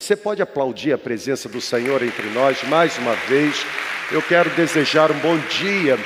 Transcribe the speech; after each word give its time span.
Você 0.00 0.16
pode 0.16 0.40
aplaudir 0.40 0.92
a 0.92 0.96
presença 0.96 1.48
do 1.48 1.60
Senhor 1.60 2.02
entre 2.02 2.28
nós 2.30 2.62
mais 2.62 2.96
uma 2.96 3.14
vez. 3.14 3.66
Eu 4.10 4.22
quero 4.22 4.48
desejar 4.50 5.10
um 5.10 5.18
bom 5.18 5.36
dia, 5.58 5.98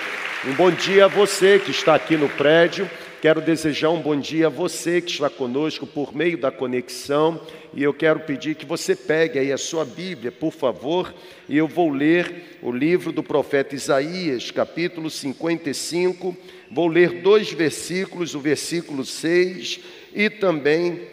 um 0.46 0.54
bom 0.54 0.70
dia 0.70 1.04
a 1.04 1.08
você 1.08 1.58
que 1.58 1.70
está 1.70 1.94
aqui 1.94 2.16
no 2.16 2.28
prédio. 2.30 2.90
Quero 3.20 3.40
desejar 3.40 3.90
um 3.90 4.00
bom 4.00 4.18
dia 4.18 4.46
a 4.46 4.50
você 4.50 5.00
que 5.00 5.12
está 5.12 5.28
conosco 5.30 5.86
por 5.86 6.16
meio 6.16 6.36
da 6.38 6.50
conexão. 6.50 7.40
E 7.74 7.82
eu 7.82 7.92
quero 7.92 8.20
pedir 8.20 8.56
que 8.56 8.66
você 8.66 8.96
pegue 8.96 9.38
aí 9.38 9.52
a 9.52 9.58
sua 9.58 9.84
Bíblia, 9.84 10.32
por 10.32 10.52
favor, 10.52 11.14
e 11.48 11.56
eu 11.56 11.68
vou 11.68 11.90
ler 11.90 12.58
o 12.62 12.72
livro 12.72 13.12
do 13.12 13.22
profeta 13.22 13.76
Isaías, 13.76 14.50
capítulo 14.50 15.10
55. 15.10 16.36
Vou 16.70 16.88
ler 16.88 17.20
dois 17.20 17.52
versículos, 17.52 18.34
o 18.34 18.40
versículo 18.40 19.04
6 19.04 19.80
e 20.14 20.28
também 20.28 21.11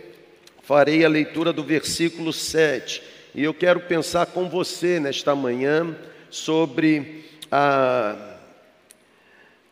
farei 0.70 1.04
a 1.04 1.10
leitura 1.10 1.52
do 1.52 1.64
versículo 1.64 2.32
7. 2.32 3.02
E 3.34 3.44
eu 3.44 3.56
quero 3.56 3.80
pensar 3.80 4.28
com 4.28 4.48
você 4.48 5.00
nesta 5.00 5.36
manhã 5.36 5.98
sobre 6.30 7.26
a, 7.52 8.36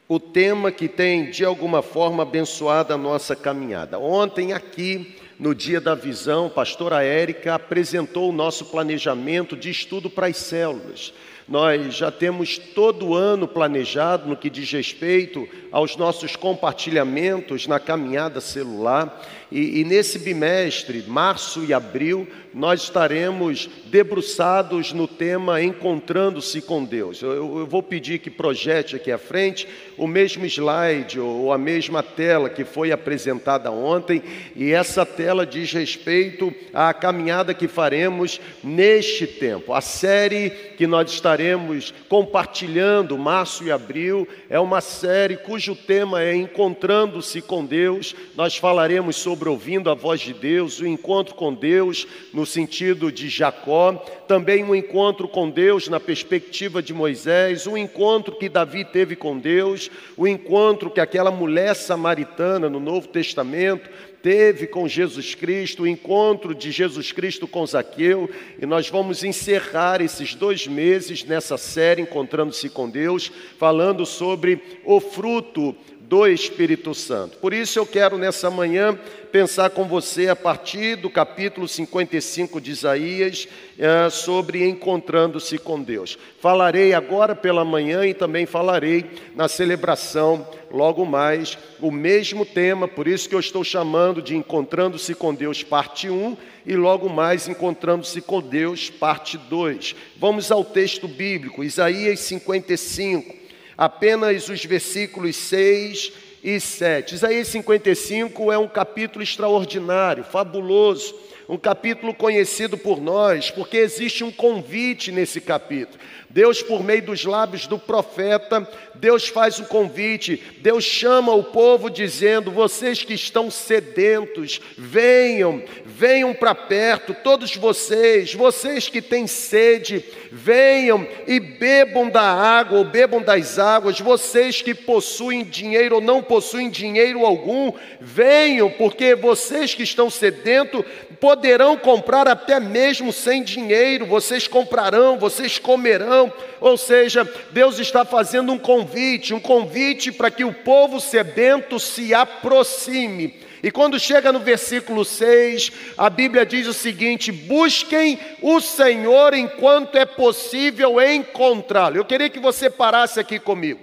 o 0.08 0.20
tema 0.20 0.72
que 0.72 0.88
tem, 0.88 1.30
de 1.30 1.46
alguma 1.46 1.84
forma, 1.84 2.24
abençoado 2.24 2.96
a 2.96 2.98
nossa 2.98 3.36
caminhada. 3.36 4.00
Ontem, 4.00 4.54
aqui, 4.54 5.16
no 5.40 5.54
dia 5.54 5.80
da 5.80 5.94
visão, 5.94 6.48
a 6.48 6.50
pastora 6.50 7.04
Érica 7.04 7.54
apresentou 7.54 8.32
o 8.32 8.34
nosso 8.34 8.66
planejamento 8.66 9.56
de 9.56 9.70
estudo 9.70 10.10
para 10.10 10.26
as 10.26 10.38
células. 10.38 11.14
Nós 11.48 11.96
já 11.96 12.12
temos 12.12 12.58
todo 12.58 13.16
ano 13.16 13.48
planejado 13.48 14.28
no 14.28 14.36
que 14.36 14.50
diz 14.50 14.70
respeito 14.70 15.48
aos 15.72 15.96
nossos 15.96 16.36
compartilhamentos 16.36 17.68
na 17.68 17.80
caminhada 17.80 18.42
celular. 18.42 19.26
E, 19.50 19.80
e, 19.80 19.84
nesse 19.86 20.20
bimestre, 20.20 21.06
março 21.08 21.64
e 21.64 21.74
abril, 21.74 22.28
nós 22.58 22.82
estaremos 22.82 23.70
debruçados 23.86 24.92
no 24.92 25.08
tema 25.08 25.62
Encontrando-se 25.62 26.60
com 26.60 26.84
Deus. 26.84 27.22
Eu, 27.22 27.60
eu, 27.60 27.68
vou 27.68 27.84
pedir 27.84 28.18
que 28.18 28.32
projete 28.32 28.96
aqui 28.96 29.12
à 29.12 29.18
frente 29.20 29.68
o 29.96 30.08
mesmo 30.08 30.44
slide 30.46 31.20
ou 31.20 31.54
a 31.54 31.58
mesma 31.58 32.02
tela 32.02 32.50
que 32.50 32.66
foi 32.66 32.92
apresentada 32.92 33.72
ontem, 33.72 34.24
e 34.56 34.72
essa 34.72 35.06
tela 35.06 35.46
diz 35.46 35.72
respeito 35.72 36.54
à 36.74 36.94
caminhada 36.94 37.54
que 37.54 37.68
faremos 37.68 38.42
neste 38.64 39.28
tempo. 39.28 39.74
A 39.74 39.82
série 39.82 40.50
que 40.50 40.88
nós 40.88 41.12
estaremos 41.12 41.94
compartilhando, 42.10 43.18
março 43.18 43.64
e 43.64 43.72
abril, 43.72 44.28
é 44.50 44.60
uma 44.60 44.82
série 44.82 45.38
cujo 45.38 45.76
tema 45.76 46.24
é 46.24 46.36
Encontrando-se 46.36 47.40
com 47.40 47.64
Deus. 47.64 48.16
Nós 48.36 48.58
falaremos 48.58 49.16
sobre 49.16 49.48
ouvindo 49.48 49.92
a 49.92 49.94
voz 49.94 50.22
de 50.22 50.34
Deus, 50.34 50.80
o 50.80 50.88
encontro 50.88 51.36
com 51.36 51.54
Deus 51.54 52.08
no 52.34 52.47
sentido 52.48 53.12
de 53.12 53.30
Jacó, 53.30 53.94
também 54.28 54.64
um 54.64 54.74
encontro 54.74 55.28
com 55.28 55.48
Deus 55.48 55.88
na 55.88 56.00
perspectiva 56.00 56.82
de 56.82 56.94
Moisés, 56.94 57.68
o 57.68 57.78
encontro 57.78 58.36
que 58.36 58.50
Davi 58.50 58.84
teve 58.84 59.16
com 59.16 59.38
Deus, 59.38 59.92
o 60.18 60.28
encontro 60.28 60.90
que 60.90 61.00
aquela 61.00 61.30
mulher 61.30 61.76
samaritana 61.76 62.68
no 62.68 62.80
Novo 62.80 63.08
Testamento 63.08 63.88
teve 64.24 64.68
com 64.68 64.88
Jesus 64.88 65.36
Cristo, 65.36 65.84
o 65.84 65.88
encontro 65.88 66.56
de 66.56 66.72
Jesus 66.72 67.12
Cristo 67.12 67.48
com 67.48 67.66
Zaqueu, 67.66 68.30
e 68.60 68.66
nós 68.66 68.90
vamos 68.90 69.24
encerrar 69.24 70.02
esses 70.02 70.34
dois 70.34 70.68
meses 70.68 71.24
nessa 71.24 71.58
série 71.58 72.02
Encontrando-se 72.02 72.70
com 72.70 72.90
Deus, 72.90 73.32
falando 73.58 74.06
sobre 74.06 74.62
o 74.84 75.00
fruto 75.00 75.76
do 76.08 76.26
Espírito 76.26 76.94
Santo. 76.94 77.38
Por 77.38 77.54
isso 77.54 77.78
eu 77.78 77.86
quero 77.86 78.18
nessa 78.18 78.50
manhã 78.50 78.98
pensar 79.30 79.72
com 79.72 79.84
você 79.84 80.30
a 80.30 80.36
partir 80.38 80.96
do 80.96 81.10
capítulo 81.10 81.68
55 81.68 82.62
de 82.62 82.72
Isaías 82.72 83.46
é, 83.78 84.10
sobre 84.10 84.66
encontrando-se 84.66 85.58
com 85.58 85.82
Deus. 85.82 86.18
Falarei 86.40 86.94
agora 86.94 87.36
pela 87.36 87.66
manhã 87.66 88.06
e 88.06 88.14
também 88.14 88.46
falarei 88.46 89.06
na 89.36 89.50
celebração 89.50 90.48
logo 90.72 91.06
mais 91.06 91.58
o 91.82 91.92
mesmo 91.92 92.46
tema, 92.46 92.88
por 92.88 93.06
isso 93.06 93.28
que 93.28 93.36
eu 93.36 93.40
estou 93.40 93.64
chamando 93.64 94.22
de 94.22 94.36
encontrando-se 94.36 95.14
com 95.14 95.36
Deus 95.36 95.62
parte 95.62 96.10
1 96.10 96.38
e 96.66 96.76
logo 96.76 97.10
mais 97.10 97.50
encontrando-se 97.50 98.22
com 98.22 98.42
Deus 98.42 98.90
parte 98.90 99.38
2. 99.38 99.94
Vamos 100.18 100.54
ao 100.54 100.64
texto 100.64 101.06
bíblico, 101.06 101.66
Isaías 101.66 102.22
55 102.22 103.37
apenas 103.78 104.50
os 104.50 104.64
versículos 104.66 105.36
6 105.36 106.12
e 106.44 106.60
7. 106.60 107.16
Isaías 107.16 107.48
55 107.50 108.52
é 108.52 108.58
um 108.58 108.68
capítulo 108.68 109.24
extraordinário, 109.24 110.24
fabuloso, 110.24 111.14
um 111.48 111.58
capítulo 111.58 112.14
conhecido 112.14 112.78
por 112.78 113.00
nós, 113.00 113.52
porque 113.52 113.78
existe 113.78 114.24
um 114.24 114.32
convite 114.32 115.12
nesse 115.12 115.40
capítulo. 115.40 116.00
Deus, 116.30 116.62
por 116.62 116.84
meio 116.84 117.04
dos 117.04 117.24
lábios 117.24 117.68
do 117.68 117.80
profeta, 117.80 118.68
Deus 118.96 119.28
faz 119.28 119.60
o 119.60 119.66
convite, 119.66 120.42
Deus 120.60 120.84
chama 120.84 121.34
o 121.34 121.44
povo 121.44 121.90
dizendo: 121.90 122.52
vocês 122.52 123.04
que 123.04 123.14
estão 123.14 123.50
sedentos, 123.50 124.60
venham, 124.78 125.64
venham 125.86 126.34
para 126.34 126.54
perto, 126.54 127.16
todos 127.24 127.56
vocês, 127.56 128.34
vocês 128.34 128.90
que 128.90 129.02
têm 129.02 129.26
sede, 129.26 130.04
venham 130.32 131.08
e 131.26 131.40
bebam 131.40 132.10
da 132.10 132.24
água 132.24 132.80
ou 132.80 132.86
bebam 132.86 133.22
das 133.22 133.58
águas, 133.58 134.00
vocês 134.00 134.62
que 134.62 134.74
possuem 134.74 135.44
dinheiro 135.44 135.96
ou 135.96 136.02
não 136.02 136.22
possuem 136.22 136.70
dinheiro 136.70 137.26
algum, 137.26 137.72
venham, 138.02 138.70
porque 138.70 139.16
vocês 139.16 139.74
que 139.74 139.84
estão 139.84 140.10
sedentos 140.10 140.84
poderão 141.20 141.78
comprar 141.78 142.28
até 142.28 142.60
mesmo 142.60 143.12
sem 143.12 143.44
dinheiro, 143.44 144.06
vocês 144.06 144.48
comprarão, 144.48 145.18
vocês 145.18 145.58
comerão. 145.58 146.17
Ou 146.60 146.78
seja, 146.78 147.24
Deus 147.52 147.80
está 147.80 148.04
fazendo 148.06 148.52
um 148.52 148.58
convite, 148.58 149.34
um 149.34 149.40
convite 149.40 150.12
para 150.12 150.32
que 150.32 150.44
o 150.44 150.54
povo 150.54 151.00
sedento 151.00 151.80
se 151.80 152.14
aproxime. 152.14 153.40
E 153.64 153.72
quando 153.72 154.00
chega 154.00 154.32
no 154.32 154.40
versículo 154.40 155.04
6, 155.04 155.72
a 155.98 156.10
Bíblia 156.10 156.46
diz 156.46 156.68
o 156.68 156.74
seguinte: 156.74 157.32
busquem 157.32 158.20
o 158.42 158.62
Senhor 158.62 159.34
enquanto 159.34 159.98
é 159.98 160.06
possível 160.06 161.02
encontrá-lo. 161.02 161.98
Eu 161.98 162.06
queria 162.06 162.30
que 162.30 162.40
você 162.40 162.70
parasse 162.70 163.20
aqui 163.20 163.40
comigo. 163.40 163.80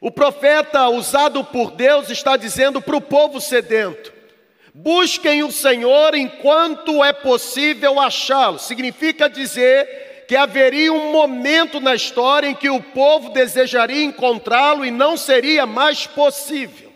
O 0.00 0.10
profeta 0.10 0.88
usado 0.88 1.44
por 1.44 1.70
Deus 1.70 2.10
está 2.10 2.36
dizendo 2.36 2.80
para 2.80 2.96
o 2.96 3.00
povo 3.00 3.40
sedento: 3.40 4.12
Busquem 4.76 5.44
o 5.44 5.52
Senhor 5.52 6.16
enquanto 6.16 7.04
é 7.04 7.12
possível 7.12 8.00
achá-lo. 8.00 8.58
Significa 8.58 9.30
dizer 9.30 10.13
que 10.26 10.36
haveria 10.36 10.92
um 10.92 11.12
momento 11.12 11.80
na 11.80 11.94
história 11.94 12.48
em 12.48 12.54
que 12.54 12.70
o 12.70 12.80
povo 12.80 13.30
desejaria 13.30 14.02
encontrá-lo 14.02 14.84
e 14.84 14.90
não 14.90 15.16
seria 15.16 15.66
mais 15.66 16.06
possível. 16.06 16.92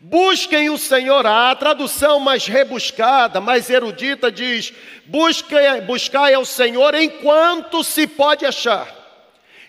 Busquem 0.00 0.68
o 0.68 0.76
Senhor. 0.76 1.24
A 1.26 1.54
tradução 1.54 2.20
mais 2.20 2.46
rebuscada, 2.46 3.40
mais 3.40 3.70
erudita 3.70 4.30
diz: 4.30 4.72
busquem, 5.06 5.80
buscai 5.86 6.34
ao 6.34 6.44
Senhor 6.44 6.94
enquanto 6.94 7.82
se 7.82 8.06
pode 8.06 8.44
achar. 8.44 9.03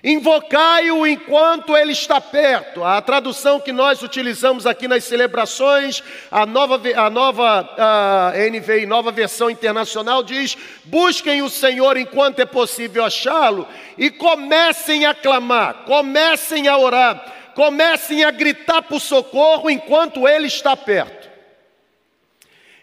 Invocai-o 0.05 1.07
enquanto 1.07 1.75
ele 1.75 1.91
está 1.91 2.21
perto. 2.21 2.83
A 2.83 3.01
tradução 3.01 3.59
que 3.59 3.71
nós 3.71 4.03
utilizamos 4.03 4.67
aqui 4.67 4.87
nas 4.87 5.03
celebrações, 5.03 6.03
a 6.29 6.45
nova, 6.45 6.79
a 6.95 7.09
nova 7.09 7.73
a 7.75 8.33
NVI, 8.51 8.85
nova 8.85 9.11
versão 9.11 9.49
internacional, 9.49 10.21
diz: 10.21 10.55
busquem 10.83 11.41
o 11.41 11.49
Senhor 11.49 11.97
enquanto 11.97 12.39
é 12.39 12.45
possível 12.45 13.03
achá-lo 13.03 13.67
e 13.97 14.11
comecem 14.11 15.07
a 15.07 15.15
clamar, 15.15 15.85
comecem 15.85 16.67
a 16.67 16.77
orar, 16.77 17.53
comecem 17.55 18.23
a 18.23 18.29
gritar 18.29 18.83
por 18.83 19.01
socorro 19.01 19.71
enquanto 19.71 20.27
ele 20.27 20.45
está 20.45 20.77
perto. 20.77 21.27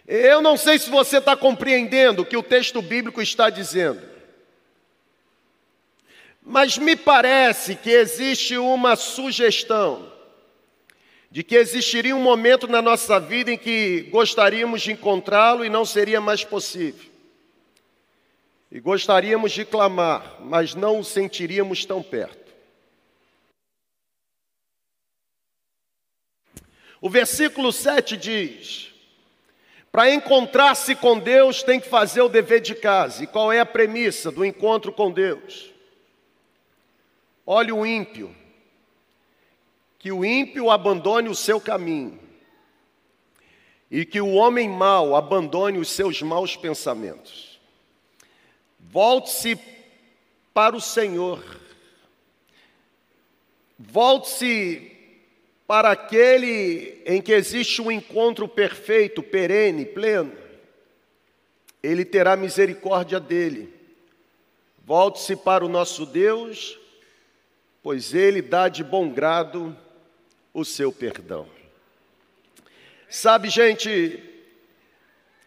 Eu 0.05 0.41
não 0.41 0.57
sei 0.57 0.77
se 0.77 0.89
você 0.89 1.19
está 1.19 1.37
compreendendo 1.37 2.23
o 2.23 2.25
que 2.25 2.35
o 2.35 2.43
texto 2.43 2.81
bíblico 2.81 3.21
está 3.21 3.49
dizendo. 3.49 4.12
Mas 6.45 6.77
me 6.77 6.95
parece 6.95 7.75
que 7.75 7.89
existe 7.89 8.57
uma 8.57 8.95
sugestão 8.95 10.11
de 11.31 11.41
que 11.41 11.55
existiria 11.55 12.15
um 12.15 12.21
momento 12.21 12.67
na 12.67 12.81
nossa 12.81 13.19
vida 13.19 13.51
em 13.51 13.57
que 13.57 14.01
gostaríamos 14.11 14.83
de 14.83 14.91
encontrá-lo 14.91 15.65
e 15.65 15.69
não 15.69 15.83
seria 15.83 16.21
mais 16.21 16.43
possível. 16.43 17.11
E 18.69 18.79
gostaríamos 18.79 19.51
de 19.51 19.65
clamar, 19.65 20.37
mas 20.41 20.75
não 20.75 20.99
o 20.99 21.03
sentiríamos 21.03 21.85
tão 21.85 22.03
perto. 22.03 22.53
O 27.01 27.09
versículo 27.09 27.71
7 27.71 28.15
diz: 28.15 28.93
Para 29.91 30.13
encontrar-se 30.13 30.93
com 30.95 31.17
Deus 31.17 31.63
tem 31.63 31.79
que 31.79 31.89
fazer 31.89 32.21
o 32.21 32.29
dever 32.29 32.61
de 32.61 32.75
casa. 32.75 33.23
E 33.23 33.27
qual 33.27 33.51
é 33.51 33.59
a 33.59 33.65
premissa 33.65 34.31
do 34.31 34.45
encontro 34.45 34.91
com 34.93 35.11
Deus? 35.11 35.72
Olhe 37.45 37.71
o 37.71 37.85
ímpio, 37.85 38.33
que 39.99 40.11
o 40.11 40.23
ímpio 40.23 40.69
abandone 40.69 41.29
o 41.29 41.35
seu 41.35 41.59
caminho 41.59 42.19
e 43.91 44.05
que 44.05 44.19
o 44.19 44.33
homem 44.33 44.67
mau 44.67 45.15
abandone 45.15 45.77
os 45.77 45.89
seus 45.89 46.21
maus 46.21 46.55
pensamentos. 46.55 47.59
Volte-se 48.79 49.57
para 50.53 50.75
o 50.75 50.81
Senhor. 50.81 51.43
Volte-se 53.77 54.91
para 55.67 55.91
aquele 55.91 57.01
em 57.05 57.21
que 57.21 57.31
existe 57.31 57.81
um 57.81 57.91
encontro 57.91 58.47
perfeito, 58.47 59.21
perene, 59.21 59.85
pleno. 59.85 60.31
Ele 61.81 62.03
terá 62.03 62.35
misericórdia 62.35 63.19
dele. 63.19 63.73
Volte-se 64.85 65.35
para 65.35 65.63
o 65.63 65.69
nosso 65.69 66.05
Deus, 66.05 66.79
pois 67.83 68.13
ele 68.13 68.41
dá 68.41 68.69
de 68.69 68.83
bom 68.83 69.09
grado 69.09 69.77
o 70.53 70.63
seu 70.63 70.91
perdão. 70.91 71.45
Sabe, 73.09 73.49
gente, 73.49 74.23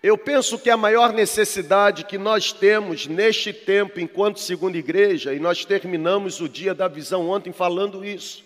eu 0.03 0.17
penso 0.19 0.59
que 0.59 0.71
a 0.71 0.77
maior 0.77 1.13
necessidade 1.13 2.05
que 2.05 2.19
nós 2.19 2.53
temos 2.53 3.07
neste 3.07 3.53
tempo, 3.53 3.99
enquanto 3.99 4.39
segunda 4.39 4.77
igreja, 4.77 5.35
e 5.35 5.41
nós 5.41 5.65
terminamos 5.65 6.41
o 6.41 6.49
dia 6.49 6.75
da 6.75 6.87
visão 6.87 7.29
ontem 7.29 7.53
falando 7.53 8.05
isso. 8.05 8.45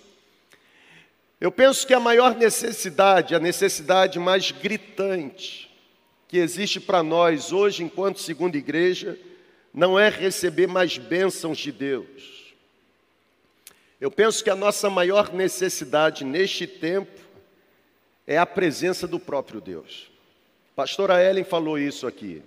Eu 1.40 1.50
penso 1.50 1.86
que 1.86 1.92
a 1.92 2.00
maior 2.00 2.36
necessidade, 2.36 3.34
a 3.34 3.40
necessidade 3.40 4.18
mais 4.18 4.52
gritante 4.52 5.68
que 6.28 6.38
existe 6.38 6.78
para 6.78 7.02
nós 7.02 7.52
hoje, 7.52 7.82
enquanto 7.82 8.20
segunda 8.20 8.56
igreja, 8.56 9.18
não 9.74 9.98
é 9.98 10.08
receber 10.08 10.68
mais 10.68 10.96
bênçãos 10.96 11.58
de 11.58 11.72
Deus. 11.72 12.39
Eu 14.00 14.10
penso 14.10 14.42
que 14.42 14.48
a 14.48 14.56
nossa 14.56 14.88
maior 14.88 15.30
necessidade 15.30 16.24
neste 16.24 16.66
tempo 16.66 17.20
é 18.26 18.38
a 18.38 18.46
presença 18.46 19.06
do 19.06 19.20
próprio 19.20 19.60
Deus. 19.60 20.10
Pastora 20.74 21.22
Ellen 21.22 21.44
falou 21.44 21.78
isso 21.78 22.06
aqui. 22.06 22.42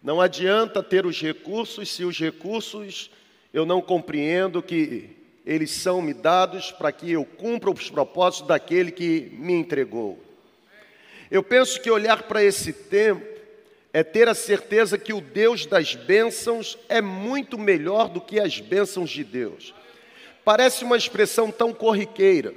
Não 0.00 0.20
adianta 0.20 0.80
ter 0.80 1.04
os 1.04 1.20
recursos 1.20 1.90
se 1.90 2.04
os 2.04 2.16
recursos 2.16 3.10
eu 3.52 3.66
não 3.66 3.80
compreendo 3.80 4.62
que 4.62 5.16
eles 5.44 5.72
são 5.72 6.00
me 6.00 6.14
dados 6.14 6.70
para 6.70 6.92
que 6.92 7.10
eu 7.10 7.24
cumpra 7.24 7.70
os 7.70 7.90
propósitos 7.90 8.46
daquele 8.46 8.92
que 8.92 9.32
me 9.32 9.54
entregou. 9.54 10.22
Eu 11.28 11.42
penso 11.42 11.80
que 11.80 11.90
olhar 11.90 12.22
para 12.24 12.44
esse 12.44 12.72
tempo 12.72 13.26
é 13.92 14.04
ter 14.04 14.28
a 14.28 14.34
certeza 14.34 14.96
que 14.96 15.12
o 15.12 15.20
Deus 15.20 15.66
das 15.66 15.96
bênçãos 15.96 16.78
é 16.88 17.00
muito 17.00 17.58
melhor 17.58 18.08
do 18.08 18.20
que 18.20 18.38
as 18.38 18.60
bênçãos 18.60 19.10
de 19.10 19.24
Deus. 19.24 19.74
Parece 20.48 20.82
uma 20.82 20.96
expressão 20.96 21.50
tão 21.50 21.74
corriqueira, 21.74 22.54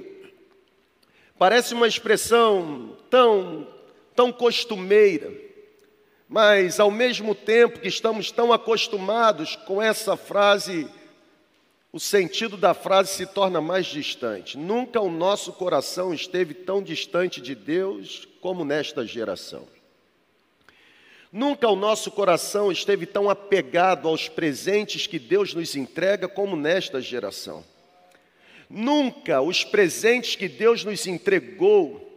Parece 1.38 1.74
uma 1.74 1.86
expressão 1.86 2.96
tão, 3.10 3.68
tão 4.16 4.32
costumeira, 4.32 5.30
mas 6.26 6.80
ao 6.80 6.90
mesmo 6.90 7.34
tempo 7.34 7.80
que 7.80 7.88
estamos 7.88 8.30
tão 8.30 8.50
acostumados 8.50 9.56
com 9.56 9.82
essa 9.82 10.16
frase, 10.16 10.88
o 11.92 12.00
sentido 12.00 12.56
da 12.56 12.72
frase 12.72 13.12
se 13.12 13.26
torna 13.26 13.60
mais 13.60 13.84
distante. 13.84 14.56
Nunca 14.56 14.98
o 14.98 15.10
nosso 15.10 15.52
coração 15.52 16.14
esteve 16.14 16.54
tão 16.54 16.82
distante 16.82 17.42
de 17.42 17.54
Deus 17.54 18.26
como 18.40 18.64
nesta 18.64 19.04
geração. 19.06 19.68
Nunca 21.30 21.68
o 21.68 21.76
nosso 21.76 22.10
coração 22.10 22.72
esteve 22.72 23.04
tão 23.04 23.28
apegado 23.28 24.08
aos 24.08 24.30
presentes 24.30 25.06
que 25.06 25.18
Deus 25.18 25.52
nos 25.52 25.76
entrega 25.76 26.26
como 26.26 26.56
nesta 26.56 26.98
geração. 26.98 27.70
Nunca 28.74 29.42
os 29.42 29.64
presentes 29.64 30.34
que 30.34 30.48
Deus 30.48 30.82
nos 30.82 31.06
entregou 31.06 32.08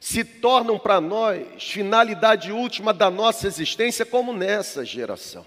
se 0.00 0.24
tornam 0.24 0.78
para 0.78 1.02
nós 1.02 1.70
finalidade 1.70 2.50
última 2.50 2.94
da 2.94 3.10
nossa 3.10 3.46
existência, 3.46 4.06
como 4.06 4.32
nessa 4.32 4.86
geração. 4.86 5.44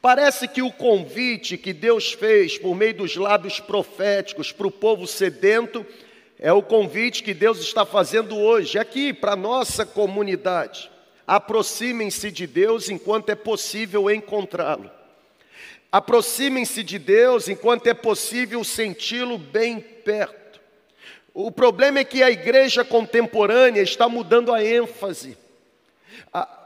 Parece 0.00 0.48
que 0.48 0.62
o 0.62 0.72
convite 0.72 1.58
que 1.58 1.74
Deus 1.74 2.14
fez 2.14 2.56
por 2.56 2.74
meio 2.74 2.94
dos 2.94 3.14
lábios 3.14 3.60
proféticos 3.60 4.50
para 4.50 4.66
o 4.66 4.70
povo 4.70 5.06
sedento 5.06 5.84
é 6.38 6.50
o 6.50 6.62
convite 6.62 7.22
que 7.22 7.34
Deus 7.34 7.60
está 7.60 7.84
fazendo 7.84 8.38
hoje, 8.38 8.78
aqui, 8.78 9.12
para 9.12 9.32
a 9.32 9.36
nossa 9.36 9.84
comunidade. 9.84 10.90
Aproximem-se 11.26 12.32
de 12.32 12.46
Deus 12.46 12.88
enquanto 12.88 13.28
é 13.28 13.34
possível 13.34 14.10
encontrá-lo. 14.10 14.90
Aproximem-se 15.92 16.82
de 16.82 16.98
Deus 16.98 17.48
enquanto 17.48 17.86
é 17.86 17.92
possível 17.92 18.64
senti-lo 18.64 19.36
bem 19.36 19.78
perto. 19.78 20.58
O 21.34 21.50
problema 21.50 21.98
é 21.98 22.04
que 22.04 22.22
a 22.22 22.30
igreja 22.30 22.82
contemporânea 22.82 23.82
está 23.82 24.08
mudando 24.08 24.54
a 24.54 24.64
ênfase. 24.64 25.36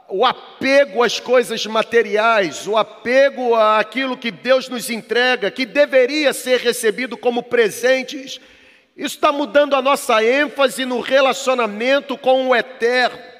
O 0.09 0.25
apego 0.25 1.03
às 1.03 1.19
coisas 1.19 1.67
materiais, 1.67 2.69
o 2.69 2.77
apego 2.77 3.57
àquilo 3.57 4.17
que 4.17 4.31
Deus 4.31 4.69
nos 4.69 4.89
entrega, 4.91 5.51
que 5.51 5.67
deveria 5.67 6.33
ser 6.33 6.61
recebido 6.61 7.17
como 7.17 7.43
presentes, 7.43 8.41
isso 8.97 9.17
está 9.17 9.33
mudando 9.33 9.75
a 9.75 9.83
nossa 9.83 10.25
ênfase 10.25 10.85
no 10.85 11.01
relacionamento 11.01 12.17
com 12.17 12.49
o 12.49 12.55
eterno. 12.55 13.36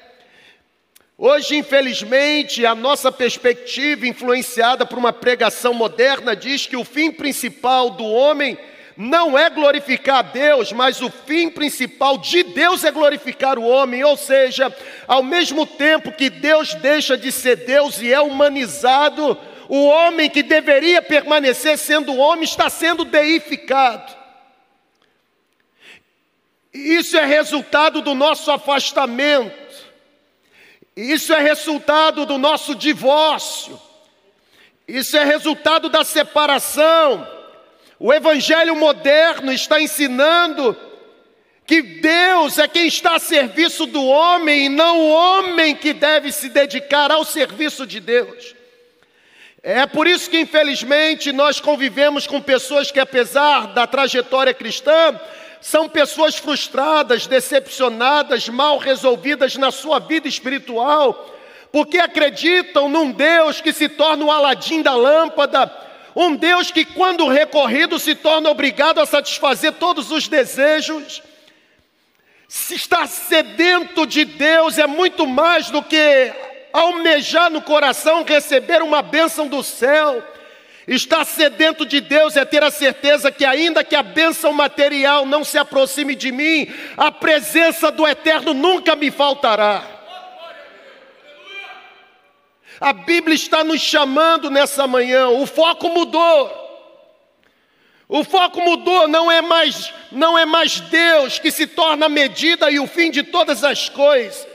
Hoje, 1.19 1.55
infelizmente, 1.55 2.63
a 2.63 2.75
nossa 2.75 3.11
perspectiva, 3.11 4.05
influenciada 4.05 4.85
por 4.85 4.99
uma 4.99 5.11
pregação 5.11 5.73
moderna, 5.73 6.35
diz 6.35 6.67
que 6.67 6.77
o 6.77 6.83
fim 6.83 7.09
principal 7.09 7.89
do 7.89 8.05
homem 8.05 8.55
não 8.95 9.35
é 9.35 9.49
glorificar 9.49 10.19
a 10.19 10.21
Deus, 10.21 10.71
mas 10.71 11.01
o 11.01 11.09
fim 11.09 11.49
principal 11.49 12.19
de 12.19 12.43
Deus 12.43 12.83
é 12.83 12.91
glorificar 12.91 13.57
o 13.57 13.65
homem. 13.65 14.03
Ou 14.03 14.15
seja, 14.15 14.71
ao 15.07 15.23
mesmo 15.23 15.65
tempo 15.65 16.11
que 16.11 16.29
Deus 16.29 16.75
deixa 16.75 17.17
de 17.17 17.31
ser 17.31 17.65
Deus 17.65 17.99
e 17.99 18.13
é 18.13 18.21
humanizado, 18.21 19.35
o 19.67 19.87
homem 19.87 20.29
que 20.29 20.43
deveria 20.43 21.01
permanecer 21.01 21.79
sendo 21.79 22.15
homem 22.15 22.43
está 22.43 22.69
sendo 22.69 23.03
deificado. 23.03 24.15
Isso 26.71 27.17
é 27.17 27.25
resultado 27.25 28.03
do 28.03 28.13
nosso 28.13 28.51
afastamento 28.51 29.66
isso 30.97 31.31
é 31.31 31.39
resultado 31.39 32.25
do 32.25 32.39
nosso 32.39 32.73
divórcio. 32.73 33.79
Isso 34.87 35.15
é 35.15 35.23
resultado 35.23 35.89
da 35.89 36.03
separação. 36.03 37.27
O 37.99 38.11
evangelho 38.11 38.75
moderno 38.75 39.51
está 39.53 39.79
ensinando 39.79 40.75
que 41.67 41.83
Deus 41.83 42.57
é 42.57 42.67
quem 42.67 42.87
está 42.87 43.15
a 43.15 43.19
serviço 43.19 43.85
do 43.85 44.03
homem 44.03 44.65
e 44.65 44.69
não 44.69 44.99
o 44.99 45.09
homem 45.11 45.75
que 45.75 45.93
deve 45.93 46.31
se 46.31 46.49
dedicar 46.49 47.11
ao 47.11 47.23
serviço 47.23 47.85
de 47.85 47.99
Deus. 47.99 48.55
É 49.61 49.85
por 49.85 50.07
isso 50.07 50.29
que, 50.29 50.39
infelizmente, 50.39 51.31
nós 51.31 51.59
convivemos 51.59 52.25
com 52.25 52.41
pessoas 52.41 52.89
que, 52.89 52.99
apesar 52.99 53.67
da 53.67 53.85
trajetória 53.85 54.53
cristã, 54.53 55.19
são 55.61 55.89
pessoas 55.89 56.35
frustradas, 56.35 57.27
decepcionadas, 57.27 58.47
mal 58.47 58.77
resolvidas 58.77 59.55
na 59.55 59.71
sua 59.71 59.99
vida 59.99 60.27
espiritual, 60.27 61.35
porque 61.71 61.97
acreditam 61.97 62.87
num 62.87 63.11
Deus 63.11 63.59
que 63.59 63.73
se 63.73 63.89
torna 63.89 64.25
o 64.25 64.31
Aladim 64.31 64.81
da 64.81 64.95
lâmpada, 64.95 65.71
um 66.15 66.35
Deus 66.35 66.71
que, 66.71 66.83
quando 66.83 67.27
recorrido, 67.27 67.99
se 67.99 68.15
torna 68.15 68.49
obrigado 68.49 68.99
a 68.99 69.05
satisfazer 69.05 69.73
todos 69.73 70.09
os 70.11 70.27
desejos. 70.27 71.21
Se 72.47 72.75
estar 72.75 73.07
sedento 73.07 74.07
de 74.07 74.25
Deus 74.25 74.77
é 74.77 74.87
muito 74.87 75.27
mais 75.27 75.69
do 75.69 75.83
que 75.83 76.33
almejar 76.73 77.49
no 77.49 77.61
coração 77.61 78.23
receber 78.23 78.81
uma 78.81 79.01
bênção 79.01 79.47
do 79.47 79.61
céu. 79.61 80.23
Estar 80.87 81.25
sedento 81.25 81.85
de 81.85 81.99
Deus 81.99 82.37
é 82.37 82.45
ter 82.45 82.63
a 82.63 82.71
certeza 82.71 83.29
que, 83.29 83.43
ainda 83.43 83.83
que 83.83 83.93
a 83.93 84.01
bênção 84.01 84.53
material 84.53 85.25
não 85.25 85.43
se 85.43 85.57
aproxime 85.57 86.15
de 86.15 86.31
mim, 86.31 86.73
a 86.95 87.11
presença 87.11 87.91
do 87.91 88.07
Eterno 88.07 88.53
nunca 88.53 88.95
me 88.95 89.11
faltará. 89.11 89.85
A 92.79 92.93
Bíblia 92.93 93.35
está 93.35 93.65
nos 93.65 93.81
chamando 93.81 94.49
nessa 94.49 94.87
manhã, 94.87 95.27
o 95.27 95.45
foco 95.45 95.89
mudou. 95.89 96.65
O 98.07 98.23
foco 98.23 98.61
mudou, 98.61 99.09
não 99.09 99.29
é 99.29 99.41
mais, 99.41 99.93
não 100.09 100.37
é 100.37 100.45
mais 100.45 100.79
Deus 100.79 101.37
que 101.37 101.51
se 101.51 101.67
torna 101.67 102.05
a 102.05 102.09
medida 102.09 102.71
e 102.71 102.79
o 102.79 102.87
fim 102.87 103.11
de 103.11 103.23
todas 103.23 103.65
as 103.65 103.89
coisas. 103.89 104.47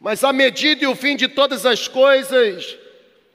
Mas 0.00 0.24
a 0.24 0.32
medida 0.32 0.82
e 0.82 0.88
o 0.88 0.96
fim 0.96 1.14
de 1.14 1.28
todas 1.28 1.64
as 1.64 1.86
coisas 1.86 2.81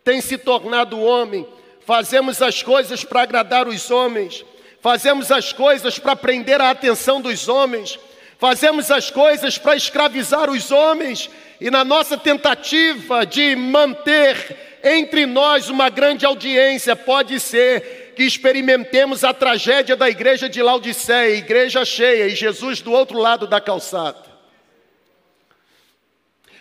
tem 0.08 0.22
se 0.22 0.38
tornado 0.38 1.02
homem. 1.02 1.46
Fazemos 1.82 2.42
as 2.42 2.64
coisas 2.64 3.04
para 3.04 3.24
agradar 3.24 3.68
os 3.68 3.92
homens, 3.92 4.46
fazemos 4.80 5.34
as 5.34 5.52
coisas 5.52 6.00
para 6.00 6.16
prender 6.16 6.62
a 6.62 6.70
atenção 6.70 7.20
dos 7.20 7.50
homens, 7.50 8.00
fazemos 8.40 8.90
as 8.90 9.12
coisas 9.12 9.58
para 9.58 9.76
escravizar 9.76 10.50
os 10.50 10.72
homens, 10.72 11.30
e 11.60 11.70
na 11.70 11.84
nossa 11.84 12.18
tentativa 12.18 13.26
de 13.26 13.54
manter 13.58 14.80
entre 14.82 15.26
nós 15.26 15.70
uma 15.70 15.90
grande 15.90 16.26
audiência, 16.26 16.96
pode 16.96 17.38
ser 17.38 18.14
que 18.16 18.24
experimentemos 18.24 19.26
a 19.26 19.34
tragédia 19.34 19.98
da 19.98 20.10
igreja 20.10 20.48
de 20.48 20.62
Laodiceia, 20.62 21.36
igreja 21.36 21.84
cheia 21.84 22.28
e 22.28 22.36
Jesus 22.36 22.80
do 22.80 22.94
outro 22.94 23.18
lado 23.18 23.46
da 23.46 23.60
calçada. 23.60 24.24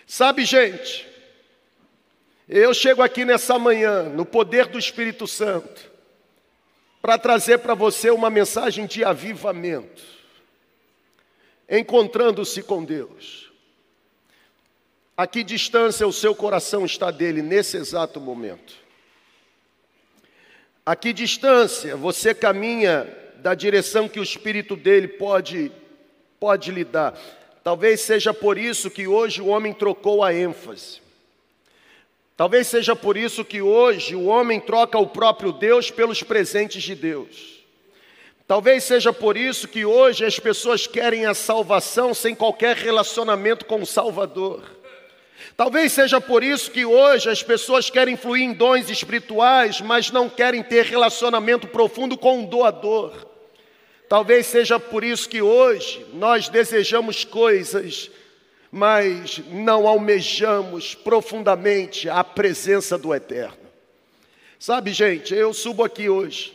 Sabe, 0.05 0.43
gente, 0.43 1.06
eu 2.47 2.73
chego 2.73 3.01
aqui 3.01 3.25
nessa 3.25 3.59
manhã, 3.59 4.03
no 4.03 4.25
poder 4.25 4.67
do 4.67 4.79
Espírito 4.79 5.27
Santo, 5.27 5.91
para 7.01 7.17
trazer 7.17 7.59
para 7.59 7.73
você 7.73 8.09
uma 8.09 8.29
mensagem 8.29 8.85
de 8.85 9.03
avivamento, 9.03 10.03
encontrando-se 11.69 12.63
com 12.63 12.83
Deus. 12.83 13.51
A 15.15 15.27
que 15.27 15.43
distância 15.43 16.07
o 16.07 16.13
seu 16.13 16.33
coração 16.35 16.85
está 16.85 17.11
dele 17.11 17.41
nesse 17.41 17.75
exato 17.75 18.21
momento? 18.21 18.75
A 20.85 20.95
que 20.95 21.11
distância 21.11 21.97
você 21.97 22.33
caminha 22.33 23.13
da 23.37 23.53
direção 23.53 24.07
que 24.07 24.19
o 24.19 24.23
Espírito 24.23 24.75
dele 24.75 25.07
pode, 25.07 25.71
pode 26.39 26.71
lhe 26.71 26.85
dar? 26.85 27.19
Talvez 27.61 27.99
seja 27.99 28.33
por 28.33 28.57
isso 28.57 28.89
que 28.89 29.07
hoje 29.07 29.41
o 29.41 29.47
homem 29.47 29.73
trocou 29.73 30.23
a 30.23 30.33
ênfase. 30.33 31.06
Talvez 32.37 32.67
seja 32.67 32.95
por 32.95 33.17
isso 33.17 33.43
que 33.43 33.63
hoje 33.63 34.15
o 34.15 34.25
homem 34.25 34.59
troca 34.59 34.99
o 34.99 35.07
próprio 35.07 35.51
Deus 35.51 35.89
pelos 35.89 36.21
presentes 36.21 36.83
de 36.83 36.93
Deus. 36.93 37.57
Talvez 38.47 38.83
seja 38.83 39.11
por 39.11 39.35
isso 39.35 39.67
que 39.67 39.83
hoje 39.83 40.23
as 40.23 40.39
pessoas 40.39 40.85
querem 40.85 41.25
a 41.25 41.33
salvação 41.33 42.13
sem 42.13 42.35
qualquer 42.35 42.77
relacionamento 42.77 43.65
com 43.65 43.81
o 43.81 43.87
Salvador. 43.87 44.63
Talvez 45.57 45.91
seja 45.91 46.21
por 46.21 46.43
isso 46.43 46.69
que 46.69 46.85
hoje 46.85 47.27
as 47.27 47.41
pessoas 47.41 47.89
querem 47.89 48.15
fluir 48.15 48.43
em 48.43 48.53
dons 48.53 48.87
espirituais, 48.87 49.81
mas 49.81 50.11
não 50.11 50.29
querem 50.29 50.61
ter 50.61 50.85
relacionamento 50.85 51.67
profundo 51.67 52.15
com 52.15 52.43
o 52.43 52.47
doador. 52.47 53.13
Talvez 54.07 54.45
seja 54.45 54.79
por 54.79 55.03
isso 55.03 55.27
que 55.27 55.41
hoje 55.41 56.05
nós 56.13 56.47
desejamos 56.47 57.25
coisas, 57.25 58.11
mas 58.71 59.39
não 59.49 59.87
almejamos 59.87 60.95
profundamente 60.95 62.09
a 62.09 62.23
presença 62.23 62.97
do 62.97 63.13
Eterno. 63.13 63.67
Sabe, 64.59 64.91
gente, 64.91 65.33
eu 65.33 65.53
subo 65.53 65.83
aqui 65.83 66.09
hoje 66.09 66.53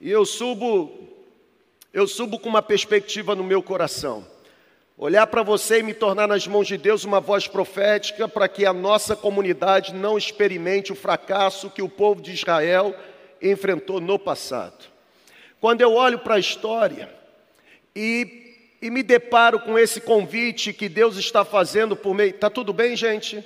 e 0.00 0.10
eu 0.10 0.24
subo 0.24 1.04
eu 1.92 2.08
subo 2.08 2.40
com 2.40 2.48
uma 2.48 2.60
perspectiva 2.60 3.36
no 3.36 3.44
meu 3.44 3.62
coração. 3.62 4.26
Olhar 4.98 5.28
para 5.28 5.44
você 5.44 5.78
e 5.78 5.82
me 5.82 5.94
tornar 5.94 6.26
nas 6.26 6.46
mãos 6.46 6.66
de 6.66 6.76
Deus 6.76 7.04
uma 7.04 7.20
voz 7.20 7.46
profética 7.46 8.26
para 8.26 8.48
que 8.48 8.66
a 8.66 8.72
nossa 8.72 9.14
comunidade 9.14 9.94
não 9.94 10.18
experimente 10.18 10.92
o 10.92 10.96
fracasso 10.96 11.70
que 11.70 11.82
o 11.82 11.88
povo 11.88 12.20
de 12.20 12.32
Israel 12.32 12.94
enfrentou 13.40 14.00
no 14.00 14.18
passado. 14.18 14.86
Quando 15.60 15.80
eu 15.80 15.94
olho 15.94 16.18
para 16.18 16.34
a 16.34 16.38
história 16.38 17.08
e, 17.94 18.43
e 18.84 18.90
me 18.90 19.02
deparo 19.02 19.58
com 19.60 19.78
esse 19.78 19.98
convite 19.98 20.70
que 20.70 20.90
Deus 20.90 21.16
está 21.16 21.42
fazendo 21.42 21.96
por 21.96 22.14
meio. 22.14 22.34
Está 22.34 22.50
tudo 22.50 22.70
bem, 22.70 22.94
gente? 22.94 23.42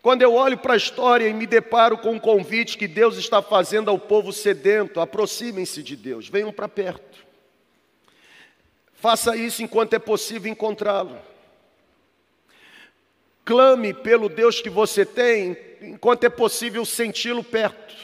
Quando 0.00 0.22
eu 0.22 0.32
olho 0.32 0.56
para 0.56 0.72
a 0.72 0.78
história 0.78 1.28
e 1.28 1.34
me 1.34 1.46
deparo 1.46 1.98
com 1.98 2.16
o 2.16 2.20
convite 2.20 2.78
que 2.78 2.88
Deus 2.88 3.18
está 3.18 3.42
fazendo 3.42 3.90
ao 3.90 3.98
povo 3.98 4.32
sedento, 4.32 4.98
aproximem-se 4.98 5.82
de 5.82 5.94
Deus, 5.94 6.26
venham 6.26 6.50
para 6.50 6.70
perto. 6.70 7.18
Faça 8.94 9.36
isso 9.36 9.62
enquanto 9.62 9.92
é 9.92 9.98
possível 9.98 10.50
encontrá-lo. 10.50 11.18
Clame 13.44 13.92
pelo 13.92 14.30
Deus 14.30 14.62
que 14.62 14.70
você 14.70 15.04
tem, 15.04 15.54
enquanto 15.82 16.24
é 16.24 16.30
possível 16.30 16.82
senti-lo 16.86 17.44
perto. 17.44 17.94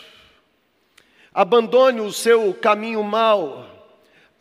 Abandone 1.33 2.03
o 2.03 2.13
seu 2.13 2.53
caminho 2.53 3.03
mal, 3.03 3.72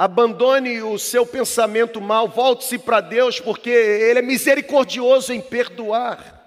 abandone 0.01 0.81
o 0.81 0.97
seu 0.97 1.27
pensamento 1.27 2.01
mal, 2.01 2.27
volte-se 2.27 2.79
para 2.79 3.01
Deus, 3.01 3.39
porque 3.39 3.69
Ele 3.69 4.17
é 4.17 4.21
misericordioso 4.23 5.31
em 5.31 5.39
perdoar. 5.39 6.41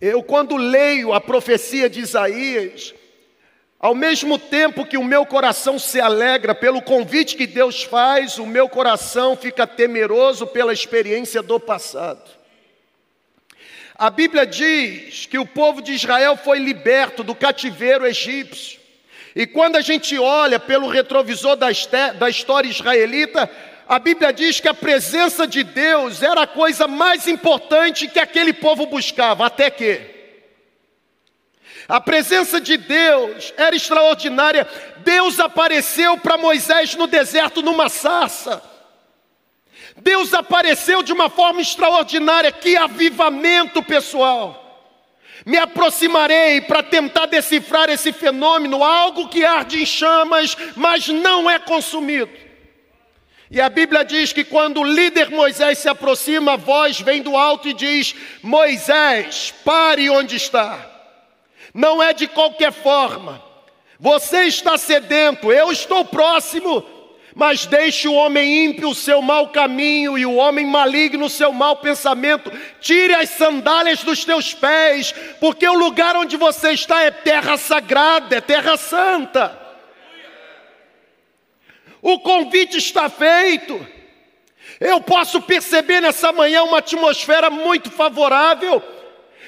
Eu, 0.00 0.22
quando 0.22 0.56
leio 0.56 1.12
a 1.12 1.20
profecia 1.20 1.90
de 1.90 1.98
Isaías, 1.98 2.94
ao 3.80 3.96
mesmo 3.96 4.38
tempo 4.38 4.86
que 4.86 4.96
o 4.96 5.02
meu 5.02 5.26
coração 5.26 5.76
se 5.76 6.00
alegra 6.00 6.54
pelo 6.54 6.80
convite 6.80 7.34
que 7.34 7.48
Deus 7.48 7.82
faz, 7.82 8.38
o 8.38 8.46
meu 8.46 8.68
coração 8.68 9.34
fica 9.34 9.66
temeroso 9.66 10.46
pela 10.46 10.72
experiência 10.72 11.42
do 11.42 11.58
passado. 11.58 12.30
A 13.96 14.08
Bíblia 14.08 14.46
diz 14.46 15.26
que 15.26 15.36
o 15.36 15.44
povo 15.44 15.82
de 15.82 15.94
Israel 15.94 16.36
foi 16.36 16.60
liberto 16.60 17.24
do 17.24 17.34
cativeiro 17.34 18.06
egípcio. 18.06 18.77
E 19.38 19.46
quando 19.46 19.76
a 19.76 19.80
gente 19.80 20.18
olha 20.18 20.58
pelo 20.58 20.88
retrovisor 20.88 21.54
da, 21.54 21.70
história 22.28 22.68
israelita, 22.68 23.48
a 23.88 23.96
Bíblia 24.00 24.32
diz 24.32 24.58
que 24.58 24.66
a 24.66 24.74
presença 24.74 25.46
de 25.46 25.62
Deus 25.62 26.24
era 26.24 26.42
a 26.42 26.46
coisa 26.46 26.88
mais 26.88 27.28
importante 27.28 28.08
que 28.08 28.18
aquele 28.18 28.52
povo 28.52 28.86
buscava, 28.86 29.46
até 29.46 29.70
que 29.70 30.00
a 31.88 32.00
presença 32.00 32.60
de 32.60 32.76
Deus 32.76 33.54
era 33.56 33.76
extraordinária. 33.76 34.66
Deus 35.04 35.38
apareceu 35.38 36.18
para 36.18 36.36
Moisés 36.36 36.96
no 36.96 37.06
deserto 37.06 37.62
numa 37.62 37.88
sarça. 37.88 38.60
Deus 39.98 40.34
apareceu 40.34 41.00
de 41.00 41.12
uma 41.12 41.30
forma 41.30 41.60
extraordinária, 41.60 42.50
que 42.50 42.76
avivamento 42.76 43.84
pessoal. 43.84 44.67
Me 45.48 45.56
aproximarei 45.56 46.60
para 46.60 46.82
tentar 46.82 47.24
decifrar 47.24 47.88
esse 47.88 48.12
fenômeno, 48.12 48.84
algo 48.84 49.30
que 49.30 49.46
arde 49.46 49.80
em 49.80 49.86
chamas, 49.86 50.54
mas 50.76 51.08
não 51.08 51.48
é 51.48 51.58
consumido. 51.58 52.30
E 53.50 53.58
a 53.58 53.70
Bíblia 53.70 54.04
diz 54.04 54.30
que 54.30 54.44
quando 54.44 54.82
o 54.82 54.84
líder 54.84 55.30
Moisés 55.30 55.78
se 55.78 55.88
aproxima, 55.88 56.52
a 56.52 56.56
voz 56.56 57.00
vem 57.00 57.22
do 57.22 57.34
alto 57.34 57.66
e 57.66 57.72
diz: 57.72 58.14
Moisés, 58.42 59.54
pare 59.64 60.10
onde 60.10 60.36
está. 60.36 60.86
Não 61.72 62.02
é 62.02 62.12
de 62.12 62.26
qualquer 62.26 62.70
forma. 62.70 63.42
Você 63.98 64.42
está 64.42 64.76
sedento, 64.76 65.50
eu 65.50 65.72
estou 65.72 66.04
próximo, 66.04 66.84
mas 67.38 67.66
deixe 67.66 68.08
o 68.08 68.14
homem 68.14 68.64
ímpio 68.64 68.88
o 68.88 68.94
seu 68.96 69.22
mau 69.22 69.50
caminho 69.50 70.18
e 70.18 70.26
o 70.26 70.34
homem 70.34 70.66
maligno 70.66 71.26
o 71.26 71.30
seu 71.30 71.52
mau 71.52 71.76
pensamento. 71.76 72.50
Tire 72.80 73.14
as 73.14 73.30
sandálias 73.30 74.02
dos 74.02 74.24
teus 74.24 74.52
pés, 74.52 75.14
porque 75.38 75.64
o 75.68 75.74
lugar 75.74 76.16
onde 76.16 76.36
você 76.36 76.72
está 76.72 77.04
é 77.04 77.12
terra 77.12 77.56
sagrada, 77.56 78.34
é 78.34 78.40
terra 78.40 78.76
santa. 78.76 79.56
O 82.02 82.18
convite 82.18 82.76
está 82.76 83.08
feito. 83.08 83.86
Eu 84.80 85.00
posso 85.00 85.40
perceber 85.40 86.00
nessa 86.00 86.32
manhã 86.32 86.64
uma 86.64 86.78
atmosfera 86.78 87.48
muito 87.50 87.88
favorável. 87.88 88.82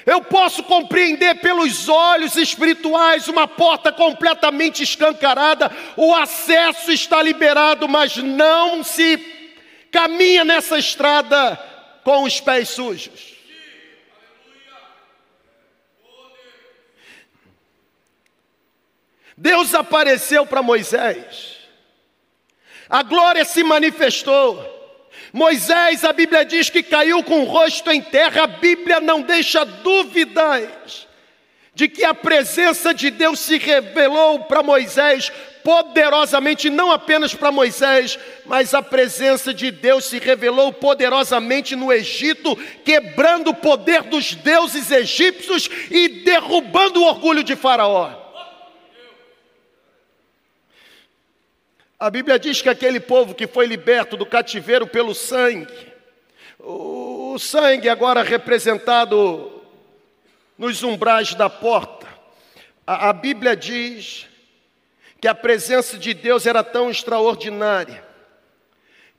Eu 0.05 0.21
posso 0.21 0.63
compreender 0.63 1.35
pelos 1.41 1.87
olhos 1.87 2.35
espirituais 2.35 3.27
uma 3.27 3.47
porta 3.47 3.91
completamente 3.91 4.81
escancarada, 4.81 5.71
o 5.95 6.15
acesso 6.15 6.91
está 6.91 7.21
liberado, 7.21 7.87
mas 7.87 8.17
não 8.17 8.83
se 8.83 9.17
caminha 9.91 10.43
nessa 10.43 10.77
estrada 10.79 11.55
com 12.03 12.23
os 12.23 12.39
pés 12.39 12.69
sujos. 12.69 13.31
Deus 19.37 19.73
apareceu 19.73 20.45
para 20.45 20.61
Moisés, 20.61 21.57
a 22.89 23.01
glória 23.01 23.43
se 23.45 23.63
manifestou. 23.63 24.80
Moisés, 25.33 26.03
a 26.03 26.13
Bíblia 26.13 26.43
diz 26.43 26.69
que 26.69 26.83
caiu 26.83 27.23
com 27.23 27.41
o 27.41 27.45
rosto 27.45 27.91
em 27.91 28.01
terra, 28.01 28.43
a 28.43 28.47
Bíblia 28.47 28.99
não 28.99 29.21
deixa 29.21 29.63
dúvidas 29.63 31.07
de 31.73 31.87
que 31.87 32.03
a 32.03 32.13
presença 32.13 32.93
de 32.93 33.09
Deus 33.09 33.39
se 33.39 33.57
revelou 33.57 34.41
para 34.41 34.61
Moisés 34.61 35.31
poderosamente, 35.63 36.69
não 36.69 36.91
apenas 36.91 37.33
para 37.33 37.51
Moisés, 37.51 38.19
mas 38.45 38.73
a 38.73 38.81
presença 38.81 39.53
de 39.53 39.71
Deus 39.71 40.05
se 40.05 40.19
revelou 40.19 40.73
poderosamente 40.73 41.75
no 41.75 41.93
Egito, 41.93 42.57
quebrando 42.83 43.51
o 43.51 43.55
poder 43.55 44.03
dos 44.03 44.33
deuses 44.35 44.91
egípcios 44.91 45.69
e 45.89 46.07
derrubando 46.23 47.01
o 47.01 47.05
orgulho 47.05 47.43
de 47.43 47.55
Faraó. 47.55 48.20
A 52.01 52.09
Bíblia 52.09 52.39
diz 52.39 52.63
que 52.63 52.67
aquele 52.67 52.99
povo 52.99 53.35
que 53.35 53.45
foi 53.45 53.67
liberto 53.67 54.17
do 54.17 54.25
cativeiro 54.25 54.87
pelo 54.87 55.13
sangue, 55.13 55.71
o 56.57 57.37
sangue 57.37 57.87
agora 57.87 58.23
representado 58.23 59.61
nos 60.57 60.81
umbrais 60.81 61.35
da 61.35 61.47
porta, 61.47 62.07
a, 62.87 63.09
a 63.09 63.13
Bíblia 63.13 63.55
diz 63.55 64.25
que 65.21 65.27
a 65.27 65.35
presença 65.35 65.95
de 65.95 66.15
Deus 66.15 66.47
era 66.47 66.63
tão 66.63 66.89
extraordinária, 66.89 68.03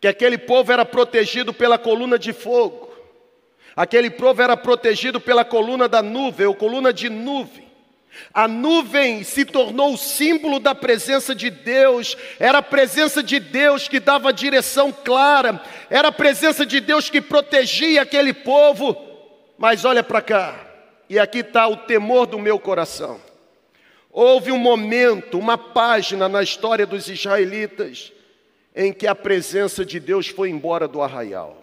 que 0.01 0.09
aquele 0.09 0.37
povo 0.37 0.73
era 0.73 0.85
protegido 0.85 1.55
pela 1.55 1.79
coluna 1.79 2.19
de 2.19 2.33
fogo, 2.33 2.93
aquele 3.77 4.11
povo 4.11 4.43
era 4.43 4.57
protegido 4.57 5.21
pela 5.21 5.45
coluna 5.45 5.89
da 5.89 6.03
nuvem, 6.03 6.49
ou 6.49 6.55
coluna 6.57 6.93
de 6.93 7.09
nuvem. 7.09 7.72
A 8.33 8.47
nuvem 8.47 9.25
se 9.25 9.45
tornou 9.45 9.95
o 9.95 9.99
símbolo 9.99 10.59
da 10.59 10.75
presença 10.75 11.35
de 11.35 11.51
Deus, 11.51 12.17
era 12.39 12.59
a 12.59 12.63
presença 12.63 13.23
de 13.23 13.39
Deus 13.39 13.89
que 13.89 14.01
dava 14.01 14.33
direção 14.33 14.93
clara, 14.93 15.63
era 15.91 16.09
a 16.09 16.13
presença 16.13 16.65
de 16.65 16.81
Deus 16.81 17.11
que 17.11 17.21
protegia 17.21 18.03
aquele 18.03 18.33
povo. 18.33 18.97
Mas 19.59 19.85
olha 19.85 20.03
para 20.03 20.21
cá, 20.23 20.67
e 21.09 21.19
aqui 21.19 21.39
está 21.39 21.67
o 21.69 21.77
temor 21.77 22.27
do 22.27 22.39
meu 22.39 22.59
coração. 22.59 23.21
Houve 24.11 24.53
um 24.53 24.59
momento, 24.59 25.39
uma 25.39 25.57
página 25.57 26.29
na 26.29 26.43
história 26.43 26.87
dos 26.87 27.09
israelitas, 27.09 28.13
em 28.75 28.93
que 28.93 29.07
a 29.07 29.15
presença 29.15 29.85
de 29.85 29.99
Deus 29.99 30.29
foi 30.29 30.51
embora 30.51 30.87
do 30.87 31.01
arraial. 31.01 31.63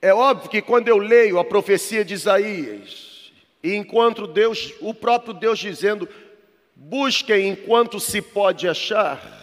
É 0.00 0.12
óbvio 0.12 0.50
que 0.50 0.60
quando 0.60 0.88
eu 0.88 0.98
leio 0.98 1.38
a 1.38 1.44
profecia 1.44 2.04
de 2.04 2.14
Isaías, 2.14 3.11
e 3.62 3.74
encontro 3.74 4.26
Deus, 4.26 4.74
o 4.80 4.92
próprio 4.92 5.32
Deus 5.32 5.58
dizendo: 5.58 6.08
busquem 6.74 7.48
enquanto 7.48 8.00
se 8.00 8.20
pode 8.20 8.68
achar. 8.68 9.40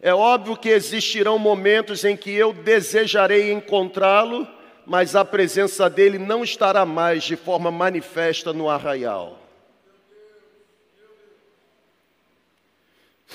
É 0.00 0.14
óbvio 0.14 0.56
que 0.56 0.68
existirão 0.68 1.38
momentos 1.38 2.04
em 2.04 2.16
que 2.16 2.30
eu 2.30 2.52
desejarei 2.52 3.52
encontrá-lo, 3.52 4.48
mas 4.86 5.14
a 5.14 5.24
presença 5.24 5.88
dele 5.88 6.18
não 6.18 6.42
estará 6.42 6.86
mais 6.86 7.24
de 7.24 7.36
forma 7.36 7.70
manifesta 7.70 8.52
no 8.52 8.68
arraial. 8.68 9.38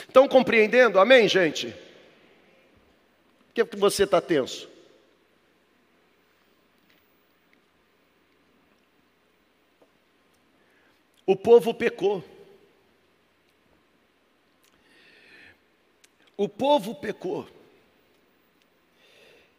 Estão 0.07 0.27
compreendendo? 0.27 1.00
Amém, 1.00 1.27
gente? 1.27 1.74
Por 3.53 3.65
que 3.65 3.77
você 3.77 4.03
está 4.03 4.19
tenso? 4.19 4.75
O 11.25 11.36
povo 11.36 11.74
pecou. 11.74 12.24
O 16.38 16.48
povo 16.48 16.94
pecou. 16.94 17.48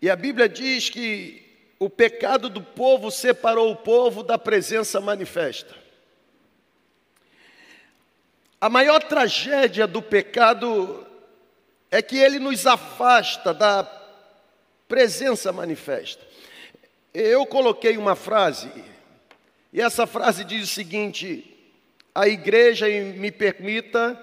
E 0.01 0.11
a 0.11 0.15
Bíblia 0.15 0.49
diz 0.49 0.91
que 0.91 1.43
o 1.79 1.91
pecado 1.91 2.49
do 2.49 2.63
povo 2.63 3.11
separou 3.11 3.73
o 3.73 3.77
povo 3.77 4.23
da 4.23 4.39
presença 4.39 5.01
manifesta. 5.01 5.75
A 8.61 8.69
maior 8.69 9.03
tragédia 9.03 9.87
do 9.87 10.01
pecado 10.01 11.07
é 11.91 12.01
que 12.01 12.17
ele 12.17 12.39
nos 12.39 12.67
afasta 12.67 13.53
da 13.53 13.85
presença 14.89 15.53
manifesta. 15.53 16.25
Eu 17.13 17.47
coloquei 17.47 17.97
uma 17.97 18.15
frase, 18.15 18.71
e 19.73 19.81
essa 19.81 20.07
frase 20.07 20.45
diz 20.45 20.65
o 20.65 20.73
seguinte: 20.73 21.56
a 22.17 22.27
igreja, 22.27 22.89
me 22.89 23.31
permita, 23.31 24.19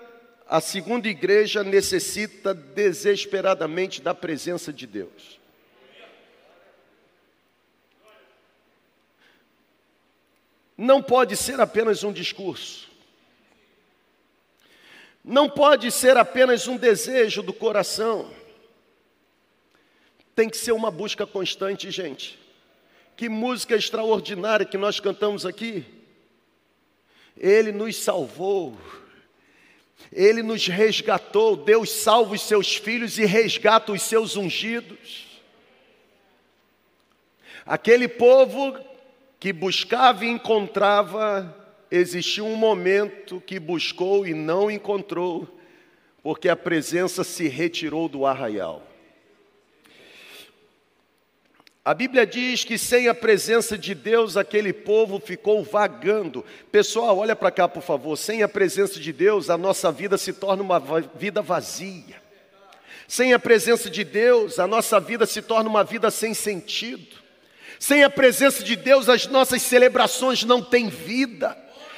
a 0.48 0.60
segunda 0.60 1.08
igreja 1.08 1.64
necessita 1.64 2.52
desesperadamente 2.52 4.02
da 4.02 4.16
presença 4.16 4.74
de 4.74 4.88
Deus. 4.88 5.40
Não 10.76 11.04
pode 11.04 11.38
ser 11.38 11.62
apenas 11.62 12.04
um 12.04 12.12
discurso. 12.12 12.90
Não 15.24 15.48
pode 15.48 15.92
ser 15.92 16.18
apenas 16.18 16.68
um 16.68 16.76
desejo 16.76 17.44
do 17.44 17.54
coração. 17.54 18.34
Tem 20.36 20.50
que 20.50 20.58
ser 20.58 20.72
uma 20.72 20.90
busca 20.90 21.28
constante, 21.28 21.92
gente. 21.92 22.40
Que 23.16 23.30
música 23.30 23.76
extraordinária 23.76 24.66
que 24.66 24.80
nós 24.80 25.00
cantamos 25.00 25.46
aqui. 25.46 26.02
Ele 27.38 27.72
nos 27.72 27.96
salvou, 27.98 28.78
Ele 30.12 30.44
nos 30.44 30.68
resgatou. 30.68 31.56
Deus 31.56 31.92
salva 31.92 32.36
os 32.36 32.42
seus 32.42 32.75
filhos 32.75 33.18
e 33.18 33.25
resgata 33.25 33.92
os 33.92 34.02
seus 34.02 34.36
ungidos. 34.36 35.42
Aquele 37.66 38.08
povo 38.08 38.78
que 39.40 39.52
buscava 39.52 40.24
e 40.24 40.30
encontrava, 40.30 41.53
existiu 41.92 42.46
um 42.46 42.55
momento 42.55 43.42
que 43.42 43.60
buscou 43.60 44.25
e 44.25 44.34
não 44.34 44.72
encontrou, 44.72 45.60
porque 46.22 46.48
a 46.48 46.55
presença 46.55 47.24
se 47.24 47.48
retirou 47.50 48.07
do 48.07 48.25
arraial. 48.25 48.93
A 51.85 51.93
Bíblia 51.93 52.25
diz 52.25 52.63
que 52.63 52.77
sem 52.77 53.09
a 53.09 53.13
presença 53.13 53.77
de 53.77 53.93
Deus 53.93 54.37
aquele 54.37 54.72
povo 54.72 55.19
ficou 55.19 55.61
vagando. 55.65 56.46
Pessoal, 56.72 57.17
olha 57.17 57.35
para 57.35 57.51
cá, 57.51 57.67
por 57.67 57.83
favor. 57.83 58.15
Sem 58.15 58.41
a 58.41 58.48
presença 58.48 59.01
de 59.01 59.11
Deus, 59.11 59.50
a 59.50 59.57
nossa 59.57 59.91
vida 59.91 60.17
se 60.17 60.31
torna 60.31 60.63
uma 60.63 60.79
vida 60.79 61.41
vazia. 61.41 62.24
Sem 63.05 63.33
a 63.33 63.39
presença 63.39 63.89
de 63.89 64.05
Deus, 64.05 64.59
a 64.59 64.65
nossa 64.65 64.98
vida 64.98 65.25
se 65.25 65.41
torna 65.41 65.69
uma 65.69 65.83
vida 65.83 66.09
sem 66.09 66.33
sentido. 66.33 67.17
Sem 67.77 68.01
a 68.01 68.09
presença 68.09 68.63
de 68.63 68.77
Deus, 68.77 69.09
as 69.09 69.27
nossas 69.27 69.61
celebrações 69.61 70.46
não 70.46 70.61
têm 70.61 70.87
vida. 70.87 71.57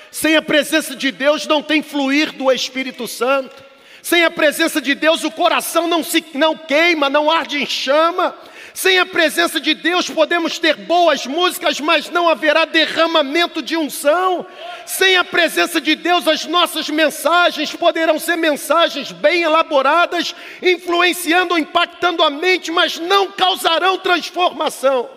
Sem 0.09 0.35
a 0.35 0.41
presença 0.41 0.95
de 0.95 1.11
Deus, 1.11 1.45
não 1.45 1.61
tem 1.61 1.83
fluir 1.83 2.31
do 2.31 2.51
Espírito 2.51 3.07
Santo. 3.07 3.63
Sem 4.01 4.23
a 4.23 4.31
presença 4.31 4.81
de 4.81 4.95
Deus, 4.95 5.23
o 5.23 5.29
coração 5.29 5.87
não 5.87 6.03
se 6.03 6.25
não 6.33 6.57
queima, 6.57 7.07
não 7.07 7.29
arde 7.29 7.61
em 7.61 7.67
chama. 7.67 8.35
Sem 8.75 8.99
a 8.99 9.05
presença 9.05 9.57
de 9.57 9.73
Deus 9.73 10.09
podemos 10.09 10.59
ter 10.59 10.75
boas 10.75 11.25
músicas, 11.25 11.79
mas 11.79 12.09
não 12.09 12.27
haverá 12.27 12.65
derramamento 12.65 13.61
de 13.61 13.77
unção. 13.77 14.45
Sem 14.85 15.15
a 15.15 15.23
presença 15.23 15.79
de 15.79 15.95
Deus, 15.95 16.27
as 16.27 16.45
nossas 16.45 16.89
mensagens 16.89 17.73
poderão 17.73 18.19
ser 18.19 18.35
mensagens 18.35 19.13
bem 19.13 19.43
elaboradas, 19.43 20.35
influenciando, 20.61 21.57
impactando 21.57 22.21
a 22.21 22.29
mente, 22.29 22.69
mas 22.69 22.99
não 22.99 23.31
causarão 23.31 23.97
transformação. 23.97 25.09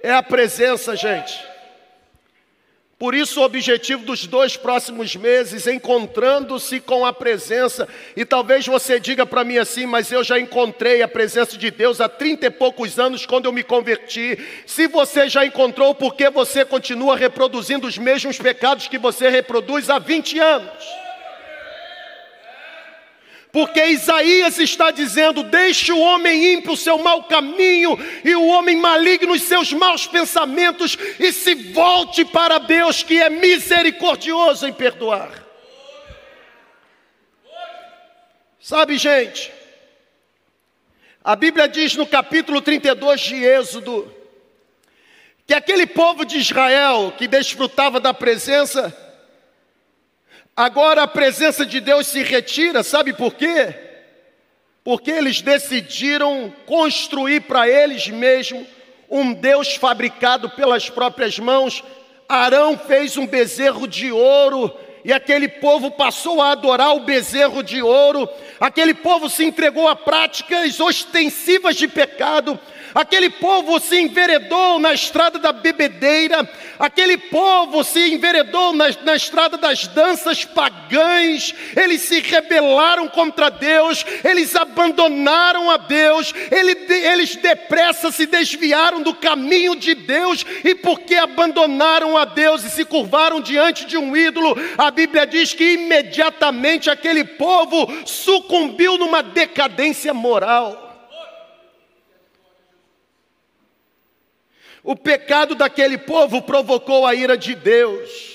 É 0.00 0.12
a 0.12 0.22
presença, 0.22 0.94
gente. 0.94 1.51
Por 3.02 3.16
isso, 3.16 3.40
o 3.40 3.44
objetivo 3.44 4.04
dos 4.04 4.28
dois 4.28 4.56
próximos 4.56 5.16
meses, 5.16 5.66
encontrando-se 5.66 6.78
com 6.78 7.04
a 7.04 7.12
presença, 7.12 7.88
e 8.16 8.24
talvez 8.24 8.64
você 8.64 9.00
diga 9.00 9.26
para 9.26 9.42
mim 9.42 9.58
assim, 9.58 9.86
mas 9.86 10.12
eu 10.12 10.22
já 10.22 10.38
encontrei 10.38 11.02
a 11.02 11.08
presença 11.08 11.58
de 11.58 11.68
Deus 11.68 12.00
há 12.00 12.08
trinta 12.08 12.46
e 12.46 12.50
poucos 12.50 13.00
anos 13.00 13.26
quando 13.26 13.46
eu 13.46 13.52
me 13.52 13.64
converti. 13.64 14.38
Se 14.64 14.86
você 14.86 15.28
já 15.28 15.44
encontrou, 15.44 15.96
por 15.96 16.14
que 16.14 16.30
você 16.30 16.64
continua 16.64 17.16
reproduzindo 17.16 17.88
os 17.88 17.98
mesmos 17.98 18.38
pecados 18.38 18.86
que 18.86 18.98
você 18.98 19.28
reproduz 19.28 19.90
há 19.90 19.98
20 19.98 20.38
anos? 20.38 21.01
Porque 23.52 23.84
Isaías 23.84 24.58
está 24.58 24.90
dizendo: 24.90 25.42
deixe 25.42 25.92
o 25.92 26.00
homem 26.00 26.54
ímpio 26.54 26.72
o 26.72 26.76
seu 26.76 26.96
mau 26.96 27.24
caminho 27.24 27.98
e 28.24 28.34
o 28.34 28.46
homem 28.46 28.76
maligno 28.76 29.34
os 29.34 29.42
seus 29.42 29.74
maus 29.74 30.06
pensamentos 30.06 30.96
e 31.20 31.30
se 31.32 31.54
volte 31.54 32.24
para 32.24 32.58
Deus 32.58 33.02
que 33.02 33.20
é 33.20 33.28
misericordioso 33.28 34.66
em 34.66 34.72
perdoar. 34.72 35.44
Sabe, 38.58 38.96
gente, 38.96 39.52
a 41.22 41.36
Bíblia 41.36 41.68
diz 41.68 41.94
no 41.94 42.06
capítulo 42.06 42.62
32 42.62 43.20
de 43.20 43.44
Êxodo 43.44 44.14
que 45.46 45.52
aquele 45.52 45.86
povo 45.86 46.24
de 46.24 46.38
Israel 46.38 47.12
que 47.18 47.28
desfrutava 47.28 48.00
da 48.00 48.14
presença 48.14 48.96
Agora 50.56 51.02
a 51.02 51.08
presença 51.08 51.64
de 51.64 51.80
Deus 51.80 52.06
se 52.06 52.22
retira, 52.22 52.82
sabe 52.82 53.14
por 53.14 53.34
quê? 53.34 53.74
Porque 54.84 55.10
eles 55.10 55.40
decidiram 55.40 56.52
construir 56.66 57.40
para 57.42 57.68
eles 57.68 58.08
mesmos 58.08 58.66
um 59.08 59.32
Deus 59.32 59.76
fabricado 59.76 60.50
pelas 60.50 60.90
próprias 60.90 61.38
mãos. 61.38 61.82
Arão 62.28 62.76
fez 62.76 63.16
um 63.16 63.26
bezerro 63.26 63.86
de 63.86 64.12
ouro 64.12 64.74
e 65.04 65.12
aquele 65.12 65.48
povo 65.48 65.90
passou 65.90 66.40
a 66.42 66.52
adorar 66.52 66.94
o 66.96 67.00
bezerro 67.00 67.62
de 67.62 67.82
ouro. 67.82 68.28
Aquele 68.60 68.94
povo 68.94 69.28
se 69.28 69.44
entregou 69.44 69.88
a 69.88 69.96
práticas 69.96 70.78
ostensivas 70.80 71.76
de 71.76 71.88
pecado. 71.88 72.58
Aquele 72.94 73.30
povo 73.30 73.80
se 73.80 73.98
enveredou 73.98 74.78
na 74.78 74.92
estrada 74.92 75.38
da 75.38 75.52
bebedeira, 75.52 76.48
aquele 76.78 77.16
povo 77.16 77.82
se 77.84 78.12
enveredou 78.12 78.72
na, 78.72 78.86
na 79.04 79.16
estrada 79.16 79.56
das 79.56 79.86
danças 79.86 80.44
pagãs, 80.44 81.54
eles 81.76 82.02
se 82.02 82.20
rebelaram 82.20 83.08
contra 83.08 83.50
Deus, 83.50 84.04
eles 84.24 84.54
abandonaram 84.54 85.70
a 85.70 85.76
Deus, 85.76 86.34
eles, 86.50 86.90
eles 86.90 87.36
depressa 87.36 88.10
se 88.10 88.26
desviaram 88.26 89.02
do 89.02 89.14
caminho 89.14 89.76
de 89.76 89.94
Deus, 89.94 90.44
e 90.64 90.74
porque 90.74 91.14
abandonaram 91.14 92.16
a 92.16 92.24
Deus 92.24 92.64
e 92.64 92.70
se 92.70 92.84
curvaram 92.84 93.40
diante 93.40 93.84
de 93.86 93.96
um 93.96 94.16
ídolo, 94.16 94.56
a 94.76 94.90
Bíblia 94.90 95.26
diz 95.26 95.54
que 95.54 95.74
imediatamente 95.74 96.90
aquele 96.90 97.24
povo 97.24 97.90
sucumbiu 98.04 98.98
numa 98.98 99.22
decadência. 99.22 99.62
decadência 99.72 100.14
moral. 100.14 100.81
O 104.82 104.96
pecado 104.96 105.54
daquele 105.54 105.96
povo 105.96 106.42
provocou 106.42 107.06
a 107.06 107.14
ira 107.14 107.36
de 107.36 107.54
Deus. 107.54 108.32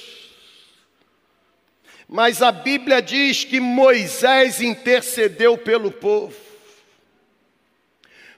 Mas 2.08 2.42
a 2.42 2.52
Bíblia 2.52 3.02
diz 3.02 3.44
que 3.44 3.60
Moisés 3.60 4.62
intercedeu 4.62 5.58
pelo 5.58 5.92
povo. 5.92 6.36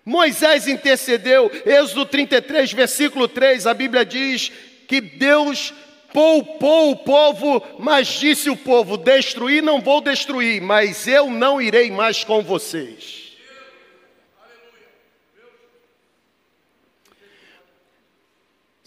Moisés 0.04 0.68
intercedeu, 0.68 1.52
Êxodo 1.66 2.04
33, 2.04 2.74
versículo 2.74 3.28
3, 3.28 3.68
a 3.68 3.76
Bíblia 3.76 4.04
diz 4.04 4.52
que 4.88 5.00
Deus 5.00 5.72
poupou 6.12 6.92
o 6.92 6.96
povo, 6.96 7.62
mas 7.78 8.08
disse 8.08 8.50
o 8.50 8.58
povo: 8.58 8.98
Destruir 8.98 9.62
não 9.62 9.80
vou 9.80 10.02
destruir, 10.02 10.62
mas 10.62 11.08
eu 11.08 11.30
não 11.30 11.62
irei 11.62 11.92
mais 11.92 12.24
com 12.24 12.42
vocês. 12.42 13.19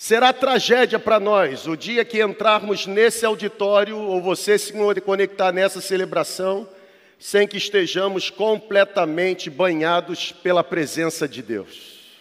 Será 0.03 0.33
tragédia 0.33 0.99
para 0.99 1.21
nós 1.21 1.69
o 1.69 1.77
dia 1.77 2.05
que 2.05 2.21
entrarmos 2.21 2.88
nesse 2.88 3.25
auditório 3.25 3.97
ou 3.97 4.21
você 4.21 4.59
se 4.59 4.73
conectar 5.05 5.53
nessa 5.53 5.81
celebração 5.81 6.69
sem 7.21 7.47
que 7.47 7.57
estejamos 7.57 8.29
completamente 8.29 9.49
banhados 9.49 10.33
pela 10.33 10.65
presença 10.65 11.29
de 11.29 11.41
Deus. 11.41 12.19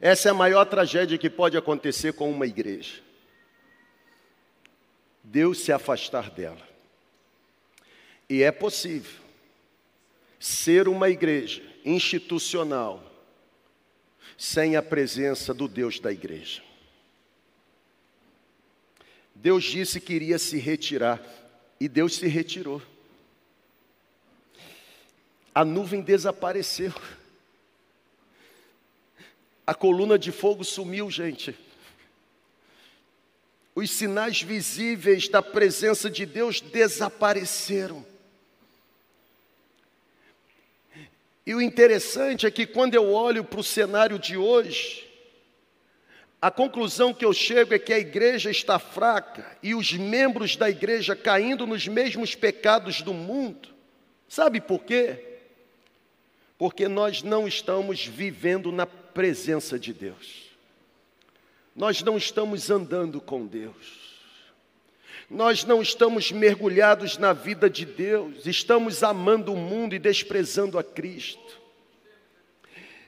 Essa 0.00 0.30
é 0.30 0.32
a 0.32 0.34
maior 0.34 0.64
tragédia 0.64 1.16
que 1.16 1.30
pode 1.30 1.56
acontecer 1.56 2.14
com 2.14 2.28
uma 2.28 2.48
igreja. 2.48 2.94
Deus 5.22 5.60
se 5.60 5.70
afastar 5.70 6.30
dela. 6.30 6.66
E 8.28 8.42
é 8.42 8.50
possível 8.50 9.20
ser 10.40 10.88
uma 10.88 11.08
igreja 11.08 11.62
institucional 11.84 13.07
sem 14.38 14.76
a 14.76 14.82
presença 14.82 15.52
do 15.52 15.66
Deus 15.66 15.98
da 15.98 16.12
igreja. 16.12 16.62
Deus 19.34 19.64
disse 19.64 20.00
que 20.00 20.12
iria 20.12 20.38
se 20.38 20.58
retirar 20.58 21.20
e 21.80 21.88
Deus 21.88 22.14
se 22.14 22.28
retirou. 22.28 22.80
A 25.52 25.64
nuvem 25.64 26.00
desapareceu. 26.00 26.94
A 29.66 29.74
coluna 29.74 30.16
de 30.16 30.30
fogo 30.30 30.64
sumiu, 30.64 31.10
gente. 31.10 31.56
Os 33.74 33.90
sinais 33.90 34.40
visíveis 34.40 35.28
da 35.28 35.42
presença 35.42 36.08
de 36.08 36.24
Deus 36.24 36.60
desapareceram. 36.60 38.06
E 41.48 41.54
o 41.54 41.62
interessante 41.62 42.46
é 42.46 42.50
que 42.50 42.66
quando 42.66 42.94
eu 42.94 43.10
olho 43.10 43.42
para 43.42 43.58
o 43.58 43.64
cenário 43.64 44.18
de 44.18 44.36
hoje, 44.36 45.08
a 46.42 46.50
conclusão 46.50 47.14
que 47.14 47.24
eu 47.24 47.32
chego 47.32 47.72
é 47.72 47.78
que 47.78 47.90
a 47.90 47.98
igreja 47.98 48.50
está 48.50 48.78
fraca 48.78 49.56
e 49.62 49.74
os 49.74 49.94
membros 49.94 50.56
da 50.56 50.68
igreja 50.68 51.16
caindo 51.16 51.66
nos 51.66 51.88
mesmos 51.88 52.34
pecados 52.34 53.00
do 53.00 53.14
mundo. 53.14 53.70
Sabe 54.28 54.60
por 54.60 54.84
quê? 54.84 55.38
Porque 56.58 56.86
nós 56.86 57.22
não 57.22 57.48
estamos 57.48 58.04
vivendo 58.04 58.70
na 58.70 58.84
presença 58.84 59.78
de 59.78 59.94
Deus. 59.94 60.50
Nós 61.74 62.02
não 62.02 62.18
estamos 62.18 62.68
andando 62.68 63.22
com 63.22 63.46
Deus. 63.46 64.07
Nós 65.30 65.62
não 65.62 65.82
estamos 65.82 66.32
mergulhados 66.32 67.18
na 67.18 67.34
vida 67.34 67.68
de 67.68 67.84
Deus, 67.84 68.46
estamos 68.46 69.02
amando 69.02 69.52
o 69.52 69.56
mundo 69.56 69.94
e 69.94 69.98
desprezando 69.98 70.78
a 70.78 70.84
Cristo. 70.84 71.58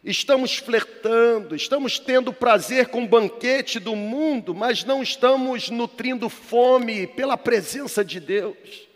Estamos 0.04 0.56
flertando, 0.56 1.54
estamos 1.54 1.98
tendo 1.98 2.32
prazer 2.32 2.88
com 2.88 3.04
o 3.04 3.08
banquete 3.08 3.78
do 3.78 3.96
mundo, 3.96 4.54
mas 4.54 4.84
não 4.84 5.02
estamos 5.02 5.70
nutrindo 5.70 6.28
fome 6.28 7.06
pela 7.06 7.38
presença 7.38 8.04
de 8.04 8.20
Deus. 8.20 8.88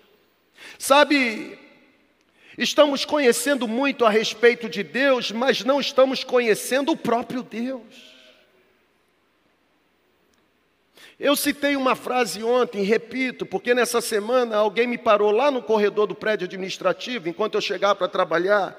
Sabe, 0.79 1.59
estamos 2.59 3.07
conhecendo 3.07 3.67
muito 3.67 4.05
a 4.05 4.11
respeito 4.11 4.69
de 4.69 4.83
Deus, 4.83 5.31
mas 5.31 5.65
não 5.65 5.81
estamos 5.81 6.25
conhecendo 6.25 6.93
o 6.93 6.97
próprio 6.97 7.43
Deus. 7.43 8.14
Eu 11.19 11.37
citei 11.37 11.77
uma 11.77 11.95
frase 11.95 12.43
ontem, 12.43 12.83
repito, 12.83 13.47
porque 13.47 13.73
nessa 13.73 14.01
semana 14.01 14.57
alguém 14.57 14.87
me 14.87 14.99
parou 14.99 15.31
lá 15.31 15.49
no 15.49 15.63
corredor 15.63 16.09
do 16.09 16.15
prédio 16.15 16.47
administrativo, 16.47 17.29
enquanto 17.29 17.55
eu 17.55 17.61
chegava 17.61 17.95
para 17.95 18.09
trabalhar, 18.09 18.77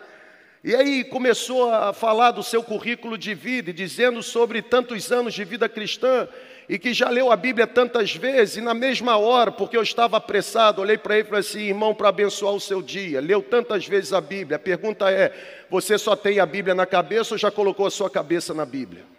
e 0.62 0.76
aí 0.76 1.04
começou 1.04 1.72
a 1.72 1.94
falar 1.94 2.32
do 2.32 2.44
seu 2.44 2.62
currículo 2.62 3.18
de 3.18 3.34
vida, 3.34 3.72
dizendo 3.72 4.22
sobre 4.22 4.62
tantos 4.62 5.12
anos 5.12 5.34
de 5.34 5.46
vida 5.46 5.70
cristã, 5.70 6.28
e 6.68 6.78
que 6.78 6.94
já 6.94 7.08
leu 7.08 7.32
a 7.32 7.38
Bíblia 7.38 7.68
tantas 7.68 8.16
vezes, 8.16 8.58
e 8.58 8.62
na 8.62 8.74
mesma 8.74 9.16
hora, 9.16 9.52
porque 9.52 9.78
eu 9.78 9.84
estava 9.84 10.18
apressado, 10.18 10.82
olhei 10.82 10.98
para 10.98 11.16
ele 11.16 11.24
e 11.24 11.28
falei 11.28 11.40
assim: 11.40 11.68
irmão, 11.68 11.94
para 11.94 12.10
abençoar 12.10 12.54
o 12.54 12.60
seu 12.60 12.82
dia, 12.82 13.22
leu 13.22 13.42
tantas 13.42 13.88
vezes 13.88 14.12
a 14.12 14.20
Bíblia. 14.20 14.58
A 14.58 14.60
pergunta 14.60 15.10
é: 15.10 15.32
você 15.70 15.98
só 15.98 16.16
tem 16.16 16.40
a 16.40 16.46
Bíblia 16.46 16.74
na 16.74 16.88
cabeça 16.88 17.36
ou 17.36 17.38
já 17.38 17.52
colocou 17.52 17.86
a 17.86 17.92
sua 17.92 18.10
cabeça 18.10 18.52
na 18.54 18.66
Bíblia? 18.66 19.15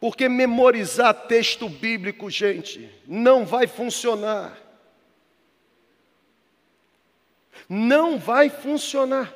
Porque 0.00 0.30
memorizar 0.30 1.12
texto 1.12 1.68
bíblico, 1.68 2.30
gente, 2.30 2.90
não 3.06 3.44
vai 3.44 3.66
funcionar. 3.66 4.56
Não 7.68 8.18
vai 8.18 8.48
funcionar. 8.48 9.32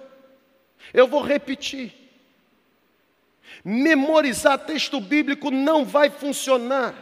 Eu 0.92 1.06
vou 1.06 1.22
repetir. 1.22 1.92
Memorizar 3.62 4.58
texto 4.58 4.98
bíblico 5.00 5.50
não 5.50 5.84
vai 5.84 6.08
funcionar. 6.08 6.94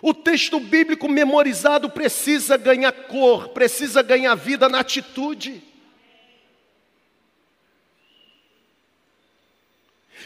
O 0.00 0.14
texto 0.14 0.60
bíblico 0.60 1.08
memorizado 1.08 1.90
precisa 1.90 2.56
ganhar 2.56 2.92
cor, 2.92 3.48
precisa 3.48 4.02
ganhar 4.02 4.34
vida 4.36 4.68
na 4.68 4.80
atitude. 4.80 5.62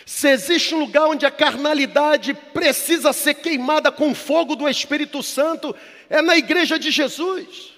Se 0.09 0.27
existe 0.27 0.75
um 0.75 0.79
lugar 0.79 1.07
onde 1.07 1.27
a 1.27 1.31
carnalidade 1.31 2.33
precisa 2.33 3.13
ser 3.13 3.35
queimada 3.35 3.93
com 3.93 4.13
o 4.13 4.15
fogo 4.15 4.57
do 4.57 4.67
Espírito 4.67 5.23
Santo, 5.23 5.77
é 6.09 6.23
na 6.23 6.35
igreja 6.35 6.79
de 6.79 6.91
Jesus. 6.91 7.75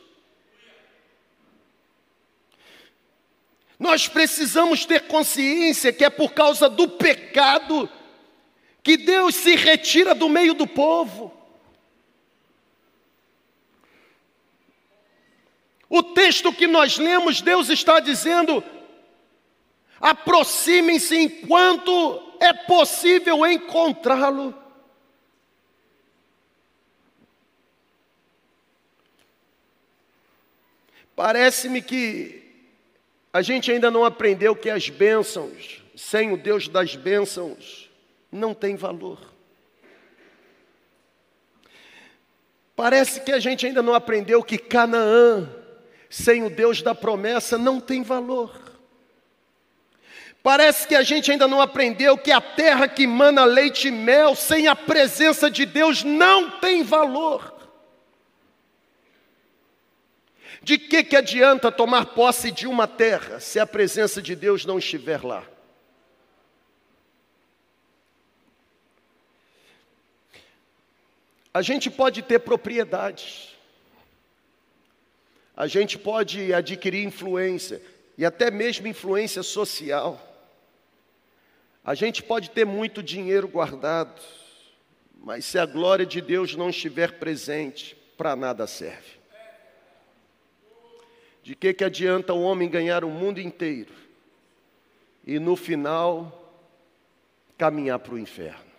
Nós 3.77 4.07
precisamos 4.07 4.85
ter 4.85 5.09
consciência 5.09 5.93
que 5.93 6.05
é 6.05 6.09
por 6.09 6.33
causa 6.33 6.71
do 6.71 6.87
pecado 6.87 7.91
que 8.81 8.97
Deus 8.97 9.35
se 9.35 9.57
retira 9.57 10.15
do 10.15 10.29
meio 10.29 10.55
do 10.55 10.69
povo. 10.69 11.35
O 15.89 16.01
texto 16.01 16.53
que 16.53 16.69
nós 16.69 16.97
lemos, 16.97 17.43
Deus 17.43 17.69
está 17.69 17.99
dizendo: 17.99 18.63
aproximem-se 20.01 21.15
enquanto 21.17 22.35
é 22.41 22.53
possível 22.53 23.47
encontrá-lo. 23.47 24.55
Parece-me 31.15 31.83
que 31.83 32.41
a 33.31 33.43
gente 33.43 33.71
ainda 33.71 33.91
não 33.91 34.05
aprendeu 34.05 34.57
que 34.57 34.71
as 34.71 34.89
bênçãos, 34.89 35.83
sem 35.95 36.33
o 36.33 36.37
Deus 36.37 36.67
das 36.67 36.97
bênçãos, 36.97 37.91
não 38.33 38.55
tem 38.55 38.75
valor. 38.75 39.19
Parece 42.75 43.21
que 43.21 43.31
a 43.31 43.39
gente 43.39 43.67
ainda 43.67 43.83
não 43.83 43.93
aprendeu 43.93 44.43
que 44.43 44.57
Canaã, 44.57 45.47
sem 46.09 46.43
o 46.43 46.49
Deus 46.49 46.81
da 46.81 46.95
promessa, 46.95 47.59
não 47.59 47.79
tem 47.79 48.03
valor. 48.03 48.70
Parece 50.43 50.89
que 50.89 50.95
a 50.95 51.03
gente 51.03 51.31
ainda 51.31 51.47
não 51.47 51.61
aprendeu 51.61 52.17
que 52.17 52.33
a 52.33 52.41
terra 52.41 52.89
que 52.89 53.07
mana 53.07 53.45
leite 53.45 53.89
e 53.89 53.91
mel, 53.91 54.35
sem 54.35 54.67
a 54.69 54.75
presença 54.75 55.51
de 55.51 55.67
Deus, 55.67 56.03
não 56.03 56.59
tem 56.59 56.83
valor. 56.83 57.55
De 60.63 60.79
que, 60.79 61.05
que 61.05 61.17
adianta 61.17 61.71
tomar 61.71 62.07
posse 62.07 62.51
de 62.51 62.67
uma 62.67 62.87
terra 62.87 63.39
se 63.39 63.59
a 63.59 63.67
presença 63.67 64.23
de 64.23 64.35
Deus 64.35 64.65
não 64.65 64.79
estiver 64.79 65.23
lá? 65.23 65.45
A 71.53 71.63
gente 71.63 71.91
pode 71.91 72.23
ter 72.23 72.39
propriedades, 72.39 73.49
a 75.57 75.67
gente 75.67 75.99
pode 75.99 76.55
adquirir 76.55 77.05
influência, 77.05 77.83
e 78.17 78.25
até 78.25 78.51
mesmo 78.51 78.87
influência 78.87 79.43
social. 79.43 80.30
A 81.85 81.95
gente 81.95 82.23
pode 82.23 82.51
ter 82.51 82.67
muito 82.67 83.03
dinheiro 83.03 83.49
guardado, 83.49 84.21
mas 85.19 85.45
se 85.45 85.59
a 85.59 85.67
glória 85.67 86.05
de 86.05 86.21
Deus 86.21 86.55
não 86.55 86.71
estiver 86.71 87.19
presente, 87.19 87.97
para 88.17 88.37
nada 88.37 88.67
serve. 88.67 89.19
De 91.43 91.55
que, 91.55 91.73
que 91.73 91.85
adianta 91.85 92.35
o 92.35 92.43
homem 92.43 92.69
ganhar 92.69 93.03
o 93.03 93.09
mundo 93.09 93.41
inteiro 93.41 93.95
e 95.27 95.39
no 95.39 95.57
final 95.57 96.55
caminhar 97.57 97.99
para 97.99 98.15
o 98.15 98.19
inferno? 98.19 98.71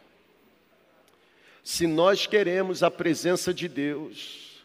Se 1.64 1.88
nós 1.88 2.28
queremos 2.28 2.84
a 2.84 2.92
presença 2.92 3.54
de 3.54 3.68
Deus, 3.68 4.64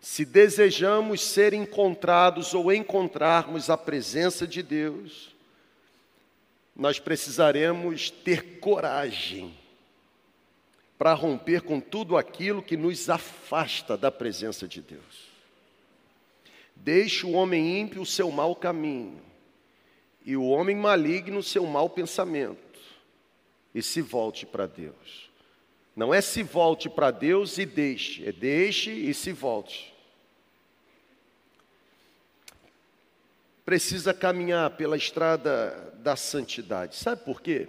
se 0.00 0.24
desejamos 0.24 1.22
ser 1.22 1.52
encontrados 1.52 2.54
ou 2.54 2.72
encontrarmos 2.72 3.68
a 3.70 3.76
presença 3.76 4.46
de 4.46 4.62
Deus, 4.62 5.34
nós 6.78 7.00
precisaremos 7.00 8.08
ter 8.08 8.60
coragem 8.60 9.52
para 10.96 11.12
romper 11.12 11.62
com 11.62 11.80
tudo 11.80 12.16
aquilo 12.16 12.62
que 12.62 12.76
nos 12.76 13.10
afasta 13.10 13.96
da 13.96 14.12
presença 14.12 14.68
de 14.68 14.80
Deus. 14.80 15.28
Deixe 16.76 17.26
o 17.26 17.32
homem 17.32 17.80
ímpio 17.80 18.02
o 18.02 18.06
seu 18.06 18.30
mau 18.30 18.54
caminho, 18.54 19.20
e 20.24 20.36
o 20.36 20.44
homem 20.44 20.76
maligno 20.76 21.38
o 21.38 21.42
seu 21.42 21.66
mau 21.66 21.90
pensamento, 21.90 22.78
e 23.74 23.82
se 23.82 24.00
volte 24.00 24.46
para 24.46 24.66
Deus. 24.66 25.28
Não 25.96 26.14
é 26.14 26.20
se 26.20 26.44
volte 26.44 26.88
para 26.88 27.10
Deus 27.10 27.58
e 27.58 27.66
deixe, 27.66 28.24
é 28.24 28.30
deixe 28.30 28.92
e 28.92 29.12
se 29.12 29.32
volte. 29.32 29.92
Precisa 33.68 34.14
caminhar 34.14 34.70
pela 34.70 34.96
estrada 34.96 35.92
da 35.98 36.16
santidade. 36.16 36.96
Sabe 36.96 37.22
por 37.22 37.42
quê? 37.42 37.68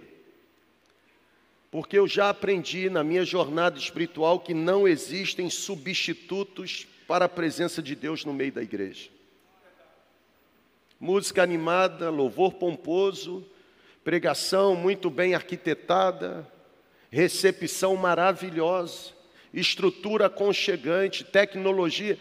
Porque 1.70 1.98
eu 1.98 2.08
já 2.08 2.30
aprendi 2.30 2.88
na 2.88 3.04
minha 3.04 3.22
jornada 3.22 3.78
espiritual 3.78 4.40
que 4.40 4.54
não 4.54 4.88
existem 4.88 5.50
substitutos 5.50 6.86
para 7.06 7.26
a 7.26 7.28
presença 7.28 7.82
de 7.82 7.94
Deus 7.94 8.24
no 8.24 8.32
meio 8.32 8.50
da 8.50 8.62
igreja. 8.62 9.10
Música 10.98 11.42
animada, 11.42 12.08
louvor 12.08 12.54
pomposo, 12.54 13.46
pregação 14.02 14.74
muito 14.74 15.10
bem 15.10 15.34
arquitetada, 15.34 16.50
recepção 17.10 17.94
maravilhosa, 17.94 19.12
estrutura 19.52 20.28
aconchegante, 20.28 21.24
tecnologia. 21.24 22.18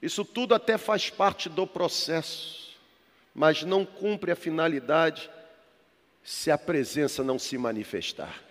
Isso 0.00 0.24
tudo 0.24 0.54
até 0.54 0.78
faz 0.78 1.10
parte 1.10 1.48
do 1.48 1.66
processo, 1.66 2.76
mas 3.34 3.62
não 3.62 3.84
cumpre 3.84 4.30
a 4.30 4.36
finalidade 4.36 5.28
se 6.22 6.50
a 6.50 6.58
presença 6.58 7.24
não 7.24 7.38
se 7.38 7.58
manifestar. 7.58 8.42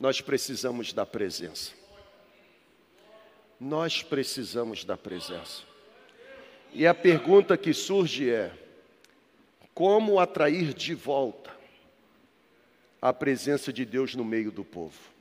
Nós 0.00 0.20
precisamos 0.20 0.92
da 0.92 1.04
presença. 1.04 1.72
Nós 3.60 4.02
precisamos 4.02 4.84
da 4.84 4.96
presença. 4.96 5.62
E 6.72 6.86
a 6.86 6.94
pergunta 6.94 7.56
que 7.56 7.72
surge 7.72 8.30
é: 8.30 8.52
como 9.72 10.18
atrair 10.18 10.74
de 10.74 10.94
volta 10.94 11.54
a 13.00 13.12
presença 13.12 13.72
de 13.72 13.84
Deus 13.84 14.14
no 14.14 14.24
meio 14.24 14.50
do 14.50 14.64
povo? 14.64 15.13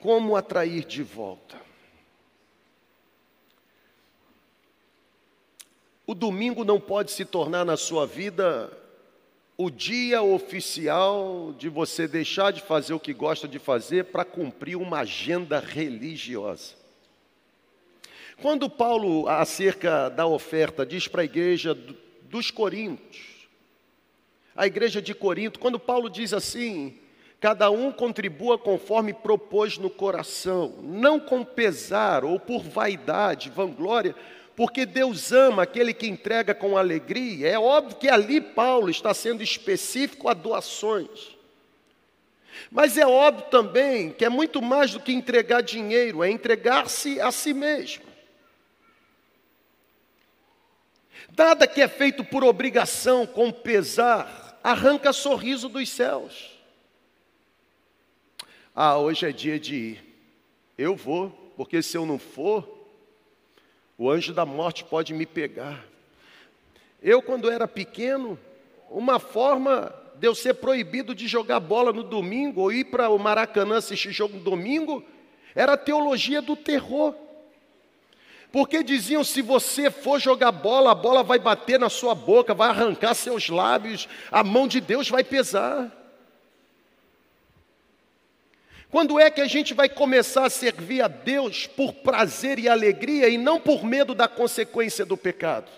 Como 0.00 0.36
atrair 0.36 0.84
de 0.84 1.02
volta? 1.02 1.60
O 6.06 6.14
domingo 6.14 6.64
não 6.64 6.78
pode 6.78 7.10
se 7.10 7.24
tornar 7.24 7.64
na 7.64 7.76
sua 7.76 8.06
vida 8.06 8.70
o 9.56 9.70
dia 9.70 10.22
oficial 10.22 11.54
de 11.56 11.68
você 11.68 12.08
deixar 12.08 12.52
de 12.52 12.60
fazer 12.60 12.92
o 12.92 13.00
que 13.00 13.14
gosta 13.14 13.46
de 13.46 13.58
fazer 13.58 14.06
para 14.06 14.24
cumprir 14.24 14.76
uma 14.76 15.00
agenda 15.00 15.60
religiosa. 15.60 16.74
Quando 18.42 18.68
Paulo, 18.68 19.28
acerca 19.28 20.08
da 20.08 20.26
oferta, 20.26 20.84
diz 20.84 21.06
para 21.06 21.22
a 21.22 21.24
igreja 21.24 21.72
dos 22.22 22.50
Coríntios, 22.50 23.48
a 24.56 24.66
igreja 24.66 25.00
de 25.00 25.14
Corinto, 25.14 25.58
quando 25.58 25.78
Paulo 25.78 26.10
diz 26.10 26.32
assim: 26.32 26.98
cada 27.44 27.70
um 27.70 27.92
contribua 27.92 28.56
conforme 28.56 29.12
propôs 29.12 29.76
no 29.76 29.90
coração, 29.90 30.76
não 30.80 31.20
com 31.20 31.44
pesar 31.44 32.24
ou 32.24 32.40
por 32.40 32.62
vaidade, 32.62 33.50
vanglória, 33.50 34.16
porque 34.56 34.86
Deus 34.86 35.30
ama 35.30 35.64
aquele 35.64 35.92
que 35.92 36.08
entrega 36.08 36.54
com 36.54 36.78
alegria. 36.78 37.50
É 37.50 37.58
óbvio 37.58 37.98
que 37.98 38.08
ali 38.08 38.40
Paulo 38.40 38.88
está 38.88 39.12
sendo 39.12 39.42
específico 39.42 40.26
a 40.26 40.32
doações. 40.32 41.36
Mas 42.70 42.96
é 42.96 43.06
óbvio 43.06 43.44
também 43.50 44.10
que 44.10 44.24
é 44.24 44.30
muito 44.30 44.62
mais 44.62 44.92
do 44.92 45.00
que 45.00 45.12
entregar 45.12 45.60
dinheiro, 45.60 46.24
é 46.24 46.30
entregar-se 46.30 47.20
a 47.20 47.30
si 47.30 47.52
mesmo. 47.52 48.04
Nada 51.36 51.66
que 51.66 51.82
é 51.82 51.88
feito 51.88 52.24
por 52.24 52.42
obrigação, 52.42 53.26
com 53.26 53.52
pesar, 53.52 54.58
arranca 54.64 55.12
sorriso 55.12 55.68
dos 55.68 55.90
céus. 55.90 56.53
Ah, 58.74 58.98
hoje 58.98 59.24
é 59.24 59.30
dia 59.30 59.56
de 59.56 59.76
ir. 59.76 60.04
Eu 60.76 60.96
vou, 60.96 61.30
porque 61.56 61.80
se 61.80 61.96
eu 61.96 62.04
não 62.04 62.18
for, 62.18 62.68
o 63.96 64.10
anjo 64.10 64.34
da 64.34 64.44
morte 64.44 64.82
pode 64.82 65.14
me 65.14 65.24
pegar. 65.24 65.84
Eu, 67.00 67.22
quando 67.22 67.48
era 67.48 67.68
pequeno, 67.68 68.36
uma 68.90 69.20
forma 69.20 69.94
de 70.16 70.26
eu 70.26 70.34
ser 70.34 70.54
proibido 70.54 71.14
de 71.14 71.28
jogar 71.28 71.60
bola 71.60 71.92
no 71.92 72.02
domingo 72.02 72.62
ou 72.62 72.72
ir 72.72 72.86
para 72.86 73.08
o 73.08 73.18
Maracanã 73.18 73.76
assistir 73.76 74.10
jogo 74.10 74.38
no 74.38 74.42
domingo 74.42 75.04
era 75.54 75.74
a 75.74 75.78
teologia 75.78 76.42
do 76.42 76.56
terror. 76.56 77.14
Porque 78.50 78.82
diziam: 78.82 79.22
se 79.22 79.40
você 79.40 79.88
for 79.88 80.20
jogar 80.20 80.50
bola, 80.50 80.90
a 80.90 80.94
bola 80.96 81.22
vai 81.22 81.38
bater 81.38 81.78
na 81.78 81.88
sua 81.88 82.14
boca, 82.14 82.52
vai 82.52 82.70
arrancar 82.70 83.14
seus 83.14 83.48
lábios, 83.48 84.08
a 84.32 84.42
mão 84.42 84.66
de 84.66 84.80
Deus 84.80 85.08
vai 85.08 85.22
pesar. 85.22 86.03
Quando 88.94 89.18
é 89.18 89.28
que 89.28 89.40
a 89.40 89.46
gente 89.48 89.74
vai 89.74 89.88
começar 89.88 90.46
a 90.46 90.48
servir 90.48 91.02
a 91.02 91.08
Deus 91.08 91.66
por 91.66 91.92
prazer 91.92 92.60
e 92.60 92.68
alegria 92.68 93.28
e 93.28 93.36
não 93.36 93.60
por 93.60 93.82
medo 93.84 94.14
da 94.14 94.28
consequência 94.28 95.04
do 95.04 95.16
pecado? 95.16 95.68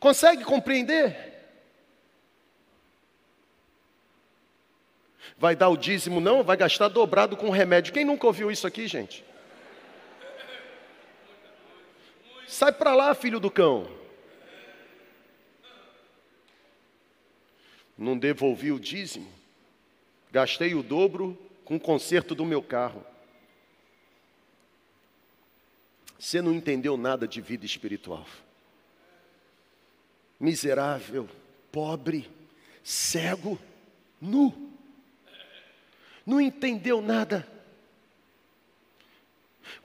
Consegue 0.00 0.42
compreender? 0.42 1.16
Vai 5.36 5.54
dar 5.54 5.68
o 5.68 5.76
dízimo, 5.76 6.20
não, 6.20 6.42
vai 6.42 6.56
gastar 6.56 6.88
dobrado 6.88 7.36
com 7.36 7.50
remédio. 7.50 7.92
Quem 7.92 8.04
nunca 8.04 8.26
ouviu 8.26 8.50
isso 8.50 8.66
aqui, 8.66 8.88
gente? 8.88 9.24
Sai 12.48 12.72
para 12.72 12.92
lá, 12.92 13.14
filho 13.14 13.38
do 13.38 13.52
cão. 13.52 13.97
Não 17.98 18.16
devolvi 18.16 18.70
o 18.70 18.78
dízimo, 18.78 19.28
gastei 20.30 20.74
o 20.74 20.82
dobro 20.82 21.36
com 21.64 21.76
o 21.76 21.80
conserto 21.80 22.34
do 22.34 22.46
meu 22.46 22.62
carro. 22.62 23.04
Você 26.18 26.40
não 26.40 26.52
entendeu 26.52 26.96
nada 26.96 27.26
de 27.26 27.40
vida 27.40 27.66
espiritual. 27.66 28.26
Miserável, 30.38 31.28
pobre, 31.72 32.30
cego, 32.82 33.58
nu. 34.20 34.72
Não 36.24 36.40
entendeu 36.40 37.00
nada. 37.00 37.46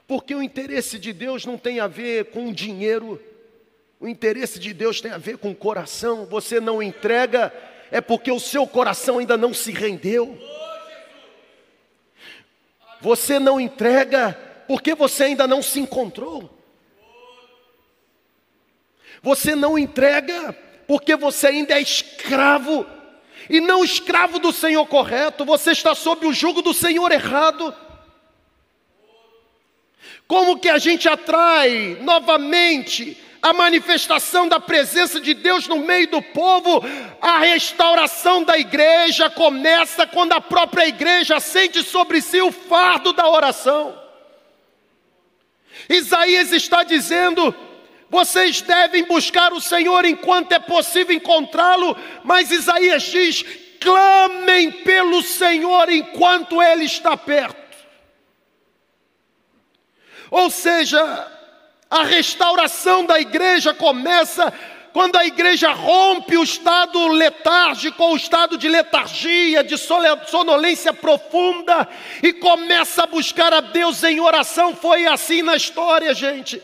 Porque 0.06 0.34
o 0.34 0.42
interesse 0.42 0.98
de 0.98 1.12
Deus 1.12 1.44
não 1.44 1.58
tem 1.58 1.80
a 1.80 1.86
ver 1.86 2.26
com 2.26 2.52
dinheiro, 2.52 3.20
o 3.98 4.06
interesse 4.06 4.58
de 4.58 4.74
Deus 4.74 5.00
tem 5.00 5.10
a 5.10 5.18
ver 5.18 5.38
com 5.38 5.50
o 5.50 5.56
coração. 5.56 6.26
Você 6.26 6.60
não 6.60 6.82
entrega 6.82 7.52
é 7.90 8.00
porque 8.00 8.30
o 8.30 8.40
seu 8.40 8.66
coração 8.66 9.18
ainda 9.18 9.36
não 9.36 9.54
se 9.54 9.70
rendeu. 9.72 10.38
Você 13.00 13.38
não 13.38 13.60
entrega 13.60 14.38
porque 14.66 14.94
você 14.94 15.24
ainda 15.24 15.46
não 15.46 15.62
se 15.62 15.80
encontrou. 15.80 16.50
Você 19.22 19.54
não 19.54 19.78
entrega 19.78 20.52
porque 20.86 21.16
você 21.16 21.48
ainda 21.48 21.74
é 21.74 21.80
escravo 21.80 22.86
e 23.48 23.60
não 23.60 23.84
escravo 23.84 24.38
do 24.38 24.52
Senhor 24.52 24.86
correto, 24.86 25.44
você 25.44 25.72
está 25.72 25.94
sob 25.94 26.26
o 26.26 26.32
jugo 26.32 26.62
do 26.62 26.72
Senhor 26.72 27.10
errado. 27.12 27.74
Como 30.26 30.58
que 30.58 30.68
a 30.68 30.78
gente 30.78 31.08
atrai 31.08 31.98
novamente 32.00 33.18
a 33.44 33.52
manifestação 33.52 34.48
da 34.48 34.58
presença 34.58 35.20
de 35.20 35.34
Deus 35.34 35.68
no 35.68 35.76
meio 35.76 36.08
do 36.08 36.22
povo, 36.22 36.82
a 37.20 37.40
restauração 37.40 38.42
da 38.42 38.58
igreja 38.58 39.28
começa 39.28 40.06
quando 40.06 40.32
a 40.32 40.40
própria 40.40 40.88
igreja 40.88 41.38
sente 41.38 41.82
sobre 41.82 42.22
si 42.22 42.40
o 42.40 42.50
fardo 42.50 43.12
da 43.12 43.28
oração. 43.28 44.00
Isaías 45.90 46.52
está 46.52 46.84
dizendo: 46.84 47.54
vocês 48.08 48.62
devem 48.62 49.04
buscar 49.04 49.52
o 49.52 49.60
Senhor 49.60 50.06
enquanto 50.06 50.52
é 50.52 50.58
possível 50.58 51.14
encontrá-lo, 51.14 51.94
mas 52.24 52.50
Isaías 52.50 53.02
diz: 53.02 53.44
clamem 53.78 54.72
pelo 54.72 55.22
Senhor 55.22 55.90
enquanto 55.90 56.62
Ele 56.62 56.84
está 56.84 57.14
perto. 57.14 57.62
Ou 60.30 60.48
seja, 60.48 61.33
a 61.94 62.02
restauração 62.02 63.06
da 63.06 63.20
igreja 63.20 63.72
começa 63.72 64.52
quando 64.92 65.14
a 65.14 65.24
igreja 65.24 65.70
rompe 65.70 66.36
o 66.36 66.42
estado 66.42 67.06
letárgico, 67.06 68.04
o 68.04 68.16
estado 68.16 68.58
de 68.58 68.68
letargia, 68.68 69.62
de 69.62 69.76
sonolência 69.78 70.92
profunda 70.92 71.88
e 72.20 72.32
começa 72.32 73.04
a 73.04 73.06
buscar 73.06 73.52
a 73.52 73.60
Deus 73.60 74.02
em 74.02 74.18
oração. 74.18 74.74
Foi 74.74 75.06
assim 75.06 75.40
na 75.40 75.54
história, 75.54 76.12
gente. 76.14 76.60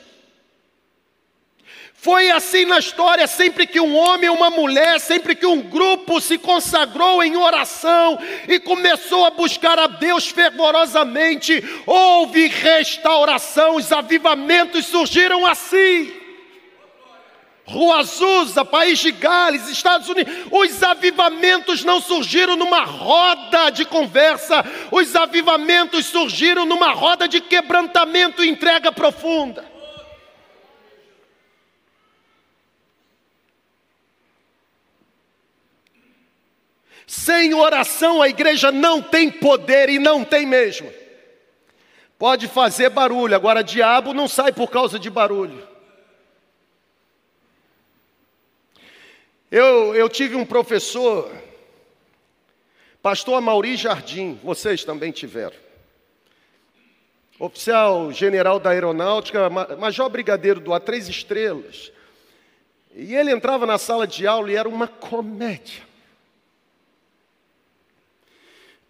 Foi 2.03 2.31
assim 2.31 2.65
na 2.65 2.79
história, 2.79 3.27
sempre 3.27 3.67
que 3.67 3.79
um 3.79 3.95
homem 3.95 4.31
uma 4.31 4.49
mulher, 4.49 4.99
sempre 4.99 5.35
que 5.35 5.45
um 5.45 5.61
grupo 5.61 6.19
se 6.19 6.39
consagrou 6.39 7.23
em 7.23 7.37
oração 7.37 8.19
e 8.49 8.59
começou 8.59 9.27
a 9.27 9.31
buscar 9.31 9.79
a 9.79 9.87
Deus 9.87 10.27
fervorosamente, 10.27 11.63
houve 11.85 12.47
restauração, 12.47 13.77
os 13.77 13.93
avivamentos 13.93 14.87
surgiram 14.87 15.45
assim. 15.45 16.11
Rua 17.67 17.99
Azusa, 17.99 18.65
País 18.65 18.99
de 18.99 19.13
Gales, 19.13 19.69
Estados 19.69 20.09
Unidos. 20.09 20.35
Os 20.51 20.83
avivamentos 20.83 21.85
não 21.85 22.01
surgiram 22.01 22.57
numa 22.57 22.83
roda 22.83 23.69
de 23.69 23.85
conversa, 23.85 24.65
os 24.91 25.15
avivamentos 25.15 26.07
surgiram 26.07 26.65
numa 26.65 26.93
roda 26.93 27.29
de 27.29 27.43
quebrantamento 27.43 28.43
e 28.43 28.49
entrega 28.49 28.91
profunda. 28.91 29.70
Sem 37.11 37.53
oração 37.55 38.23
a 38.23 38.29
igreja 38.29 38.71
não 38.71 39.03
tem 39.03 39.29
poder 39.33 39.89
e 39.89 39.99
não 39.99 40.25
tem 40.25 40.47
mesmo. 40.47 40.89
Pode 42.17 42.47
fazer 42.47 42.89
barulho, 42.89 43.35
agora 43.35 43.65
diabo 43.65 44.15
não 44.15 44.29
sai 44.29 44.53
por 44.53 44.71
causa 44.71 44.97
de 44.97 45.11
barulho. 45.11 45.67
Eu, 49.51 49.93
eu 49.93 50.09
tive 50.09 50.37
um 50.37 50.47
professor, 50.47 51.29
pastor 53.03 53.39
Amauri 53.39 53.75
Jardim, 53.75 54.39
vocês 54.45 54.85
também 54.85 55.11
tiveram. 55.11 55.57
Oficial 57.41 58.13
general 58.13 58.61
da 58.61 58.71
aeronáutica, 58.71 59.51
major 59.51 60.09
brigadeiro 60.09 60.61
do 60.61 60.71
A3 60.71 61.09
Estrelas. 61.09 61.91
E 62.95 63.17
ele 63.17 63.33
entrava 63.33 63.67
na 63.67 63.79
sala 63.79 64.07
de 64.07 64.29
aula 64.29 64.53
e 64.53 64.55
era 64.55 64.69
uma 64.69 64.87
comédia 64.87 65.90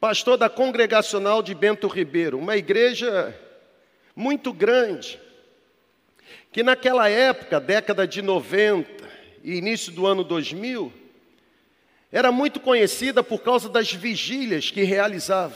pastor 0.00 0.38
da 0.38 0.48
congregacional 0.48 1.42
de 1.42 1.54
Bento 1.54 1.86
Ribeiro, 1.86 2.38
uma 2.38 2.56
igreja 2.56 3.38
muito 4.16 4.50
grande, 4.50 5.20
que 6.50 6.62
naquela 6.62 7.08
época, 7.10 7.60
década 7.60 8.08
de 8.08 8.22
90 8.22 8.88
e 9.44 9.56
início 9.56 9.92
do 9.92 10.06
ano 10.06 10.24
2000, 10.24 10.90
era 12.10 12.32
muito 12.32 12.58
conhecida 12.60 13.22
por 13.22 13.40
causa 13.42 13.68
das 13.68 13.92
vigílias 13.92 14.70
que 14.70 14.82
realizava. 14.82 15.54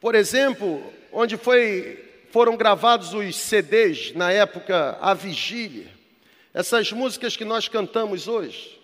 Por 0.00 0.14
exemplo, 0.14 0.92
onde 1.10 1.38
foi, 1.38 2.04
foram 2.30 2.58
gravados 2.58 3.14
os 3.14 3.34
CDs 3.36 4.12
na 4.14 4.30
época 4.30 4.98
A 5.00 5.14
Vigília, 5.14 5.88
essas 6.52 6.92
músicas 6.92 7.36
que 7.36 7.44
nós 7.44 7.68
cantamos 7.68 8.28
hoje. 8.28 8.77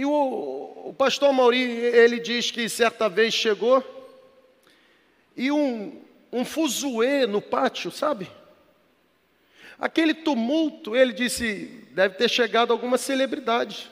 E 0.00 0.04
o, 0.06 0.82
o 0.86 0.94
pastor 0.94 1.30
Mauri, 1.30 1.60
ele 1.60 2.18
diz 2.18 2.50
que 2.50 2.66
certa 2.70 3.06
vez 3.06 3.34
chegou 3.34 3.84
e 5.36 5.52
um, 5.52 6.00
um 6.32 6.42
fuzuê 6.42 7.26
no 7.26 7.42
pátio, 7.42 7.90
sabe? 7.90 8.26
Aquele 9.78 10.14
tumulto, 10.14 10.96
ele 10.96 11.12
disse, 11.12 11.84
deve 11.90 12.14
ter 12.14 12.30
chegado 12.30 12.72
alguma 12.72 12.96
celebridade. 12.96 13.90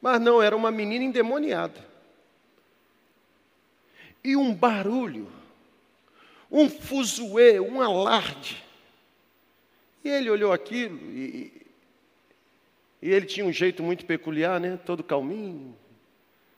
Mas 0.00 0.18
não, 0.18 0.40
era 0.40 0.56
uma 0.56 0.70
menina 0.70 1.04
endemoniada. 1.04 1.86
E 4.24 4.34
um 4.34 4.54
barulho, 4.54 5.30
um 6.50 6.70
fuzuê, 6.70 7.60
um 7.60 7.82
alarde. 7.82 8.64
E 10.02 10.08
ele 10.08 10.30
olhou 10.30 10.54
aquilo 10.54 10.96
e, 11.10 11.67
e 13.00 13.10
ele 13.10 13.26
tinha 13.26 13.46
um 13.46 13.52
jeito 13.52 13.82
muito 13.82 14.04
peculiar, 14.04 14.60
né? 14.60 14.78
Todo 14.84 15.04
calminho, 15.04 15.76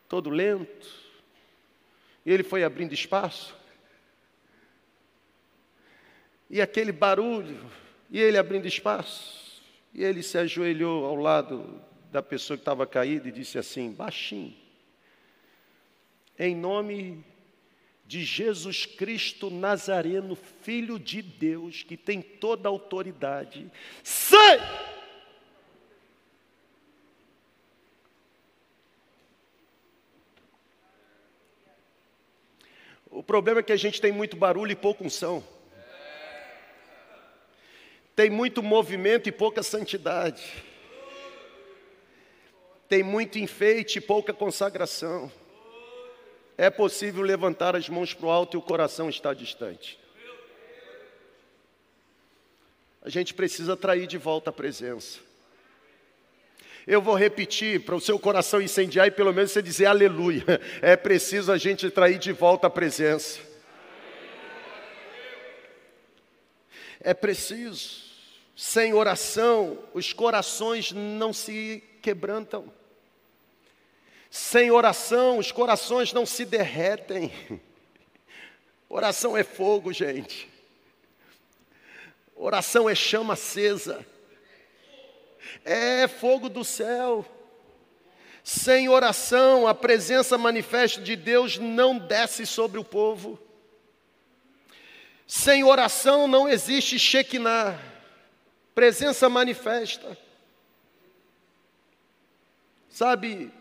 todo 0.08 0.30
lento. 0.30 0.88
E 2.24 2.32
ele 2.32 2.42
foi 2.42 2.64
abrindo 2.64 2.94
espaço. 2.94 3.54
E 6.48 6.60
aquele 6.60 6.92
barulho, 6.92 7.70
e 8.10 8.18
ele 8.18 8.38
abrindo 8.38 8.66
espaço. 8.66 9.62
E 9.92 10.02
ele 10.02 10.22
se 10.22 10.38
ajoelhou 10.38 11.04
ao 11.04 11.16
lado 11.16 11.80
da 12.10 12.22
pessoa 12.22 12.56
que 12.56 12.62
estava 12.62 12.86
caída 12.86 13.28
e 13.28 13.32
disse 13.32 13.58
assim, 13.58 13.92
baixinho: 13.92 14.56
Em 16.38 16.56
nome 16.56 17.22
de 18.06 18.24
Jesus 18.24 18.86
Cristo 18.86 19.50
Nazareno, 19.50 20.34
Filho 20.34 20.98
de 20.98 21.22
Deus, 21.22 21.82
que 21.82 21.96
tem 21.96 22.22
toda 22.22 22.68
a 22.68 22.70
autoridade, 22.70 23.70
sai! 24.02 24.58
O 33.20 33.22
problema 33.22 33.60
é 33.60 33.62
que 33.62 33.70
a 33.70 33.76
gente 33.76 34.00
tem 34.00 34.10
muito 34.10 34.34
barulho 34.34 34.72
e 34.72 34.74
pouca 34.74 35.04
unção. 35.04 35.44
Tem 38.16 38.30
muito 38.30 38.62
movimento 38.62 39.28
e 39.28 39.32
pouca 39.32 39.62
santidade. 39.62 40.42
Tem 42.88 43.02
muito 43.02 43.38
enfeite 43.38 43.98
e 43.98 44.00
pouca 44.00 44.32
consagração. 44.32 45.30
É 46.56 46.70
possível 46.70 47.22
levantar 47.22 47.76
as 47.76 47.90
mãos 47.90 48.14
para 48.14 48.26
o 48.26 48.30
alto 48.30 48.56
e 48.56 48.58
o 48.58 48.62
coração 48.62 49.10
está 49.10 49.34
distante. 49.34 50.00
A 53.02 53.10
gente 53.10 53.34
precisa 53.34 53.74
atrair 53.74 54.06
de 54.06 54.16
volta 54.16 54.48
a 54.48 54.52
presença. 54.54 55.20
Eu 56.86 57.02
vou 57.02 57.14
repetir 57.14 57.84
para 57.84 57.94
o 57.94 58.00
seu 58.00 58.18
coração 58.18 58.60
incendiar 58.60 59.06
e 59.06 59.10
pelo 59.10 59.32
menos 59.32 59.52
você 59.52 59.62
dizer 59.62 59.86
aleluia. 59.86 60.44
É 60.82 60.96
preciso 60.96 61.52
a 61.52 61.58
gente 61.58 61.90
trair 61.90 62.18
de 62.18 62.32
volta 62.32 62.66
a 62.66 62.70
presença. 62.70 63.38
É 67.00 67.14
preciso. 67.14 68.10
Sem 68.56 68.92
oração, 68.92 69.78
os 69.94 70.12
corações 70.12 70.92
não 70.92 71.32
se 71.32 71.82
quebrantam. 72.02 72.70
Sem 74.30 74.70
oração, 74.70 75.38
os 75.38 75.50
corações 75.50 76.12
não 76.12 76.24
se 76.24 76.44
derretem. 76.44 77.32
Oração 78.88 79.36
é 79.36 79.44
fogo, 79.44 79.92
gente. 79.92 80.48
Oração 82.34 82.88
é 82.88 82.94
chama 82.94 83.34
acesa. 83.34 84.04
É 85.64 86.06
fogo 86.08 86.48
do 86.48 86.64
céu. 86.64 87.24
Sem 88.42 88.88
oração, 88.88 89.66
a 89.66 89.74
presença 89.74 90.38
manifesta 90.38 91.00
de 91.00 91.14
Deus 91.14 91.58
não 91.58 91.98
desce 91.98 92.46
sobre 92.46 92.78
o 92.78 92.84
povo. 92.84 93.38
Sem 95.26 95.62
oração 95.62 96.26
não 96.26 96.48
existe 96.48 96.98
Shekinah, 96.98 97.78
presença 98.74 99.28
manifesta. 99.28 100.18
Sabe, 102.88 103.52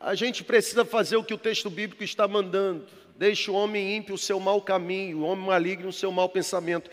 a 0.00 0.14
gente 0.14 0.42
precisa 0.42 0.82
fazer 0.82 1.16
o 1.16 1.24
que 1.24 1.34
o 1.34 1.38
texto 1.38 1.68
bíblico 1.68 2.02
está 2.02 2.26
mandando. 2.26 2.86
Deixe 3.16 3.50
o 3.50 3.54
homem 3.54 3.98
ímpio 3.98 4.14
o 4.14 4.18
seu 4.18 4.40
mau 4.40 4.62
caminho, 4.62 5.18
o 5.18 5.24
homem 5.24 5.44
maligno 5.44 5.90
o 5.90 5.92
seu 5.92 6.10
mau 6.10 6.30
pensamento. 6.30 6.90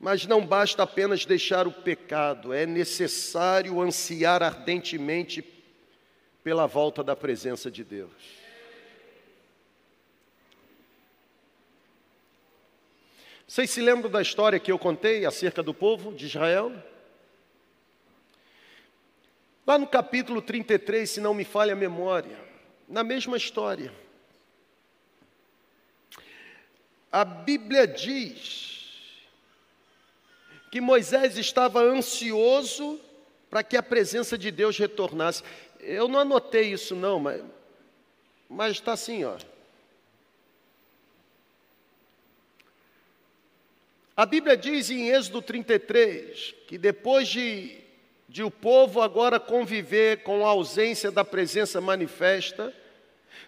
Mas 0.00 0.24
não 0.24 0.46
basta 0.46 0.82
apenas 0.82 1.26
deixar 1.26 1.66
o 1.68 1.72
pecado, 1.72 2.54
é 2.54 2.64
necessário 2.64 3.78
ansiar 3.82 4.42
ardentemente 4.42 5.44
pela 6.42 6.66
volta 6.66 7.04
da 7.04 7.14
presença 7.14 7.70
de 7.70 7.84
Deus. 7.84 8.40
Vocês 13.46 13.68
se 13.68 13.82
lembram 13.82 14.10
da 14.10 14.22
história 14.22 14.58
que 14.58 14.72
eu 14.72 14.78
contei 14.78 15.26
acerca 15.26 15.62
do 15.62 15.74
povo 15.74 16.14
de 16.14 16.24
Israel? 16.24 16.72
Lá 19.66 19.76
no 19.76 19.86
capítulo 19.86 20.40
33, 20.40 21.10
se 21.10 21.20
não 21.20 21.34
me 21.34 21.44
falha 21.44 21.74
a 21.74 21.76
memória, 21.76 22.38
na 22.88 23.04
mesma 23.04 23.36
história, 23.36 23.92
a 27.12 27.22
Bíblia 27.24 27.86
diz 27.86 28.69
que 30.70 30.80
Moisés 30.80 31.36
estava 31.36 31.80
ansioso 31.80 33.00
para 33.48 33.62
que 33.62 33.76
a 33.76 33.82
presença 33.82 34.38
de 34.38 34.50
Deus 34.50 34.78
retornasse. 34.78 35.42
Eu 35.80 36.06
não 36.06 36.20
anotei 36.20 36.72
isso 36.72 36.94
não, 36.94 37.18
mas 37.18 37.42
mas 38.50 38.72
está 38.72 38.94
assim, 38.94 39.22
ó. 39.24 39.36
A 44.16 44.26
Bíblia 44.26 44.56
diz 44.56 44.90
em 44.90 45.08
Êxodo 45.08 45.40
33 45.40 46.56
que 46.66 46.76
depois 46.76 47.28
de, 47.28 47.78
de 48.28 48.42
o 48.42 48.50
povo 48.50 49.00
agora 49.00 49.38
conviver 49.38 50.24
com 50.24 50.44
a 50.44 50.48
ausência 50.50 51.12
da 51.12 51.24
presença 51.24 51.80
manifesta, 51.80 52.74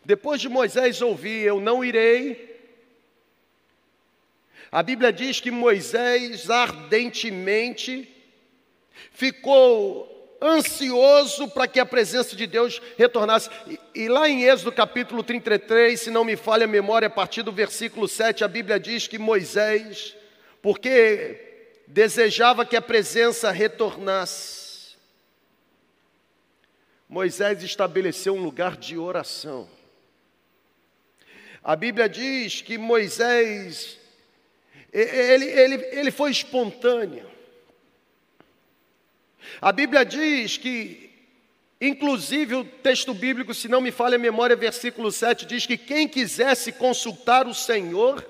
depois 0.04 0.40
de 0.40 0.48
Moisés 0.48 1.02
ouvir, 1.02 1.44
eu 1.44 1.60
não 1.60 1.84
irei, 1.84 2.51
a 4.72 4.82
Bíblia 4.82 5.12
diz 5.12 5.38
que 5.38 5.50
Moisés 5.50 6.48
ardentemente 6.48 8.08
ficou 9.12 10.08
ansioso 10.40 11.46
para 11.48 11.68
que 11.68 11.78
a 11.78 11.86
presença 11.86 12.34
de 12.34 12.46
Deus 12.46 12.80
retornasse. 12.98 13.48
E, 13.68 13.78
e, 13.94 14.08
lá 14.08 14.28
em 14.28 14.44
Êxodo 14.44 14.72
capítulo 14.72 15.22
33, 15.22 16.00
se 16.00 16.10
não 16.10 16.24
me 16.24 16.36
falha 16.36 16.64
a 16.64 16.68
memória, 16.68 17.06
a 17.06 17.10
partir 17.10 17.42
do 17.42 17.52
versículo 17.52 18.08
7, 18.08 18.42
a 18.42 18.48
Bíblia 18.48 18.80
diz 18.80 19.06
que 19.06 19.18
Moisés 19.18 20.16
porque 20.62 21.74
desejava 21.86 22.64
que 22.64 22.76
a 22.76 22.80
presença 22.80 23.50
retornasse. 23.50 24.96
Moisés 27.08 27.62
estabeleceu 27.62 28.34
um 28.34 28.42
lugar 28.42 28.76
de 28.76 28.96
oração. 28.96 29.68
A 31.62 31.76
Bíblia 31.76 32.08
diz 32.08 32.62
que 32.62 32.78
Moisés, 32.78 33.98
ele, 34.92 35.46
ele, 35.46 35.74
ele 35.92 36.10
foi 36.10 36.30
espontâneo. 36.30 37.30
A 39.60 39.72
Bíblia 39.72 40.04
diz 40.04 40.56
que, 40.56 41.10
inclusive 41.80 42.54
o 42.54 42.64
texto 42.64 43.14
bíblico, 43.14 43.54
se 43.54 43.68
não 43.68 43.80
me 43.80 43.90
falha 43.90 44.16
a 44.16 44.18
memória, 44.18 44.54
versículo 44.54 45.10
7, 45.10 45.46
diz 45.46 45.66
que 45.66 45.76
quem 45.76 46.06
quisesse 46.06 46.72
consultar 46.72 47.46
o 47.46 47.54
Senhor, 47.54 48.26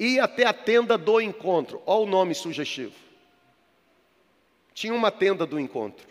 e 0.00 0.18
até 0.18 0.46
a 0.46 0.52
tenda 0.54 0.96
do 0.96 1.20
encontro. 1.20 1.82
Olha 1.84 2.04
o 2.04 2.06
nome 2.06 2.34
sugestivo. 2.34 2.94
Tinha 4.72 4.94
uma 4.94 5.10
tenda 5.10 5.44
do 5.44 5.60
encontro. 5.60 6.08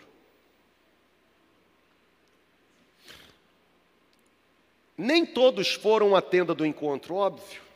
Nem 4.95 5.25
todos 5.25 5.73
foram 5.73 6.15
à 6.15 6.21
tenda 6.21 6.53
do 6.53 6.63
encontro, 6.63 7.15
óbvio. 7.15 7.68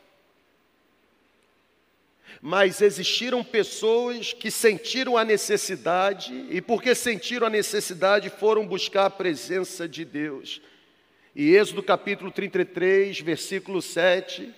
Mas 2.46 2.82
existiram 2.82 3.42
pessoas 3.42 4.34
que 4.34 4.50
sentiram 4.50 5.16
a 5.16 5.24
necessidade, 5.24 6.44
e 6.50 6.60
porque 6.60 6.94
sentiram 6.94 7.46
a 7.46 7.50
necessidade, 7.50 8.28
foram 8.28 8.66
buscar 8.66 9.06
a 9.06 9.10
presença 9.10 9.88
de 9.88 10.04
Deus. 10.04 10.60
E 11.34 11.56
Êxodo 11.56 11.82
capítulo 11.82 12.30
33, 12.30 13.18
versículo 13.20 13.80
7, 13.80 14.54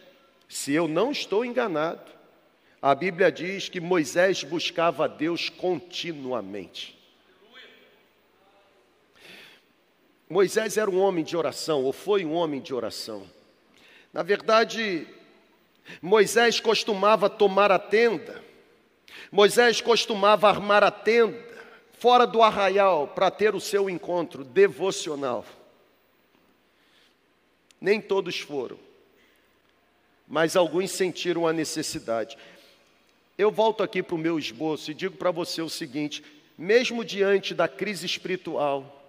se 0.49 0.73
eu 0.73 0.89
não 0.89 1.13
estou 1.13 1.45
enganado, 1.45 2.11
a 2.83 2.93
Bíblia 2.93 3.31
diz 3.31 3.69
que 3.69 3.81
Moisés 3.81 4.43
buscava 4.43 5.05
a 5.05 5.09
Deus 5.09 5.49
continuamente. 5.49 6.99
Moisés 10.29 10.77
era 10.77 10.91
um 10.91 10.99
homem 10.99 11.23
de 11.23 11.37
oração, 11.37 11.85
ou 11.85 11.93
foi 11.93 12.25
um 12.25 12.33
homem 12.33 12.61
de 12.61 12.75
oração. 12.75 13.31
Na 14.13 14.25
verdade, 14.25 15.07
Moisés 16.01 16.61
costumava 16.61 17.29
tomar 17.29 17.71
a 17.71 17.79
tenda, 17.79 18.43
Moisés 19.31 19.81
costumava 19.81 20.49
armar 20.49 20.85
a 20.85 20.91
tenda 20.91 21.45
fora 21.99 22.27
do 22.27 22.43
arraial 22.43 23.09
para 23.09 23.31
ter 23.31 23.55
o 23.55 23.61
seu 23.61 23.89
encontro 23.89 24.45
devocional. 24.45 25.45
Nem 27.81 28.01
todos 28.01 28.39
foram 28.41 28.87
mas 30.27 30.57
alguns 30.57 30.91
sentiram 30.91 31.47
a 31.47 31.53
necessidade. 31.53 32.37
Eu 33.39 33.51
volto 33.51 33.83
aqui 33.83 34.03
para 34.03 34.15
o 34.15 34.19
meu 34.19 34.39
esboço 34.39 34.91
e 34.91 34.95
digo 34.95 35.17
para 35.17 35.31
você 35.31 35.63
o 35.63 35.69
seguinte: 35.69 36.25
mesmo 36.59 37.05
diante 37.05 37.55
da 37.55 37.69
crise 37.69 38.07
espiritual, 38.07 39.05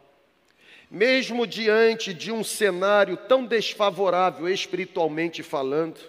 mesmo 0.92 1.48
diante 1.48 2.14
de 2.14 2.32
um 2.32 2.44
cenário 2.44 3.18
tão 3.18 3.46
desfavorável 3.46 4.48
espiritualmente 4.48 5.42
falando, 5.42 6.00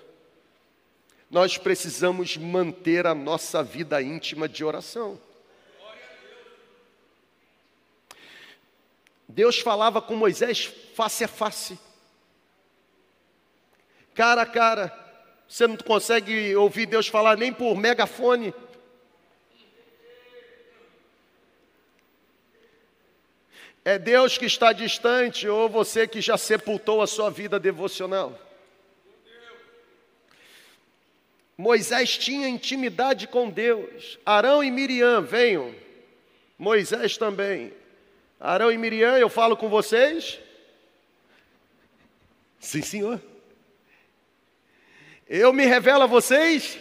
nós 1.30 1.58
precisamos 1.58 2.36
manter 2.36 3.06
a 3.06 3.14
nossa 3.14 3.62
vida 3.62 4.00
íntima 4.02 4.48
de 4.48 4.64
oração. 4.64 5.20
Deus 9.28 9.58
falava 9.58 10.00
com 10.00 10.16
Moisés 10.16 10.64
face 10.94 11.24
a 11.24 11.28
face 11.28 11.78
cara 14.18 14.42
a 14.42 14.46
cara. 14.46 14.92
Você 15.48 15.68
não 15.68 15.76
consegue 15.76 16.54
ouvir 16.56 16.86
Deus 16.86 17.06
falar 17.06 17.36
nem 17.36 17.52
por 17.52 17.76
megafone. 17.76 18.52
É 23.84 23.96
Deus 23.96 24.36
que 24.36 24.44
está 24.44 24.72
distante 24.72 25.48
ou 25.48 25.68
você 25.68 26.08
que 26.08 26.20
já 26.20 26.36
sepultou 26.36 27.00
a 27.00 27.06
sua 27.06 27.30
vida 27.30 27.60
devocional? 27.60 28.36
Moisés 31.58 32.16
tinha 32.16 32.48
intimidade 32.48 33.26
com 33.26 33.50
Deus. 33.50 34.16
Arão 34.24 34.62
e 34.62 34.70
Miriam, 34.70 35.20
venham. 35.22 35.74
Moisés 36.56 37.16
também. 37.18 37.72
Arão 38.38 38.70
e 38.70 38.78
Miriam, 38.78 39.18
eu 39.18 39.28
falo 39.28 39.56
com 39.56 39.68
vocês? 39.68 40.38
Sim, 42.60 42.80
senhor. 42.80 43.20
Eu 45.28 45.52
me 45.52 45.66
revelo 45.66 46.04
a 46.04 46.06
vocês? 46.06 46.78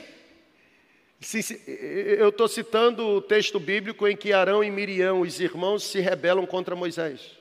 Eu 2.19 2.29
estou 2.29 2.47
citando 2.47 3.03
o 3.03 3.21
texto 3.21 3.59
bíblico 3.59 4.07
em 4.07 4.15
que 4.15 4.31
Arão 4.31 4.63
e 4.63 4.69
Miriam, 4.69 5.21
os 5.21 5.39
irmãos, 5.39 5.85
se 5.85 5.99
rebelam 5.99 6.45
contra 6.45 6.75
Moisés. 6.75 7.31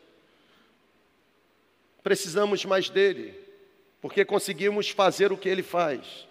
Precisamos 2.02 2.64
mais 2.64 2.88
dele, 2.88 3.38
porque 4.00 4.24
conseguimos 4.24 4.88
fazer 4.88 5.30
o 5.32 5.36
que 5.36 5.50
ele 5.50 5.62
faz. 5.62 6.26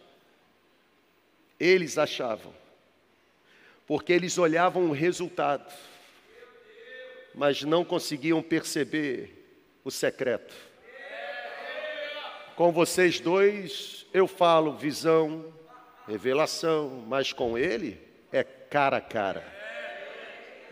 Eles 1.60 1.97
achavam, 1.97 2.53
porque 3.88 4.12
eles 4.12 4.38
olhavam 4.38 4.89
o 4.89 4.91
resultado, 4.91 5.72
mas 7.34 7.64
não 7.64 7.86
conseguiam 7.86 8.41
perceber 8.41 9.45
o 9.84 9.91
secreto. 9.91 10.53
Com 12.56 12.72
vocês 12.72 13.20
dois, 13.20 14.06
eu 14.14 14.28
falo 14.28 14.74
visão, 14.74 15.53
revelação, 16.08 17.03
mas 17.08 17.34
com 17.34 17.58
ele 17.58 17.99
é 18.32 18.43
cara 18.43 18.97
a 18.97 19.01
cara, 19.01 19.43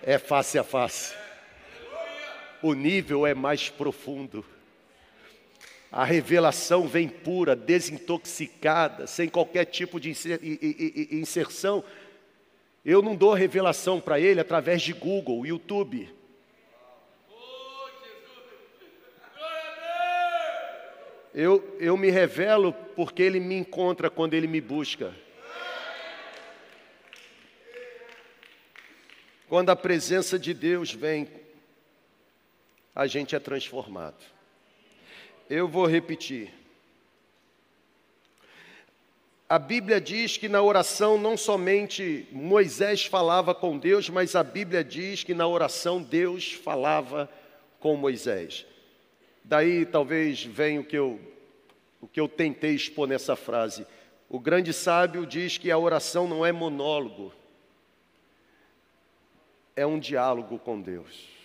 é 0.01 0.17
face 0.17 0.57
a 0.57 0.63
face. 0.63 1.13
O 2.61 2.73
nível 2.73 3.27
é 3.27 3.33
mais 3.33 3.69
profundo. 3.69 4.45
A 5.95 6.03
revelação 6.03 6.87
vem 6.87 7.07
pura, 7.07 7.55
desintoxicada, 7.55 9.05
sem 9.05 9.29
qualquer 9.29 9.65
tipo 9.65 9.99
de 9.99 10.09
inserção. 11.11 11.83
Eu 12.83 12.99
não 13.03 13.15
dou 13.15 13.31
revelação 13.31 14.01
para 14.01 14.19
ele 14.19 14.39
através 14.39 14.81
de 14.81 14.91
Google, 14.91 15.45
YouTube. 15.45 16.11
Eu, 21.31 21.77
eu 21.79 21.95
me 21.95 22.09
revelo 22.09 22.73
porque 22.95 23.21
Ele 23.21 23.39
me 23.39 23.55
encontra 23.55 24.09
quando 24.09 24.33
Ele 24.33 24.47
me 24.47 24.61
busca. 24.61 25.13
Quando 29.47 29.69
a 29.69 29.75
presença 29.75 30.39
de 30.39 30.55
Deus 30.55 30.91
vem, 30.91 31.27
a 32.95 33.05
gente 33.05 33.35
é 33.35 33.39
transformado. 33.39 34.33
Eu 35.55 35.67
vou 35.67 35.85
repetir. 35.85 36.51
A 39.47 39.59
Bíblia 39.59 40.01
diz 40.01 40.35
que 40.35 40.49
na 40.49 40.63
oração 40.63 41.15
não 41.15 41.37
somente 41.37 42.27
Moisés 42.31 43.05
falava 43.05 43.53
com 43.53 43.77
Deus, 43.77 44.09
mas 44.09 44.35
a 44.35 44.43
Bíblia 44.43 44.83
diz 44.83 45.23
que 45.23 45.35
na 45.35 45.47
oração 45.47 46.01
Deus 46.01 46.53
falava 46.53 47.29
com 47.79 47.95
Moisés. 47.95 48.65
Daí 49.43 49.85
talvez 49.85 50.43
venha 50.43 50.81
o 50.81 50.83
que 50.83 50.97
eu, 50.97 51.21
o 52.01 52.07
que 52.07 52.19
eu 52.19 52.27
tentei 52.27 52.73
expor 52.73 53.07
nessa 53.07 53.35
frase. 53.35 53.85
O 54.27 54.39
grande 54.39 54.73
sábio 54.73 55.23
diz 55.23 55.59
que 55.59 55.69
a 55.69 55.77
oração 55.77 56.27
não 56.27 56.43
é 56.43 56.51
monólogo, 56.51 57.31
é 59.75 59.85
um 59.85 59.99
diálogo 59.99 60.57
com 60.57 60.81
Deus. 60.81 61.42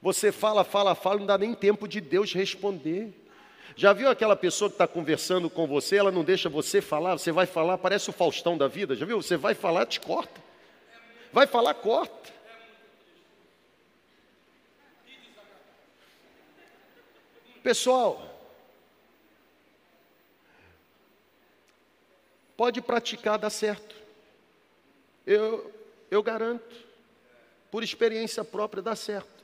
Você 0.00 0.30
fala, 0.30 0.64
fala, 0.64 0.94
fala, 0.94 1.18
não 1.18 1.26
dá 1.26 1.38
nem 1.38 1.54
tempo 1.54 1.88
de 1.88 2.00
Deus 2.00 2.32
responder. 2.32 3.12
Já 3.74 3.92
viu 3.92 4.08
aquela 4.08 4.34
pessoa 4.34 4.70
que 4.70 4.74
está 4.74 4.86
conversando 4.86 5.50
com 5.50 5.66
você, 5.66 5.96
ela 5.96 6.10
não 6.10 6.24
deixa 6.24 6.48
você 6.48 6.80
falar, 6.80 7.18
você 7.18 7.30
vai 7.30 7.44
falar, 7.44 7.76
parece 7.76 8.08
o 8.08 8.12
Faustão 8.12 8.56
da 8.56 8.66
vida, 8.66 8.96
já 8.96 9.04
viu? 9.04 9.20
Você 9.20 9.36
vai 9.36 9.54
falar, 9.54 9.84
te 9.84 10.00
corta. 10.00 10.40
Vai 11.30 11.46
falar, 11.46 11.74
corta. 11.74 12.34
Pessoal, 17.62 18.24
pode 22.56 22.80
praticar, 22.80 23.38
dá 23.38 23.50
certo. 23.50 23.94
Eu, 25.26 25.70
eu 26.10 26.22
garanto, 26.22 26.86
por 27.70 27.82
experiência 27.82 28.44
própria, 28.44 28.80
dá 28.82 28.96
certo. 28.96 29.35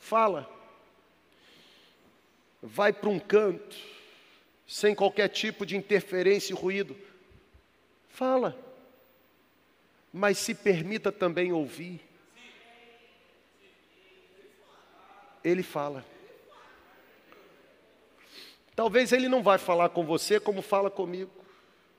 Fala. 0.00 0.50
Vai 2.60 2.92
para 2.92 3.08
um 3.08 3.20
canto, 3.20 3.76
sem 4.66 4.94
qualquer 4.94 5.28
tipo 5.28 5.64
de 5.64 5.76
interferência 5.76 6.52
e 6.52 6.56
ruído. 6.56 6.96
Fala. 8.08 8.58
Mas 10.12 10.38
se 10.38 10.54
permita 10.54 11.12
também 11.12 11.52
ouvir. 11.52 12.00
Ele 15.44 15.62
fala. 15.62 16.04
Talvez 18.74 19.12
ele 19.12 19.28
não 19.28 19.42
vai 19.42 19.58
falar 19.58 19.90
com 19.90 20.04
você 20.04 20.40
como 20.40 20.62
fala 20.62 20.90
comigo. 20.90 21.30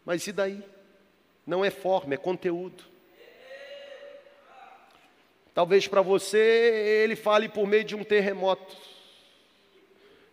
Mas 0.04 0.26
e 0.28 0.32
daí? 0.32 0.64
Não 1.46 1.64
é 1.64 1.70
forma, 1.70 2.14
é 2.14 2.18
conteúdo. 2.18 2.91
Talvez 5.54 5.88
para 5.88 6.02
você 6.02 6.38
ele 7.04 7.16
fale 7.16 7.50
por 7.50 7.68
meio 7.68 7.84
de 7.84 7.96
um 7.96 8.04
terremoto. 8.04 8.76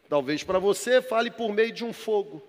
Talvez 0.09 0.43
para 0.43 0.59
você 0.59 1.03
fale 1.03 1.31
por 1.31 1.53
meio 1.53 1.73
de 1.73 1.85
um 1.85 1.93
fogo. 1.93 2.43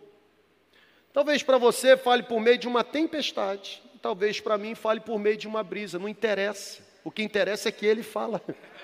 Talvez 1.12 1.44
para 1.44 1.58
você 1.58 1.98
fale 1.98 2.24
por 2.24 2.40
meio 2.40 2.58
de 2.58 2.68
uma 2.68 2.84
tempestade. 2.84 3.82
Talvez 4.02 4.40
para 4.40 4.58
mim 4.58 4.76
fale 4.76 5.02
por 5.02 5.20
meio 5.20 5.36
de 5.36 5.48
uma 5.48 5.64
brisa. 5.64 6.00
Não 6.00 6.08
interessa. 6.08 6.82
O 7.04 7.12
que 7.12 7.22
interessa 7.24 7.70
é 7.70 7.72
que 7.72 7.86
ele 7.86 8.04
fala. 8.04 8.42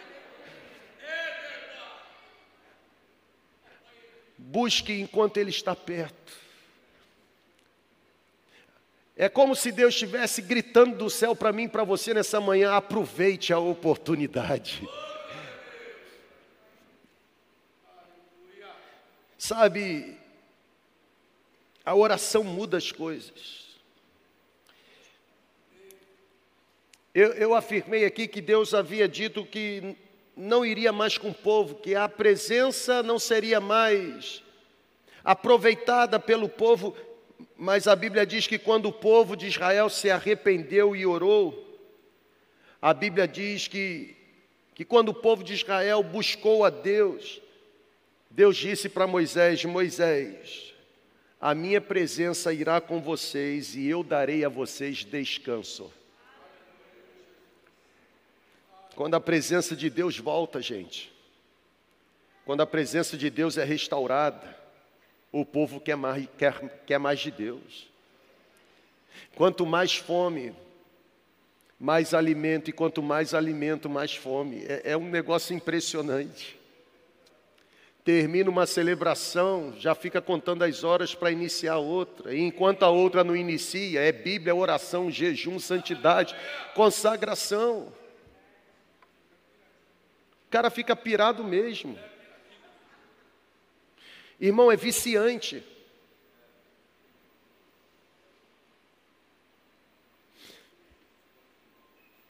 Busque 4.38 5.00
enquanto 5.00 5.38
ele 5.38 5.52
está 5.52 5.76
perto. 5.76 6.45
É 9.18 9.30
como 9.30 9.55
se 9.55 9.72
Deus 9.72 9.93
estivesse 9.93 10.41
gritando 10.41 10.97
do 10.97 11.09
céu 11.09 11.34
para 11.34 11.53
mim 11.53 11.63
e 11.63 11.70
para 11.70 11.86
você 11.86 12.13
nessa 12.13 12.41
manhã: 12.41 12.74
aproveite 12.74 13.53
a 13.53 13.59
oportunidade. 13.59 14.88
Sabe, 19.38 20.18
a 21.86 21.95
oração 21.95 22.43
muda 22.43 22.78
as 22.78 22.91
coisas. 22.91 23.63
Eu, 27.13 27.32
eu, 27.34 27.55
afirmei 27.55 28.03
aqui 28.03 28.28
que 28.28 28.41
Deus 28.41 28.74
havia 28.74 29.07
dito 29.07 29.45
que 29.45 29.95
não 30.36 30.66
iria 30.66 30.91
mais 30.91 31.18
com 31.18 31.30
o 31.30 31.34
povo, 31.34 31.76
que 31.76 31.95
a 31.95 32.09
presença 32.09 33.01
não 33.01 33.18
seria 33.18 33.61
mais 33.61 34.43
aproveitada 35.24 36.20
pelo 36.20 36.49
povo 36.49 36.93
mas 37.58 37.88
a 37.88 37.95
Bíblia 37.95 38.26
diz 38.26 38.47
que 38.47 38.60
quando 38.60 38.88
o 38.88 38.93
povo 38.93 39.36
de 39.36 39.47
Israel 39.47 39.89
se 39.89 40.10
arrependeu 40.10 40.95
e 40.95 41.06
orou, 41.06 41.64
a 42.82 42.93
Bíblia 42.93 43.28
diz 43.28 43.68
que, 43.68 44.16
que 44.74 44.84
quando 44.84 45.10
o 45.10 45.14
povo 45.14 45.43
de 45.43 45.53
Israel 45.53 46.03
buscou 46.03 46.66
a 46.66 46.70
Deus, 46.70 47.41
Deus 48.30 48.58
disse 48.58 48.89
para 48.89 49.08
Moisés: 49.08 49.64
Moisés, 49.64 50.74
a 51.39 51.56
minha 51.56 51.80
presença 51.80 52.53
irá 52.53 52.82
com 52.82 53.01
vocês 53.01 53.76
e 53.76 53.88
eu 53.88 54.03
darei 54.03 54.43
a 54.43 54.49
vocês 54.49 55.06
descanso. 55.06 55.91
Quando 58.95 59.16
a 59.16 59.20
presença 59.20 59.76
de 59.76 59.89
Deus 59.89 60.18
volta, 60.18 60.62
gente, 60.62 61.14
quando 62.45 62.62
a 62.62 62.68
presença 62.68 63.18
de 63.18 63.30
Deus 63.30 63.58
é 63.58 63.64
restaurada, 63.64 64.58
o 65.40 65.44
povo 65.44 65.82
quer 65.82 65.98
mais, 65.98 66.26
quer, 66.38 66.58
quer 66.86 66.98
mais 66.98 67.20
de 67.20 67.30
Deus. 67.30 67.90
Quanto 69.36 69.66
mais 69.66 69.94
fome, 69.94 70.56
mais 71.78 72.14
alimento, 72.14 72.70
e 72.70 72.74
quanto 72.74 73.04
mais 73.04 73.34
alimento, 73.34 73.90
mais 73.90 74.16
fome. 74.16 74.64
É, 74.66 74.92
é 74.92 74.98
um 74.98 75.10
negócio 75.10 75.54
impressionante. 75.54 76.58
Termina 78.06 78.50
uma 78.50 78.66
celebração, 78.66 79.74
já 79.78 79.94
fica 79.94 80.22
contando 80.22 80.64
as 80.64 80.86
horas 80.86 81.14
para 81.14 81.32
iniciar 81.32 81.80
outra, 81.80 82.34
e 82.34 82.40
enquanto 82.40 82.84
a 82.84 82.90
outra 82.90 83.22
não 83.22 83.36
inicia, 83.36 84.00
é 84.00 84.14
Bíblia, 84.14 84.56
oração, 84.56 85.12
jejum, 85.12 85.60
santidade, 85.60 86.34
consagração. 86.74 87.92
O 90.48 90.50
cara 90.50 90.70
fica 90.70 90.96
pirado 90.96 91.44
mesmo. 91.44 92.00
Irmão, 94.40 94.72
é 94.72 94.76
viciante. 94.76 95.64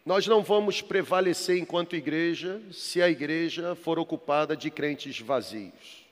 Nós 0.05 0.27
não 0.27 0.43
vamos 0.43 0.83
prevalecer 0.83 1.57
enquanto 1.57 1.95
igreja 1.95 2.61
se 2.71 3.01
a 3.01 3.09
igreja 3.09 3.73
for 3.73 3.97
ocupada 3.97 4.55
de 4.55 4.69
crentes 4.69 5.19
vazios. 5.19 6.05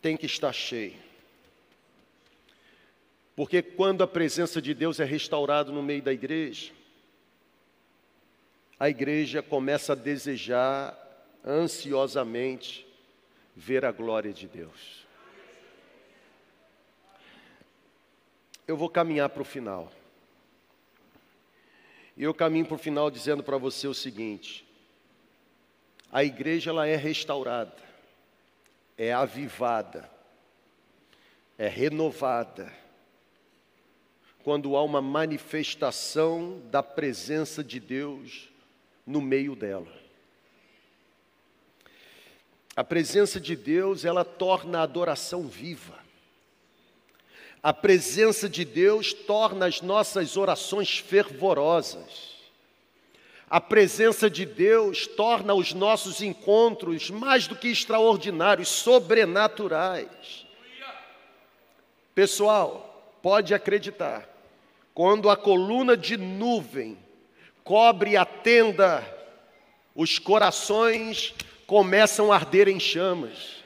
Tem 0.00 0.16
que 0.16 0.26
estar 0.26 0.52
cheio. 0.52 0.94
Porque 3.34 3.60
quando 3.60 4.04
a 4.04 4.06
presença 4.06 4.62
de 4.62 4.72
Deus 4.72 5.00
é 5.00 5.04
restaurada 5.04 5.72
no 5.72 5.82
meio 5.82 6.02
da 6.02 6.12
igreja, 6.12 6.72
a 8.78 8.88
igreja 8.88 9.42
começa 9.42 9.92
a 9.92 9.96
desejar 9.96 11.05
ansiosamente 11.46 12.86
ver 13.54 13.84
a 13.84 13.92
glória 13.92 14.32
de 14.32 14.48
Deus. 14.48 15.06
Eu 18.66 18.76
vou 18.76 18.90
caminhar 18.90 19.28
para 19.28 19.42
o 19.42 19.44
final. 19.44 19.92
E 22.16 22.24
eu 22.24 22.34
caminho 22.34 22.66
para 22.66 22.74
o 22.74 22.78
final 22.78 23.10
dizendo 23.10 23.42
para 23.42 23.56
você 23.56 23.86
o 23.86 23.94
seguinte: 23.94 24.66
a 26.10 26.24
igreja 26.24 26.70
ela 26.70 26.86
é 26.86 26.96
restaurada, 26.96 27.76
é 28.98 29.12
avivada, 29.12 30.10
é 31.56 31.68
renovada, 31.68 32.72
quando 34.42 34.76
há 34.76 34.82
uma 34.82 35.02
manifestação 35.02 36.60
da 36.70 36.82
presença 36.82 37.62
de 37.62 37.78
Deus 37.78 38.48
no 39.06 39.20
meio 39.20 39.54
dela. 39.54 40.05
A 42.76 42.84
presença 42.84 43.40
de 43.40 43.56
Deus, 43.56 44.04
ela 44.04 44.22
torna 44.22 44.80
a 44.80 44.82
adoração 44.82 45.48
viva. 45.48 45.98
A 47.62 47.72
presença 47.72 48.50
de 48.50 48.66
Deus 48.66 49.14
torna 49.14 49.64
as 49.64 49.80
nossas 49.80 50.36
orações 50.36 50.98
fervorosas. 50.98 52.36
A 53.48 53.62
presença 53.62 54.28
de 54.28 54.44
Deus 54.44 55.06
torna 55.06 55.54
os 55.54 55.72
nossos 55.72 56.20
encontros 56.20 57.08
mais 57.08 57.46
do 57.46 57.56
que 57.56 57.68
extraordinários, 57.68 58.68
sobrenaturais. 58.68 60.46
Pessoal, 62.14 63.16
pode 63.22 63.54
acreditar, 63.54 64.28
quando 64.92 65.30
a 65.30 65.36
coluna 65.36 65.96
de 65.96 66.18
nuvem 66.18 66.98
cobre 67.64 68.18
a 68.18 68.26
tenda, 68.26 69.02
os 69.94 70.18
corações 70.18 71.34
começam 71.66 72.32
a 72.32 72.36
arder 72.36 72.68
em 72.68 72.78
chamas. 72.78 73.56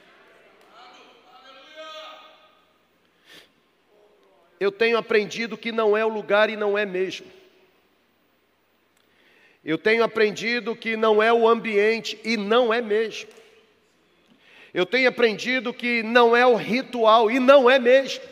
Eu 4.59 4.71
tenho 4.71 4.97
aprendido 4.97 5.57
que 5.57 5.71
não 5.71 5.95
é 5.95 6.05
o 6.05 6.09
lugar 6.09 6.49
e 6.49 6.55
não 6.55 6.77
é 6.77 6.85
mesmo. 6.85 7.27
Eu 9.63 9.77
tenho 9.77 10.03
aprendido 10.03 10.75
que 10.75 10.97
não 10.97 11.21
é 11.21 11.31
o 11.31 11.47
ambiente 11.47 12.19
e 12.23 12.35
não 12.35 12.73
é 12.73 12.81
mesmo. 12.81 13.29
Eu 14.73 14.85
tenho 14.85 15.09
aprendido 15.09 15.73
que 15.73 16.01
não 16.01 16.35
é 16.35 16.45
o 16.45 16.55
ritual 16.55 17.29
e 17.29 17.39
não 17.39 17.69
é 17.69 17.77
mesmo. 17.77 18.23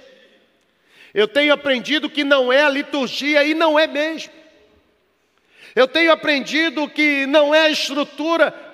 Eu 1.13 1.27
tenho 1.27 1.53
aprendido 1.53 2.09
que 2.09 2.23
não 2.23 2.53
é 2.53 2.63
a 2.63 2.69
liturgia 2.69 3.43
e 3.43 3.53
não 3.53 3.77
é 3.77 3.87
mesmo. 3.87 4.31
Eu 5.75 5.87
tenho 5.87 6.11
aprendido 6.11 6.87
que 6.89 7.25
não 7.27 7.53
é 7.53 7.61
a 7.61 7.69
estrutura 7.69 8.68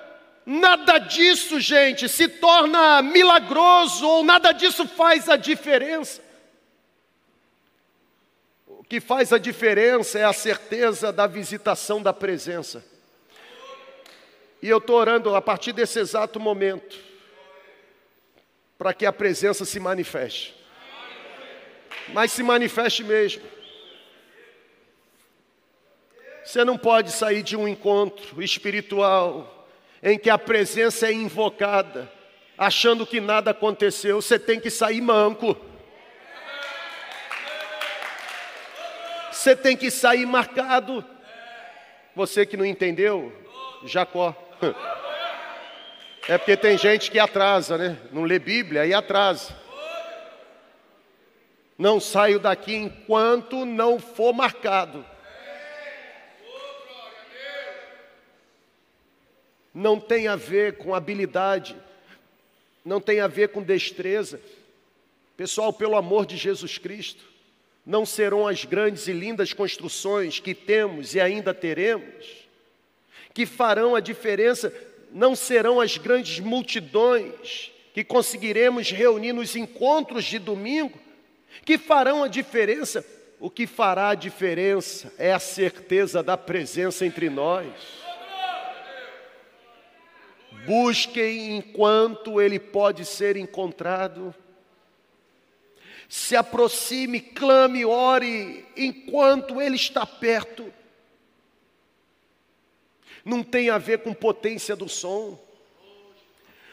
Nada 0.48 0.98
disso, 0.98 1.58
gente, 1.58 2.08
se 2.08 2.28
torna 2.28 3.02
milagroso 3.02 4.06
ou 4.06 4.22
nada 4.22 4.52
disso 4.52 4.86
faz 4.86 5.28
a 5.28 5.36
diferença. 5.36 6.22
O 8.64 8.84
que 8.84 9.00
faz 9.00 9.32
a 9.32 9.38
diferença 9.38 10.20
é 10.20 10.24
a 10.24 10.32
certeza 10.32 11.12
da 11.12 11.26
visitação 11.26 12.00
da 12.00 12.12
presença. 12.12 12.84
E 14.62 14.68
eu 14.68 14.78
estou 14.78 14.94
orando 14.94 15.34
a 15.34 15.42
partir 15.42 15.72
desse 15.72 15.98
exato 15.98 16.38
momento, 16.38 16.96
para 18.78 18.94
que 18.94 19.04
a 19.04 19.12
presença 19.12 19.64
se 19.64 19.80
manifeste. 19.80 20.54
Mas 22.10 22.30
se 22.30 22.44
manifeste 22.44 23.02
mesmo. 23.02 23.42
Você 26.44 26.64
não 26.64 26.78
pode 26.78 27.10
sair 27.10 27.42
de 27.42 27.56
um 27.56 27.66
encontro 27.66 28.40
espiritual 28.40 29.55
em 30.06 30.16
que 30.16 30.30
a 30.30 30.38
presença 30.38 31.08
é 31.08 31.12
invocada, 31.12 32.08
achando 32.56 33.04
que 33.04 33.20
nada 33.20 33.50
aconteceu. 33.50 34.22
Você 34.22 34.38
tem 34.38 34.60
que 34.60 34.70
sair 34.70 35.00
manco. 35.00 35.56
Você 39.32 39.56
tem 39.56 39.76
que 39.76 39.90
sair 39.90 40.24
marcado. 40.24 41.04
Você 42.14 42.46
que 42.46 42.56
não 42.56 42.64
entendeu, 42.64 43.32
Jacó. 43.84 44.32
É 46.28 46.38
porque 46.38 46.56
tem 46.56 46.78
gente 46.78 47.10
que 47.10 47.18
atrasa, 47.18 47.76
né? 47.76 47.98
Não 48.12 48.22
lê 48.22 48.38
Bíblia 48.38 48.86
e 48.86 48.94
atrasa. 48.94 49.56
Não 51.76 51.98
saio 51.98 52.38
daqui 52.38 52.76
enquanto 52.76 53.64
não 53.64 53.98
for 53.98 54.32
marcado. 54.32 55.04
Não 59.78 60.00
tem 60.00 60.26
a 60.26 60.36
ver 60.36 60.78
com 60.78 60.94
habilidade, 60.94 61.76
não 62.82 62.98
tem 62.98 63.20
a 63.20 63.26
ver 63.26 63.50
com 63.50 63.62
destreza. 63.62 64.40
Pessoal, 65.36 65.70
pelo 65.70 65.96
amor 65.96 66.24
de 66.24 66.34
Jesus 66.34 66.78
Cristo, 66.78 67.22
não 67.84 68.06
serão 68.06 68.48
as 68.48 68.64
grandes 68.64 69.06
e 69.06 69.12
lindas 69.12 69.52
construções 69.52 70.40
que 70.40 70.54
temos 70.54 71.14
e 71.14 71.20
ainda 71.20 71.52
teremos 71.52 72.46
que 73.34 73.44
farão 73.44 73.94
a 73.94 74.00
diferença, 74.00 74.72
não 75.12 75.36
serão 75.36 75.78
as 75.78 75.98
grandes 75.98 76.40
multidões 76.40 77.70
que 77.92 78.02
conseguiremos 78.02 78.90
reunir 78.90 79.34
nos 79.34 79.54
encontros 79.56 80.24
de 80.24 80.38
domingo, 80.38 80.98
que 81.66 81.76
farão 81.76 82.24
a 82.24 82.28
diferença. 82.28 83.04
O 83.38 83.50
que 83.50 83.66
fará 83.66 84.08
a 84.08 84.14
diferença 84.14 85.12
é 85.18 85.34
a 85.34 85.38
certeza 85.38 86.22
da 86.22 86.34
presença 86.34 87.04
entre 87.04 87.28
nós. 87.28 88.05
Busquem 90.66 91.56
enquanto 91.56 92.40
ele 92.40 92.58
pode 92.58 93.04
ser 93.04 93.36
encontrado 93.36 94.34
se 96.08 96.36
aproxime, 96.36 97.20
clame, 97.20 97.84
ore, 97.84 98.64
enquanto 98.76 99.60
Ele 99.60 99.76
está 99.76 100.06
perto. 100.06 100.72
Não 103.24 103.42
tem 103.42 103.70
a 103.70 103.78
ver 103.78 104.02
com 104.02 104.14
potência 104.14 104.76
do 104.76 104.88
som, 104.88 105.38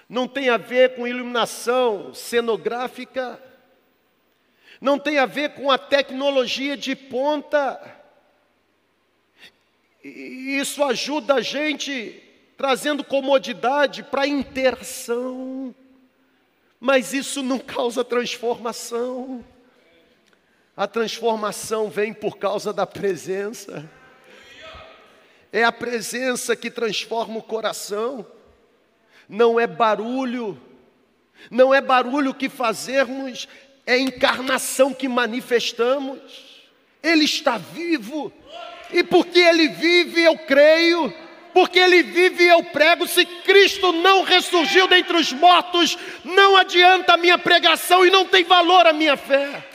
não 0.08 0.28
tem 0.28 0.50
a 0.50 0.58
ver 0.58 0.96
com 0.96 1.08
iluminação 1.08 2.14
cenográfica, 2.14 3.41
não 4.80 5.00
tem 5.00 5.18
a 5.18 5.26
ver 5.26 5.56
com 5.56 5.72
a 5.72 5.80
tecnologia 5.80 6.78
de 6.78 6.96
ponta. 6.96 8.02
Isso 10.04 10.84
ajuda 10.84 11.36
a 11.36 11.41
gente 11.41 12.22
trazendo 12.58 13.04
comodidade 13.04 14.04
para 14.04 14.24
a 14.24 14.28
interação 14.28 15.74
mas 16.86 17.14
isso 17.14 17.41
não 17.41 17.60
causa 17.60 18.04
transformação. 18.04 19.41
A 20.76 20.86
transformação 20.86 21.89
vem 21.89 22.14
por 22.14 22.38
causa 22.38 22.74
da 22.74 22.86
presença. 22.86 23.89
É 25.49 25.64
a 25.64 25.72
presença 25.72 26.58
que 26.58 26.70
transforma 26.70 27.38
o 27.38 27.41
coração. 27.41 28.28
Não 29.30 29.58
é 29.58 29.66
barulho. 29.66 30.62
Não 31.49 31.74
é 31.74 31.80
barulho 31.80 32.34
que 32.34 32.49
fazermos, 32.49 33.47
é 33.86 33.97
encarnação 33.97 34.93
que 34.93 35.08
manifestamos. 35.08 36.62
Ele 37.01 37.24
está 37.24 37.58
vivo. 37.58 38.30
E 38.91 39.06
porque 39.06 39.39
ele 39.39 39.70
vive, 39.70 40.22
eu 40.22 40.38
creio 40.39 41.14
porque 41.54 41.80
ele 41.80 42.04
vive 42.04 42.43
e 42.43 42.49
eu 42.49 42.64
prego. 42.64 43.08
Se 43.08 43.26
Cristo 43.26 43.91
não 43.91 44.24
ressurgiu 44.24 44.88
dentre 44.88 45.16
os 45.16 45.32
mortos, 45.32 45.97
não 46.24 46.56
adianta 46.58 47.14
a 47.14 47.18
minha 47.18 47.38
pregação 47.38 48.06
e 48.06 48.10
não 48.10 48.26
tem 48.26 48.43
valor 48.43 48.88
a 48.88 48.93
minha 48.93 49.16
fé 49.16 49.72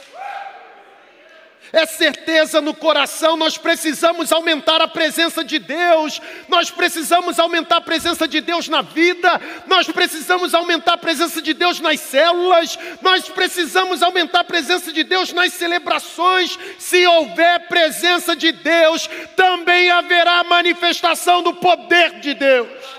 é 1.73 1.87
certeza 1.87 2.61
no 2.61 2.75
coração. 2.75 3.37
Nós 3.37 3.59
precisamos 3.59 4.33
aumentar 4.33 4.81
a 4.81 4.89
presença 4.89 5.45
de 5.45 5.59
Deus, 5.59 6.21
nós 6.49 6.71
precisamos 6.71 7.39
aumentar 7.39 7.77
a 7.77 7.81
presença 7.81 8.27
de 8.27 8.41
Deus 8.41 8.69
na 8.69 8.83
vida, 8.83 9.41
nós 9.67 9.87
precisamos 9.89 10.55
aumentar 10.55 10.95
a 10.95 10.99
presença 10.99 11.43
de 11.43 11.53
Deus 11.55 11.81
nas 11.81 12.01
células, 12.01 12.79
nós 13.03 13.29
precisamos 13.29 14.03
aumentar 14.03 14.41
a 14.41 14.45
presença 14.45 14.93
de 14.93 15.05
Deus 15.05 15.33
nas 15.33 15.53
celebrações. 15.53 16.59
Se 16.79 17.07
houver 17.07 17.69
presença 17.69 18.35
de 18.35 18.53
Deus, 18.53 19.09
também 19.37 19.91
haverá 19.91 20.45
manifestação 20.45 21.43
do 21.43 21.55
poder 21.55 22.21
de 22.21 22.35
Deus. 22.35 22.99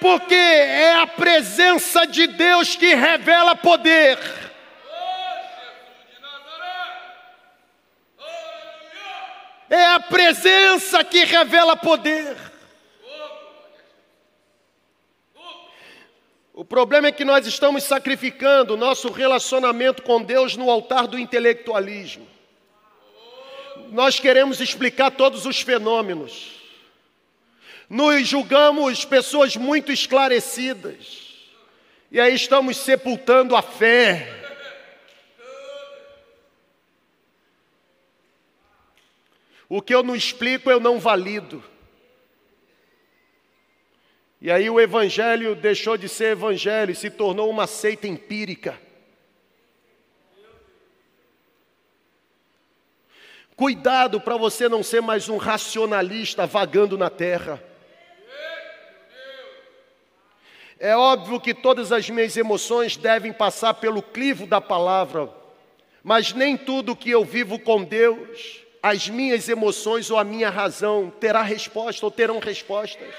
Porque 0.00 0.34
é 0.34 0.94
a 0.94 1.06
presença 1.06 2.06
de 2.06 2.26
Deus 2.26 2.74
que 2.74 2.94
revela 2.94 3.54
poder. 3.54 4.39
É 9.70 9.84
a 9.86 10.00
presença 10.00 11.04
que 11.04 11.24
revela 11.24 11.76
poder. 11.76 12.36
O 16.52 16.64
problema 16.64 17.06
é 17.06 17.12
que 17.12 17.24
nós 17.24 17.46
estamos 17.46 17.84
sacrificando 17.84 18.76
nosso 18.76 19.10
relacionamento 19.10 20.02
com 20.02 20.20
Deus 20.20 20.56
no 20.56 20.68
altar 20.68 21.06
do 21.06 21.16
intelectualismo. 21.16 22.26
Nós 23.92 24.18
queremos 24.18 24.60
explicar 24.60 25.12
todos 25.12 25.46
os 25.46 25.60
fenômenos. 25.60 26.50
Nos 27.88 28.26
julgamos 28.26 29.04
pessoas 29.04 29.56
muito 29.56 29.92
esclarecidas. 29.92 31.30
E 32.10 32.20
aí 32.20 32.34
estamos 32.34 32.76
sepultando 32.76 33.54
a 33.54 33.62
fé. 33.62 34.39
O 39.72 39.80
que 39.80 39.94
eu 39.94 40.02
não 40.02 40.16
explico, 40.16 40.68
eu 40.68 40.80
não 40.80 40.98
valido. 40.98 41.62
E 44.40 44.50
aí 44.50 44.68
o 44.68 44.80
evangelho 44.80 45.54
deixou 45.54 45.96
de 45.96 46.08
ser 46.08 46.32
evangelho 46.32 46.90
e 46.90 46.96
se 46.96 47.08
tornou 47.08 47.48
uma 47.48 47.68
seita 47.68 48.08
empírica. 48.08 48.76
Cuidado 53.54 54.20
para 54.20 54.36
você 54.36 54.68
não 54.68 54.82
ser 54.82 55.00
mais 55.00 55.28
um 55.28 55.36
racionalista 55.36 56.46
vagando 56.46 56.98
na 56.98 57.08
terra. 57.08 57.62
É 60.80 60.96
óbvio 60.96 61.40
que 61.40 61.54
todas 61.54 61.92
as 61.92 62.10
minhas 62.10 62.36
emoções 62.36 62.96
devem 62.96 63.32
passar 63.32 63.74
pelo 63.74 64.02
crivo 64.02 64.48
da 64.48 64.60
palavra, 64.60 65.32
mas 66.02 66.32
nem 66.32 66.56
tudo 66.56 66.96
que 66.96 67.10
eu 67.10 67.24
vivo 67.24 67.56
com 67.56 67.84
Deus 67.84 68.68
as 68.82 69.08
minhas 69.08 69.48
emoções 69.48 70.10
ou 70.10 70.18
a 70.18 70.24
minha 70.24 70.48
razão 70.48 71.12
terá 71.20 71.42
resposta 71.42 72.04
ou 72.04 72.10
terão 72.10 72.38
respostas. 72.38 73.14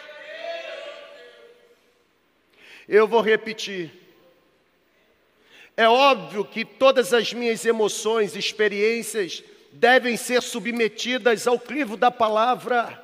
Eu 2.87 3.07
vou 3.07 3.21
repetir. 3.21 3.91
É 5.77 5.87
óbvio 5.87 6.43
que 6.43 6.65
todas 6.65 7.13
as 7.13 7.31
minhas 7.31 7.65
emoções, 7.65 8.35
experiências 8.35 9.43
devem 9.71 10.17
ser 10.17 10.41
submetidas 10.41 11.47
ao 11.47 11.57
crivo 11.57 11.95
da 11.95 12.11
palavra. 12.11 12.99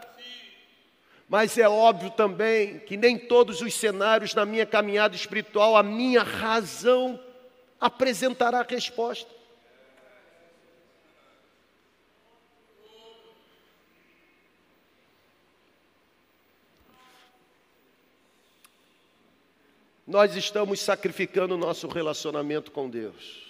Mas 1.30 1.58
é 1.58 1.68
óbvio 1.68 2.10
também 2.10 2.80
que 2.80 2.98
nem 2.98 3.18
todos 3.18 3.62
os 3.62 3.74
cenários 3.74 4.34
na 4.34 4.46
minha 4.46 4.66
caminhada 4.66 5.16
espiritual 5.16 5.76
a 5.76 5.84
minha 5.84 6.24
razão 6.24 7.20
apresentará 7.80 8.66
resposta. 8.68 9.37
Nós 20.08 20.38
estamos 20.38 20.80
sacrificando 20.80 21.56
o 21.56 21.58
nosso 21.58 21.86
relacionamento 21.88 22.72
com 22.72 22.90
Deus. 22.90 23.46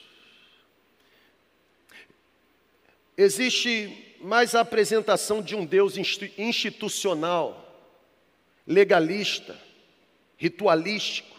Existe 3.15 4.15
mais 4.19 4.55
a 4.55 4.61
apresentação 4.61 5.41
de 5.41 5.55
um 5.55 5.63
Deus 5.63 5.95
institucional, 6.35 7.63
legalista, 8.65 9.59
ritualístico, 10.35 11.37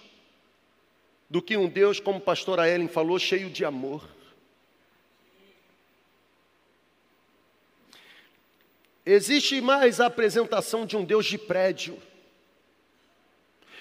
do 1.28 1.42
que 1.42 1.56
um 1.56 1.68
Deus, 1.68 1.98
como 1.98 2.18
a 2.18 2.20
pastora 2.22 2.68
Ellen 2.68 2.88
falou, 2.88 3.18
cheio 3.18 3.50
de 3.50 3.64
amor. 3.64 4.08
Existe 9.04 9.60
mais 9.60 10.00
a 10.00 10.06
apresentação 10.06 10.86
de 10.86 10.96
um 10.96 11.04
Deus 11.04 11.26
de 11.26 11.38
prédio, 11.38 12.00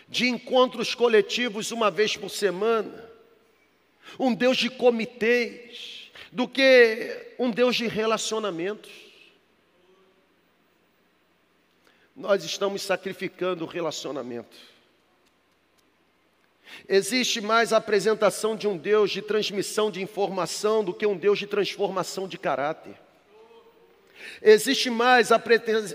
de 0.07 0.27
encontros 0.27 0.95
coletivos 0.95 1.71
uma 1.71 1.91
vez 1.91 2.15
por 2.15 2.29
semana, 2.29 3.09
um 4.19 4.33
Deus 4.33 4.57
de 4.57 4.69
comitês, 4.69 6.11
do 6.31 6.47
que 6.47 7.33
um 7.37 7.51
Deus 7.51 7.75
de 7.75 7.87
relacionamentos. 7.87 8.91
Nós 12.15 12.43
estamos 12.43 12.81
sacrificando 12.81 13.63
o 13.63 13.67
relacionamento. 13.67 14.57
Existe 16.87 17.39
mais 17.41 17.71
a 17.71 17.77
apresentação 17.77 18.55
de 18.55 18.67
um 18.67 18.77
Deus 18.77 19.11
de 19.11 19.21
transmissão 19.21 19.89
de 19.89 20.01
informação 20.01 20.83
do 20.83 20.93
que 20.93 21.05
um 21.05 21.17
Deus 21.17 21.39
de 21.39 21.47
transformação 21.47 22.27
de 22.27 22.37
caráter. 22.37 23.06
Existe 24.41 24.89
mais 24.89 25.31
a 25.31 25.41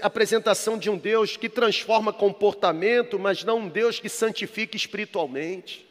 apresentação 0.03 0.79
de 0.79 0.91
um 0.91 0.97
Deus 0.97 1.37
que 1.37 1.49
transforma 1.49 2.13
comportamento, 2.13 3.19
mas 3.19 3.45
não 3.45 3.61
um 3.61 3.69
Deus 3.69 4.01
que 4.01 4.09
santifica 4.09 4.77
espiritualmente. 4.77 5.87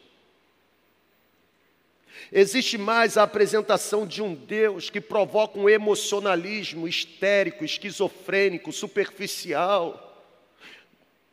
Existe 2.30 2.78
mais 2.78 3.16
a 3.16 3.24
apresentação 3.24 4.06
de 4.06 4.22
um 4.22 4.34
Deus 4.34 4.88
que 4.88 5.00
provoca 5.00 5.58
um 5.58 5.68
emocionalismo 5.68 6.88
histérico, 6.88 7.64
esquizofrênico, 7.64 8.72
superficial 8.72 10.08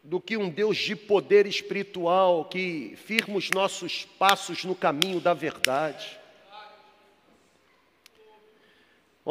do 0.03 0.19
que 0.19 0.35
um 0.35 0.49
Deus 0.49 0.77
de 0.77 0.95
poder 0.95 1.45
espiritual 1.45 2.45
que 2.45 2.97
firma 3.05 3.37
os 3.37 3.49
nossos 3.51 4.05
passos 4.17 4.65
no 4.65 4.75
caminho 4.75 5.19
da 5.19 5.33
verdade. 5.33 6.18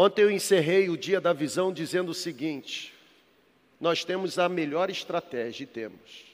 Ontem 0.00 0.22
eu 0.22 0.30
encerrei 0.30 0.88
o 0.88 0.96
dia 0.96 1.20
da 1.20 1.32
visão 1.32 1.72
dizendo 1.72 2.10
o 2.10 2.14
seguinte: 2.14 2.94
nós 3.80 4.04
temos 4.04 4.38
a 4.38 4.48
melhor 4.48 4.90
estratégia 4.90 5.64
e 5.64 5.66
temos. 5.66 6.24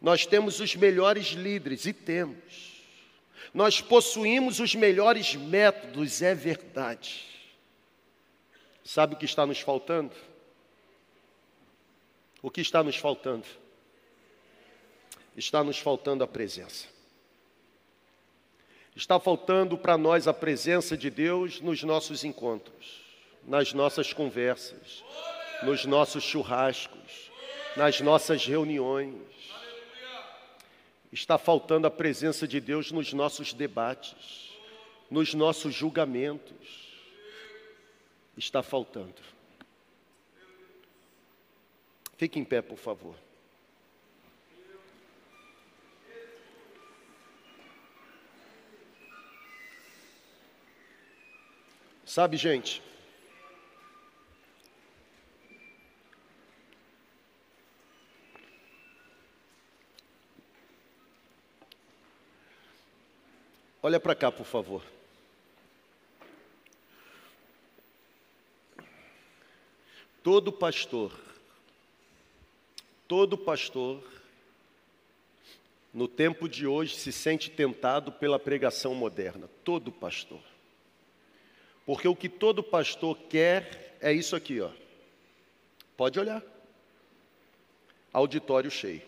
Nós 0.00 0.24
temos 0.24 0.58
os 0.58 0.74
melhores 0.74 1.26
líderes 1.32 1.84
e 1.84 1.92
temos. 1.92 2.82
Nós 3.52 3.82
possuímos 3.82 4.60
os 4.60 4.74
melhores 4.74 5.34
métodos, 5.34 6.22
é 6.22 6.34
verdade. 6.34 7.22
Sabe 8.82 9.12
o 9.12 9.18
que 9.18 9.26
está 9.26 9.44
nos 9.44 9.60
faltando? 9.60 10.14
O 12.40 12.50
que 12.50 12.62
está 12.62 12.82
nos 12.82 12.96
faltando? 12.96 13.46
Está 15.36 15.62
nos 15.62 15.78
faltando 15.78 16.24
a 16.24 16.26
presença. 16.26 16.97
Está 18.98 19.20
faltando 19.20 19.78
para 19.78 19.96
nós 19.96 20.26
a 20.26 20.34
presença 20.34 20.96
de 20.96 21.08
Deus 21.08 21.60
nos 21.60 21.84
nossos 21.84 22.24
encontros, 22.24 23.00
nas 23.44 23.72
nossas 23.72 24.12
conversas, 24.12 25.04
nos 25.62 25.84
nossos 25.84 26.24
churrascos, 26.24 27.30
nas 27.76 28.00
nossas 28.00 28.44
reuniões. 28.44 29.14
Está 31.12 31.38
faltando 31.38 31.86
a 31.86 31.92
presença 31.92 32.44
de 32.48 32.60
Deus 32.60 32.90
nos 32.90 33.12
nossos 33.12 33.52
debates, 33.52 34.50
nos 35.08 35.32
nossos 35.32 35.72
julgamentos. 35.72 36.98
Está 38.36 38.64
faltando. 38.64 39.22
Fique 42.16 42.40
em 42.40 42.44
pé, 42.44 42.60
por 42.60 42.78
favor. 42.78 43.14
Sabe, 52.08 52.38
gente, 52.38 52.82
Olha 63.82 64.00
para 64.00 64.14
cá, 64.14 64.32
por 64.32 64.44
favor. 64.44 64.82
Todo 70.22 70.50
pastor 70.50 71.12
Todo 73.06 73.38
pastor, 73.38 74.02
no 75.94 76.06
tempo 76.06 76.46
de 76.46 76.66
hoje, 76.66 76.94
se 76.94 77.10
sente 77.10 77.50
tentado 77.50 78.12
pela 78.12 78.38
pregação 78.38 78.94
moderna. 78.94 79.48
Todo 79.62 79.90
pastor. 79.90 80.47
Porque 81.88 82.06
o 82.06 82.14
que 82.14 82.28
todo 82.28 82.62
pastor 82.62 83.16
quer 83.30 83.96
é 83.98 84.12
isso 84.12 84.36
aqui, 84.36 84.60
ó. 84.60 84.70
Pode 85.96 86.20
olhar. 86.20 86.42
Auditório 88.12 88.70
cheio. 88.70 89.00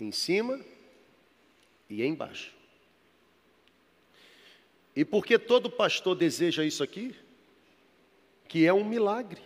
Em 0.00 0.10
cima 0.10 0.64
e 1.90 2.02
embaixo. 2.06 2.54
E 4.96 5.04
porque 5.04 5.38
todo 5.38 5.68
pastor 5.68 6.16
deseja 6.16 6.64
isso 6.64 6.82
aqui, 6.82 7.14
que 8.48 8.64
é 8.66 8.72
um 8.72 8.82
milagre 8.82 9.42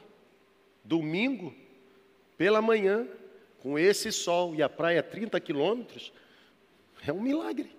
domingo, 0.84 1.52
pela 2.36 2.62
manhã, 2.62 3.04
com 3.58 3.76
esse 3.76 4.12
sol 4.12 4.54
e 4.54 4.62
a 4.62 4.68
praia 4.68 5.00
a 5.00 5.02
30 5.02 5.40
quilômetros, 5.40 6.12
é 7.04 7.12
um 7.12 7.20
milagre. 7.20 7.77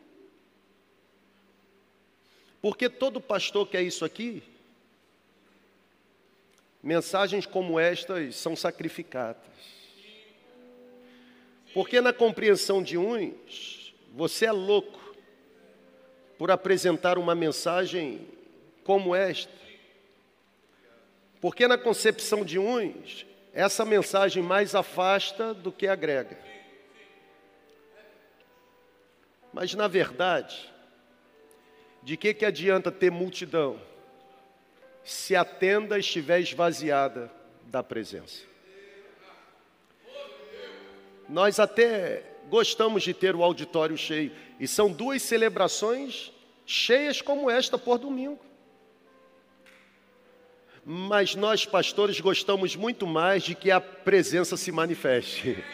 Porque 2.62 2.90
todo 2.90 3.22
pastor 3.22 3.68
quer 3.68 3.82
isso 3.82 4.04
aqui. 4.04 4.44
Mensagens 6.82 7.46
como 7.46 7.80
estas 7.80 8.36
são 8.36 8.56
sacrificadas. 8.56 9.44
Porque 11.74 12.02
na 12.02 12.12
compreensão 12.12 12.82
de 12.82 12.98
uns, 12.98 13.94
você 14.14 14.46
é 14.46 14.52
louco 14.52 15.00
por 16.38 16.50
apresentar 16.52 17.18
uma 17.18 17.36
mensagem 17.36 18.26
como 18.84 19.14
esta. 19.14 19.52
Porque 21.42 21.68
na 21.68 21.78
concepção 21.78 22.44
de 22.44 22.58
uns, 22.58 23.26
essa 23.54 23.86
mensagem 23.86 24.42
mais 24.42 24.74
afasta 24.74 25.54
do 25.54 25.72
que 25.72 25.88
agrega. 25.88 26.38
Mas 29.54 29.74
na 29.74 29.88
verdade, 29.88 30.72
de 32.02 32.16
que, 32.18 32.34
que 32.34 32.46
adianta 32.46 32.92
ter 32.92 33.12
multidão 33.12 33.80
se 35.04 35.36
a 35.36 35.44
tenda 35.44 35.98
estiver 35.98 36.40
esvaziada 36.40 37.32
da 37.64 37.84
presença? 37.84 38.44
Nós 41.28 41.60
até 41.60 42.24
gostamos 42.50 43.04
de 43.04 43.14
ter 43.14 43.36
o 43.36 43.44
auditório 43.44 43.96
cheio, 43.96 44.32
e 44.60 44.68
são 44.68 44.92
duas 44.92 45.22
celebrações 45.22 46.32
cheias 46.66 47.22
como 47.22 47.50
esta 47.50 47.78
por 47.78 47.98
domingo. 47.98 48.40
Mas 50.84 51.36
nós, 51.36 51.66
pastores, 51.66 52.20
gostamos 52.20 52.76
muito 52.76 53.06
mais 53.06 53.44
de 53.44 53.54
que 53.54 53.70
a 53.70 53.80
presença 53.80 54.58
se 54.58 54.72
manifeste. 54.72 55.64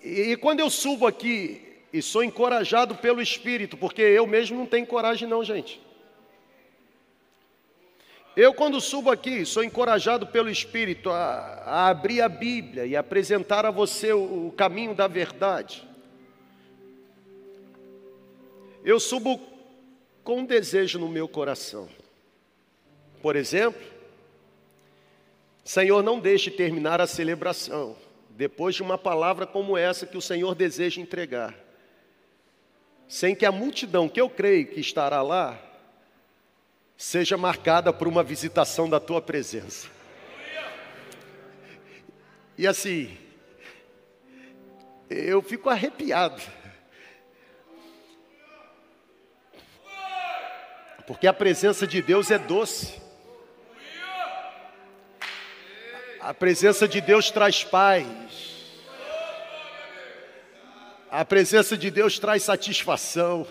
E, 0.00 0.30
e 0.30 0.36
quando 0.36 0.60
eu 0.60 0.70
subo 0.70 1.06
aqui 1.06 1.67
e 1.92 2.02
sou 2.02 2.22
encorajado 2.22 2.94
pelo 2.96 3.22
Espírito, 3.22 3.76
porque 3.76 4.02
eu 4.02 4.26
mesmo 4.26 4.58
não 4.58 4.66
tenho 4.66 4.86
coragem, 4.86 5.28
não, 5.28 5.42
gente. 5.42 5.80
Eu, 8.36 8.54
quando 8.54 8.80
subo 8.80 9.10
aqui, 9.10 9.44
sou 9.44 9.64
encorajado 9.64 10.26
pelo 10.26 10.48
Espírito 10.48 11.10
a, 11.10 11.62
a 11.64 11.88
abrir 11.88 12.20
a 12.20 12.28
Bíblia 12.28 12.86
e 12.86 12.94
apresentar 12.94 13.66
a 13.66 13.70
você 13.70 14.12
o, 14.12 14.48
o 14.48 14.52
caminho 14.52 14.94
da 14.94 15.08
verdade. 15.08 15.86
Eu 18.84 19.00
subo 19.00 19.40
com 20.22 20.38
um 20.38 20.44
desejo 20.44 20.98
no 20.98 21.08
meu 21.08 21.26
coração. 21.26 21.88
Por 23.20 23.34
exemplo, 23.34 23.82
Senhor, 25.64 26.02
não 26.02 26.20
deixe 26.20 26.50
terminar 26.50 27.00
a 27.00 27.06
celebração 27.06 27.96
depois 28.30 28.76
de 28.76 28.82
uma 28.82 28.96
palavra 28.96 29.46
como 29.46 29.76
essa 29.76 30.06
que 30.06 30.16
o 30.16 30.22
Senhor 30.22 30.54
deseja 30.54 31.00
entregar, 31.00 31.52
sem 33.08 33.34
que 33.34 33.46
a 33.46 33.52
multidão 33.52 34.08
que 34.08 34.20
eu 34.20 34.28
creio 34.28 34.66
que 34.66 34.80
estará 34.80 35.22
lá 35.22 35.58
seja 36.96 37.36
marcada 37.36 37.92
por 37.92 38.06
uma 38.06 38.22
visitação 38.22 38.88
da 38.88 39.00
tua 39.00 39.22
presença. 39.22 39.88
E 42.56 42.66
assim, 42.66 43.16
eu 45.08 45.40
fico 45.40 45.70
arrepiado 45.70 46.42
porque 51.08 51.26
a 51.26 51.32
presença 51.32 51.86
de 51.86 52.02
Deus 52.02 52.30
é 52.30 52.38
doce. 52.38 53.00
A 56.20 56.34
presença 56.34 56.86
de 56.86 57.00
Deus 57.00 57.30
traz 57.30 57.64
paz. 57.64 58.47
A 61.10 61.24
presença 61.24 61.76
de 61.76 61.90
Deus 61.90 62.18
traz 62.18 62.42
satisfação. 62.42 63.46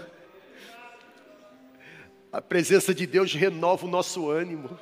A 2.31 2.39
presença 2.39 2.93
de 2.93 3.07
Deus 3.07 3.33
renova 3.33 3.87
o 3.87 3.89
nosso 3.89 4.29
ânimo. 4.29 4.79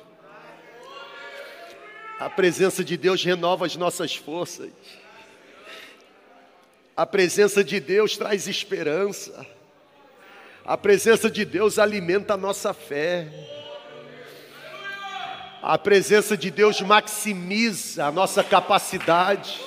A 2.20 2.28
presença 2.28 2.84
de 2.84 2.96
Deus 2.98 3.24
renova 3.24 3.64
as 3.64 3.76
nossas 3.76 4.14
forças. 4.14 4.70
A 6.94 7.06
presença 7.06 7.64
de 7.64 7.80
Deus 7.80 8.14
traz 8.16 8.46
esperança. 8.46 9.46
A 10.62 10.76
presença 10.76 11.30
de 11.30 11.46
Deus 11.46 11.78
alimenta 11.78 12.34
a 12.34 12.38
nossa 12.38 12.74
fé. 12.74 13.28
A 15.62 15.78
presença 15.78 16.36
de 16.36 16.50
Deus 16.50 16.82
maximiza 16.82 18.04
a 18.04 18.12
nossa 18.12 18.44
capacidade. 18.44 19.58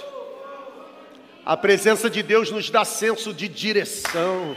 A 1.46 1.58
presença 1.58 2.10
de 2.10 2.22
Deus 2.22 2.52
nos 2.52 2.70
dá 2.70 2.86
senso 2.86 3.34
de 3.34 3.48
direção. 3.48 4.56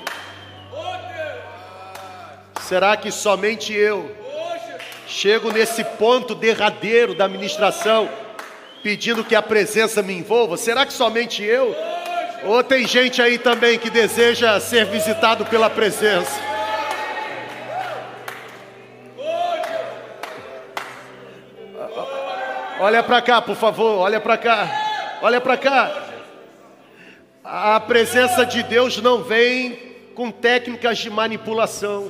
Será 2.61 2.97
que 2.97 3.11
somente 3.11 3.73
eu 3.73 4.15
chego 5.07 5.53
nesse 5.53 5.85
ponto 5.85 6.35
derradeiro 6.35 7.15
da 7.15 7.29
ministração, 7.29 8.09
pedindo 8.83 9.25
que 9.25 9.35
a 9.35 9.43
presença 9.43 10.03
me 10.03 10.13
envolva? 10.13 10.57
Será 10.57 10.85
que 10.85 10.93
somente 10.93 11.43
eu? 11.43 11.75
Ou 12.45 12.63
tem 12.63 12.87
gente 12.87 13.23
aí 13.23 13.39
também 13.39 13.79
que 13.79 13.89
deseja 13.89 14.59
ser 14.59 14.85
visitado 14.87 15.47
pela 15.47 15.71
presença? 15.71 16.41
Olha 22.81 23.03
para 23.03 23.23
cá, 23.23 23.41
por 23.41 23.55
favor, 23.55 24.01
olha 24.01 24.21
para 24.21 24.37
cá. 24.37 24.69
Olha 25.23 25.41
para 25.41 25.57
cá. 25.57 26.12
A 27.45 27.81
presença 27.81 28.47
de 28.47 28.63
Deus 28.63 28.99
não 28.99 29.23
vem 29.23 29.77
com 30.15 30.31
técnicas 30.31 30.99
de 30.99 31.11
manipulação. 31.11 32.09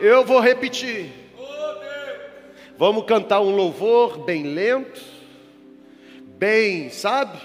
Eu 0.00 0.24
vou 0.24 0.40
repetir. 0.40 1.12
Vamos 2.78 3.04
cantar 3.04 3.40
um 3.40 3.54
louvor 3.54 4.18
bem 4.24 4.42
lento, 4.54 5.02
bem, 6.38 6.90
sabe? 6.90 7.38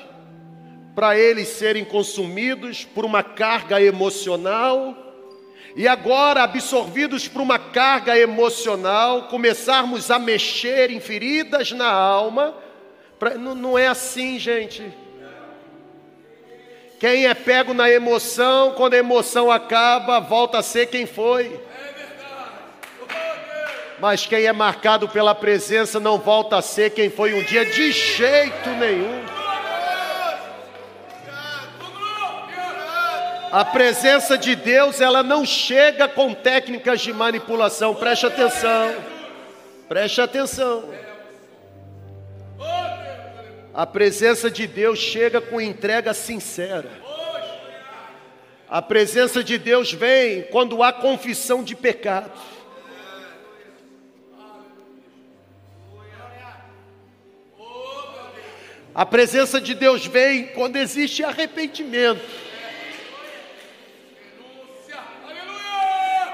Para 0.93 1.18
eles 1.18 1.49
serem 1.49 1.84
consumidos 1.84 2.86
por 2.86 3.03
uma 3.03 3.22
carga 3.22 3.82
emocional 3.82 5.06
e 5.76 5.89
agora, 5.89 6.43
absorvidos 6.43 7.28
por 7.28 7.41
uma 7.41 7.60
carga 7.60 8.18
emocional, 8.18 9.24
começarmos 9.24 10.10
a 10.10 10.18
mexer 10.18 10.89
em 10.89 11.01
feridas 11.01 11.74
na 11.74 11.91
alma. 11.91 12.56
Pra, 13.20 13.36
não, 13.36 13.53
não 13.53 13.78
é 13.78 13.88
assim, 13.88 14.39
gente. 14.39 14.82
Quem 17.06 17.28
é 17.28 17.36
pego 17.36 17.72
na 17.72 17.88
emoção, 17.88 18.72
quando 18.72 18.95
a 18.95 18.97
emoção 18.97 19.51
acaba, 19.51 20.20
volta 20.20 20.58
a 20.58 20.64
ser 20.64 20.88
quem 20.88 21.06
foi. 21.06 21.62
Mas 23.99 24.26
quem 24.26 24.45
é 24.45 24.51
marcado 24.51 25.08
pela 25.08 25.36
presença 25.36 25.99
não 25.99 26.18
volta 26.18 26.58
a 26.58 26.64
ser 26.64 26.95
quem 26.95 27.12
foi 27.12 27.36
um 27.36 27.43
dia 27.43 27.64
de 27.64 27.91
jeito 27.91 28.70
nenhum. 28.80 29.24
A 33.51 33.64
presença 33.64 34.36
de 34.36 34.56
Deus, 34.56 34.99
ela 34.99 35.22
não 35.22 35.45
chega 35.45 36.08
com 36.08 36.34
técnicas 36.34 37.01
de 37.01 37.14
manipulação. 37.14 37.93
Preste 37.93 38.26
atenção. 38.26 38.95
Preste 39.88 40.22
atenção. 40.22 41.05
A 43.76 43.86
presença 43.86 44.50
de 44.50 44.66
Deus 44.68 44.98
chega 45.00 45.42
com 45.42 45.60
entrega 45.60 46.14
sincera. 46.14 46.90
A 48.70 48.82
presença 48.82 49.44
de 49.44 49.58
Deus 49.58 49.92
vem 49.92 50.44
quando 50.44 50.82
há 50.82 50.94
confissão 50.94 51.62
de 51.62 51.76
pecados. 51.76 52.42
A 58.94 59.06
presença 59.06 59.60
de 59.60 59.74
Deus 59.74 60.06
vem 60.06 60.48
quando 60.54 60.78
existe 60.78 61.22
arrependimento. 61.22 62.24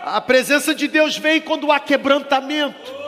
A 0.04 0.22
presença 0.22 0.76
de 0.76 0.88
Deus 0.88 1.18
vem 1.18 1.42
quando 1.42 1.72
há 1.72 1.80
quebrantamento. 1.80 3.01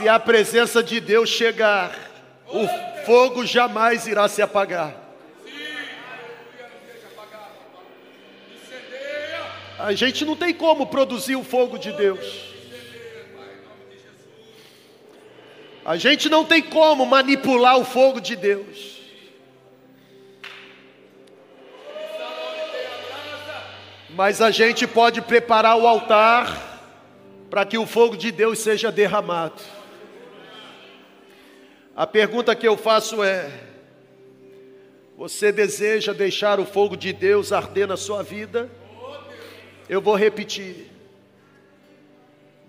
Se 0.00 0.08
a 0.08 0.18
presença 0.18 0.82
de 0.82 0.98
Deus 0.98 1.28
chegar, 1.28 1.94
o 2.48 2.66
fogo 3.04 3.44
jamais 3.44 4.06
irá 4.06 4.26
se 4.28 4.40
apagar. 4.40 4.96
A 9.78 9.92
gente 9.92 10.24
não 10.24 10.34
tem 10.34 10.54
como 10.54 10.86
produzir 10.86 11.36
o 11.36 11.44
fogo 11.44 11.76
de 11.76 11.92
Deus. 11.92 12.46
A 15.84 15.98
gente 15.98 16.30
não 16.30 16.46
tem 16.46 16.62
como 16.62 17.04
manipular 17.04 17.76
o 17.76 17.84
fogo 17.84 18.22
de 18.22 18.36
Deus. 18.36 19.02
Mas 24.08 24.40
a 24.40 24.50
gente 24.50 24.86
pode 24.86 25.20
preparar 25.20 25.76
o 25.76 25.86
altar 25.86 26.88
para 27.50 27.66
que 27.66 27.76
o 27.76 27.84
fogo 27.84 28.16
de 28.16 28.32
Deus 28.32 28.60
seja 28.60 28.90
derramado. 28.90 29.79
A 31.94 32.06
pergunta 32.06 32.54
que 32.54 32.66
eu 32.66 32.76
faço 32.76 33.22
é: 33.22 33.50
você 35.16 35.52
deseja 35.52 36.12
deixar 36.12 36.58
o 36.58 36.64
fogo 36.64 36.96
de 36.96 37.12
Deus 37.12 37.52
arder 37.52 37.86
na 37.86 37.96
sua 37.96 38.22
vida? 38.22 38.70
Eu 39.88 40.00
vou 40.00 40.14
repetir. 40.14 40.90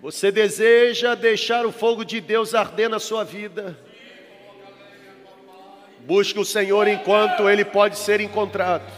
Você 0.01 0.32
deseja 0.32 1.13
deixar 1.13 1.65
o 1.65 1.72
fogo 1.72 2.03
de 2.03 2.19
Deus 2.19 2.55
arder 2.55 2.89
na 2.89 2.99
sua 2.99 3.24
vida? 3.24 3.78
Busque 5.99 6.39
o 6.39 6.45
Senhor 6.45 6.88
enquanto 6.88 7.47
ele 7.47 7.63
pode 7.63 7.97
ser 7.97 8.19
encontrado. 8.19 8.91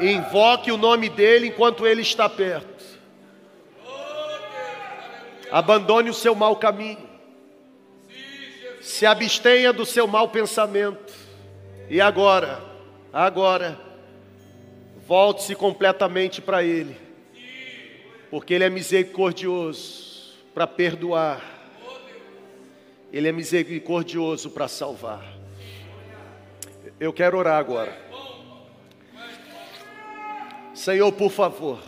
Invoque 0.00 0.70
o 0.70 0.76
nome 0.76 1.08
dele 1.08 1.48
enquanto 1.48 1.86
ele 1.86 2.02
está 2.02 2.28
perto. 2.28 2.84
Abandone 5.50 6.08
o 6.08 6.14
seu 6.14 6.34
mau 6.34 6.56
caminho. 6.56 7.11
Se 8.82 9.06
abstenha 9.06 9.72
do 9.72 9.86
seu 9.86 10.08
mau 10.08 10.28
pensamento. 10.28 11.14
E 11.88 12.00
agora, 12.00 12.60
agora, 13.12 13.78
volte-se 15.06 15.54
completamente 15.54 16.40
para 16.40 16.64
Ele, 16.64 16.96
porque 18.30 18.54
Ele 18.54 18.64
é 18.64 18.70
misericordioso 18.70 20.34
para 20.52 20.66
perdoar, 20.66 21.40
Ele 23.12 23.28
é 23.28 23.32
misericordioso 23.32 24.50
para 24.50 24.66
salvar. 24.66 25.22
Eu 26.98 27.12
quero 27.12 27.38
orar 27.38 27.58
agora. 27.58 27.96
Senhor, 30.74 31.12
por 31.12 31.30
favor. 31.30 31.78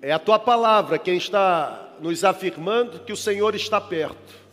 É 0.00 0.12
a 0.12 0.18
tua 0.18 0.38
palavra 0.38 0.98
quem 0.98 1.16
está 1.16 1.85
nos 2.00 2.24
afirmando 2.24 3.00
que 3.00 3.12
o 3.12 3.16
Senhor 3.16 3.54
está 3.54 3.80
perto. 3.80 4.46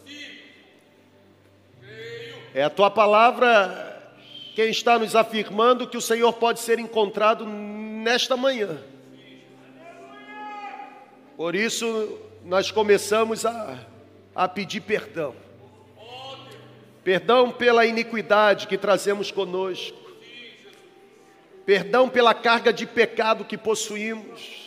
É 2.54 2.64
a 2.64 2.70
tua 2.70 2.90
palavra 2.90 3.90
quem 4.56 4.70
está 4.70 5.00
nos 5.00 5.16
afirmando 5.16 5.88
que 5.88 5.98
o 5.98 6.02
Senhor 6.02 6.32
pode 6.34 6.60
ser 6.60 6.78
encontrado 6.78 7.46
nesta 7.46 8.38
manhã. 8.38 8.78
Por 11.36 11.56
isso, 11.56 12.20
nós 12.46 12.70
começamos 12.70 13.46
a, 13.46 13.80
a 14.36 14.48
pedir 14.48 14.82
perdão. 14.82 15.36
Perdão 17.04 17.52
pela 17.52 17.86
iniquidade 17.86 18.68
que 18.68 18.78
trazemos 18.78 19.32
conosco 19.32 20.04
perdão 21.66 22.10
pela 22.10 22.34
carga 22.34 22.72
de 22.72 22.86
pecado 22.86 23.46
que 23.46 23.58
possuímos. 23.58 24.63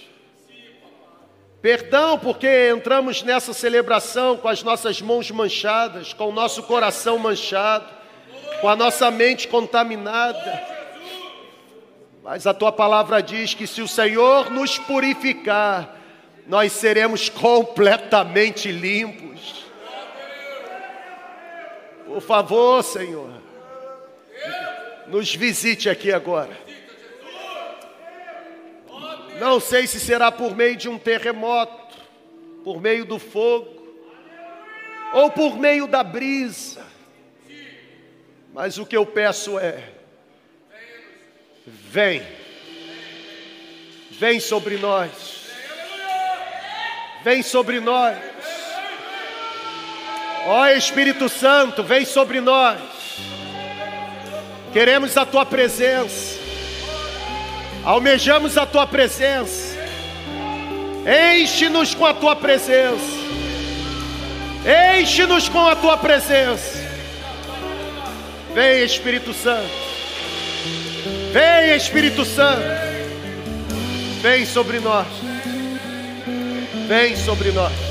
Perdão 1.61 2.19
porque 2.19 2.71
entramos 2.71 3.23
nessa 3.23 3.53
celebração 3.53 4.37
com 4.37 4.49
as 4.49 4.63
nossas 4.63 5.01
mãos 5.01 5.31
manchadas, 5.31 6.13
com 6.13 6.29
o 6.29 6.33
nosso 6.33 6.63
coração 6.63 7.19
manchado, 7.19 7.87
com 8.61 8.69
a 8.69 8.77
nossa 8.77 9.11
mente 9.11 9.49
contaminada. 9.49 10.77
Mas 12.23 12.47
a 12.47 12.53
tua 12.53 12.73
palavra 12.73 13.23
diz 13.23 13.55
que 13.55 13.67
se 13.67 13.81
o 13.81 13.89
Senhor 13.89 14.51
nos 14.51 14.79
purificar, 14.79 15.97
nós 16.47 16.73
seremos 16.73 17.29
completamente 17.29 18.71
limpos. 18.71 19.65
Por 22.07 22.21
favor, 22.21 22.83
Senhor, 22.83 23.31
nos 25.09 25.35
visite 25.35 25.89
aqui 25.89 26.13
agora. 26.13 26.66
Não 29.39 29.61
sei 29.61 29.87
se 29.87 30.01
será 30.01 30.32
por 30.32 30.57
meio 30.57 30.76
de 30.76 30.89
um 30.89 30.99
terremoto, 30.99 31.97
por 32.64 32.80
meio 32.80 33.05
do 33.05 33.18
fogo, 33.18 33.76
ou 35.12 35.30
por 35.30 35.59
meio 35.59 35.87
da 35.87 36.03
brisa. 36.03 36.84
Mas 38.53 38.78
o 38.78 38.87
que 38.87 38.97
eu 38.97 39.05
peço 39.05 39.59
é: 39.59 39.82
vem, 41.66 42.26
vem 44.12 44.41
sobre 44.41 44.78
nós, 44.78 45.47
vem 47.22 47.43
sobre 47.43 47.80
nós. 47.80 48.16
Ó 50.47 50.66
Espírito 50.68 51.28
Santo, 51.28 51.82
vem 51.82 52.05
sobre 52.05 52.41
nós. 52.41 52.80
Queremos 54.72 55.16
a 55.16 55.26
tua 55.26 55.45
presença. 55.45 56.36
Almejamos 57.87 58.59
a 58.59 58.66
tua 58.66 58.84
presença. 58.84 59.78
Enche-nos 61.41 61.95
com 61.95 62.05
a 62.05 62.12
tua 62.12 62.34
presença. 62.34 63.16
Enche-nos 64.99 65.49
com 65.49 65.64
a 65.64 65.76
tua 65.76 65.97
presença. 65.97 66.84
Vem, 68.53 68.82
Espírito 68.84 69.32
Santo. 69.32 69.70
Vem, 71.32 71.76
Espírito 71.76 72.24
Santo. 72.24 72.66
Vem 74.20 74.45
sobre 74.45 74.80
nós. 74.80 75.07
Vem 76.89 77.16
sobre 77.16 77.53
nós. 77.53 77.86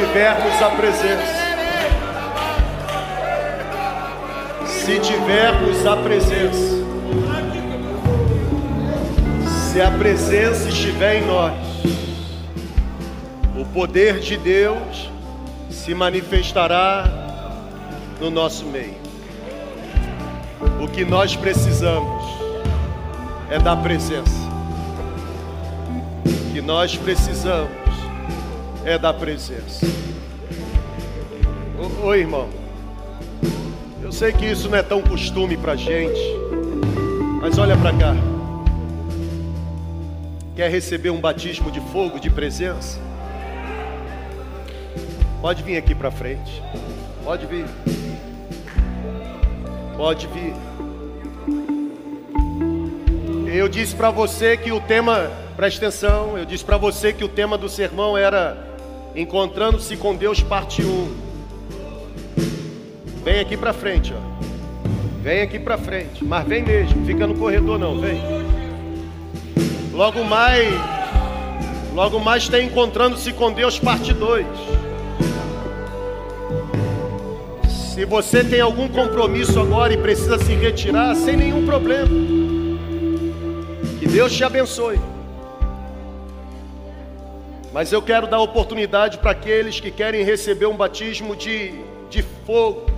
Tivermos 0.00 0.62
a 0.62 0.70
presença. 0.70 1.40
Se 4.66 4.98
tivermos 4.98 5.86
a 5.86 5.96
presença. 5.96 6.80
Se 9.70 9.80
a 9.80 9.90
presença 9.90 10.68
estiver 10.70 11.16
em 11.16 11.26
nós, 11.26 11.54
o 13.54 13.64
poder 13.66 14.20
de 14.20 14.38
Deus 14.38 15.10
se 15.70 15.94
manifestará 15.94 17.04
no 18.18 18.30
nosso 18.30 18.64
meio. 18.64 18.96
O 20.82 20.88
que 20.88 21.04
nós 21.04 21.36
precisamos 21.36 22.24
é 23.50 23.58
da 23.58 23.76
presença. 23.76 24.40
O 26.24 26.52
que 26.54 26.62
nós 26.62 26.96
precisamos 26.96 27.79
é 28.84 28.98
da 28.98 29.12
presença. 29.12 29.86
Oi, 32.02 32.20
irmão. 32.20 32.48
Eu 34.02 34.10
sei 34.10 34.32
que 34.32 34.46
isso 34.46 34.68
não 34.68 34.78
é 34.78 34.82
tão 34.82 35.02
costume 35.02 35.56
para 35.56 35.76
gente, 35.76 36.20
mas 37.40 37.58
olha 37.58 37.76
para 37.76 37.92
cá. 37.92 38.16
Quer 40.56 40.70
receber 40.70 41.10
um 41.10 41.20
batismo 41.20 41.70
de 41.70 41.80
fogo, 41.92 42.18
de 42.18 42.30
presença? 42.30 42.98
Pode 45.40 45.62
vir 45.62 45.76
aqui 45.76 45.94
para 45.94 46.10
frente. 46.10 46.62
Pode 47.24 47.46
vir. 47.46 47.66
Pode 49.96 50.26
vir. 50.26 50.54
Eu 53.52 53.68
disse 53.68 53.94
para 53.94 54.10
você 54.10 54.56
que 54.56 54.72
o 54.72 54.80
tema, 54.80 55.30
presta 55.56 55.86
atenção, 55.86 56.38
eu 56.38 56.44
disse 56.44 56.64
para 56.64 56.76
você 56.76 57.12
que 57.12 57.24
o 57.24 57.28
tema 57.28 57.58
do 57.58 57.68
sermão 57.68 58.16
era 58.16 58.69
Encontrando-se 59.14 59.96
com 59.96 60.14
Deus, 60.14 60.40
parte 60.42 60.82
1. 60.82 61.08
Vem 63.24 63.40
aqui 63.40 63.56
para 63.56 63.72
frente, 63.72 64.14
ó. 64.14 64.30
Vem 65.22 65.42
aqui 65.42 65.58
para 65.58 65.76
frente, 65.76 66.24
mas 66.24 66.46
vem 66.46 66.62
mesmo, 66.62 67.04
fica 67.04 67.26
no 67.26 67.34
corredor 67.34 67.78
não, 67.78 68.00
vem. 68.00 68.18
Logo 69.92 70.24
mais, 70.24 70.66
logo 71.94 72.18
mais 72.20 72.48
tem 72.48 72.66
encontrando-se 72.66 73.32
com 73.32 73.52
Deus 73.52 73.78
parte 73.78 74.14
2. 74.14 74.46
Se 77.68 78.06
você 78.06 78.42
tem 78.42 78.62
algum 78.62 78.88
compromisso 78.88 79.60
agora 79.60 79.92
e 79.92 79.98
precisa 79.98 80.38
se 80.38 80.54
retirar, 80.54 81.14
sem 81.14 81.36
nenhum 81.36 81.66
problema. 81.66 82.08
Que 83.98 84.06
Deus 84.06 84.34
te 84.34 84.42
abençoe. 84.42 84.98
Mas 87.72 87.92
eu 87.92 88.02
quero 88.02 88.26
dar 88.26 88.40
oportunidade 88.40 89.18
para 89.18 89.30
aqueles 89.30 89.78
que 89.78 89.90
querem 89.90 90.24
receber 90.24 90.66
um 90.66 90.76
batismo 90.76 91.36
de, 91.36 91.72
de 92.08 92.22
fogo, 92.44 92.90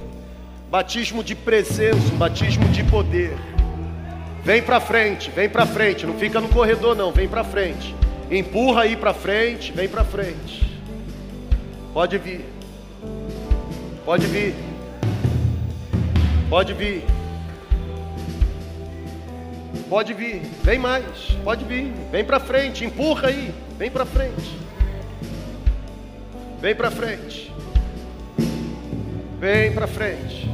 batismo 0.70 1.22
de 1.22 1.34
presença, 1.34 2.14
batismo 2.14 2.66
de 2.68 2.82
poder. 2.84 3.36
Vem 4.42 4.62
para 4.62 4.80
frente, 4.80 5.30
vem 5.30 5.48
para 5.48 5.66
frente, 5.66 6.06
não 6.06 6.18
fica 6.18 6.40
no 6.40 6.48
corredor 6.48 6.96
não, 6.96 7.12
vem 7.12 7.28
para 7.28 7.44
frente. 7.44 7.94
Empurra 8.30 8.82
aí 8.82 8.96
para 8.96 9.12
frente, 9.12 9.70
vem 9.72 9.88
para 9.88 10.04
frente. 10.04 10.62
Pode 11.92 12.16
vir. 12.16 12.40
Pode 14.06 14.26
vir. 14.26 14.54
Pode 16.48 16.72
vir. 16.72 17.04
Pode 19.90 20.14
vir. 20.14 20.40
Vem 20.62 20.78
mais. 20.78 21.04
Pode 21.44 21.64
vir. 21.66 21.92
Vem 22.10 22.24
para 22.24 22.40
frente, 22.40 22.84
empurra 22.86 23.28
aí. 23.28 23.54
Vem 23.82 23.90
para 23.90 24.06
frente. 24.06 24.58
Vem 26.60 26.72
para 26.72 26.88
frente. 26.88 27.52
Vem 29.40 29.74
para 29.74 29.88
frente. 29.88 30.48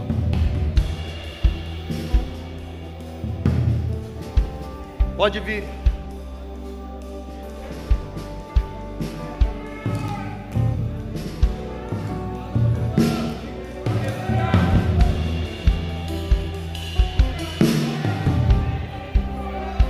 Pode 5.15 5.41
vir. 5.41 5.65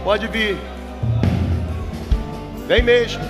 Pode 0.03 0.27
vir. 0.27 0.78
Vem 2.69 2.83
mesmo. 2.83 3.23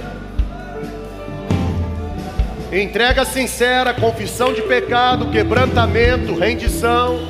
Entrega 2.72 3.24
sincera, 3.24 3.94
confissão 3.94 4.52
de 4.52 4.62
pecado, 4.62 5.30
quebrantamento, 5.30 6.34
rendição. 6.34 7.20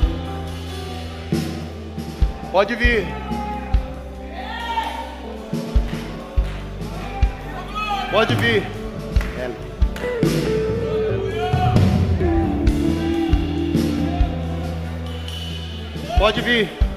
Pode 2.51 2.75
vir. 2.75 3.05
Pode 8.09 8.35
vir. 8.35 8.63
Pode 16.17 16.41
vir. 16.41 16.88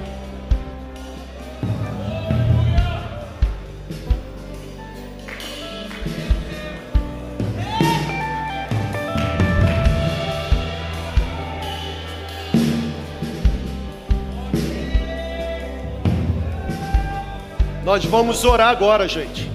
Nós 17.93 18.05
vamos 18.05 18.43
orar 18.43 18.69
agora, 18.69 19.07
gente. 19.07 19.51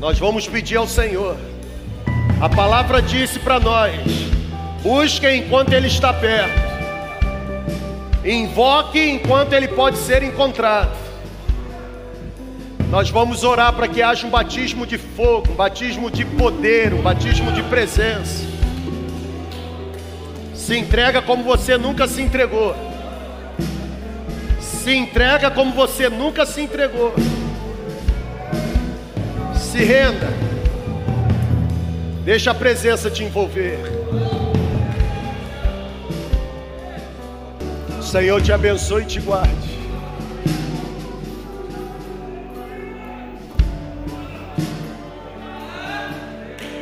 Nós 0.00 0.18
vamos 0.18 0.48
pedir 0.48 0.74
ao 0.76 0.88
Senhor. 0.88 1.36
A 2.40 2.48
palavra 2.48 3.00
disse 3.00 3.38
para 3.38 3.60
nós: 3.60 3.94
busquem 4.82 5.38
enquanto 5.38 5.72
Ele 5.72 5.86
está 5.86 6.12
perto, 6.12 6.60
invoque 8.24 8.98
enquanto 8.98 9.52
Ele 9.52 9.68
pode 9.68 9.98
ser 9.98 10.24
encontrado. 10.24 10.90
Nós 12.88 13.08
vamos 13.08 13.44
orar 13.44 13.72
para 13.72 13.86
que 13.86 14.02
haja 14.02 14.26
um 14.26 14.30
batismo 14.30 14.84
de 14.84 14.98
fogo, 14.98 15.52
um 15.52 15.54
batismo 15.54 16.10
de 16.10 16.24
poder, 16.24 16.92
um 16.92 17.02
batismo 17.02 17.52
de 17.52 17.62
presença. 17.62 18.44
Se 20.54 20.76
entrega 20.76 21.22
como 21.22 21.44
você 21.44 21.78
nunca 21.78 22.08
se 22.08 22.20
entregou. 22.20 22.89
Se 24.82 24.94
entrega 24.94 25.50
como 25.50 25.74
você 25.74 26.08
nunca 26.08 26.46
se 26.46 26.62
entregou. 26.62 27.12
Se 29.54 29.76
renda. 29.84 30.26
Deixa 32.24 32.52
a 32.52 32.54
presença 32.54 33.10
te 33.10 33.22
envolver. 33.22 33.78
O 37.98 38.02
Senhor 38.02 38.40
te 38.40 38.52
abençoe 38.54 39.02
e 39.02 39.04
te 39.04 39.20
guarde. 39.20 39.78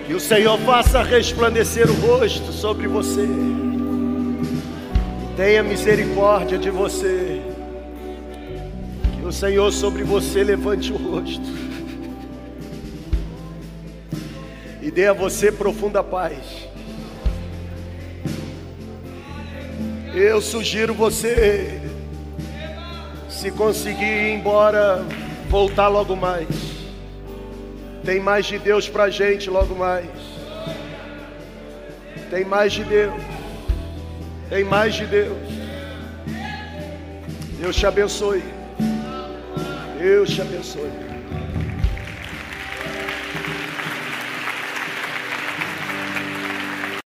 Que 0.07 0.15
o 0.15 0.21
Senhor 0.21 0.57
faça 0.61 1.03
resplandecer 1.03 1.91
o 1.91 1.95
rosto 1.95 2.53
sobre 2.53 2.87
você. 2.87 3.27
Tenha 5.37 5.65
misericórdia 5.65 6.59
de 6.59 6.71
você 6.71 7.28
o 9.29 9.33
Senhor 9.33 9.71
sobre 9.71 10.03
você 10.03 10.43
levante 10.43 10.91
o 10.91 10.97
rosto 10.97 11.43
e 14.81 14.91
dê 14.91 15.07
a 15.07 15.13
você 15.13 15.53
profunda 15.53 16.03
paz. 16.03 16.67
Eu 20.15 20.41
sugiro 20.41 20.95
você, 20.95 21.79
se 23.29 23.51
conseguir 23.51 24.05
ir 24.05 24.35
embora, 24.35 25.05
voltar 25.51 25.89
logo 25.89 26.17
mais. 26.17 26.49
Tem 28.03 28.19
mais 28.19 28.47
de 28.47 28.59
Deus 28.59 28.89
pra 28.89 29.11
gente 29.11 29.51
logo 29.51 29.75
mais. 29.75 30.09
Tem 32.31 32.47
mais 32.47 32.73
de 32.73 32.83
Deus. 32.83 33.23
Tem 34.49 34.65
mais 34.65 34.95
de 34.95 35.05
Deus. 35.05 35.37
Deus 37.61 37.77
te 37.77 37.87
abençoe. 37.87 38.58
Deus 39.99 40.37
te 40.37 40.43
abençoe. 40.43 41.08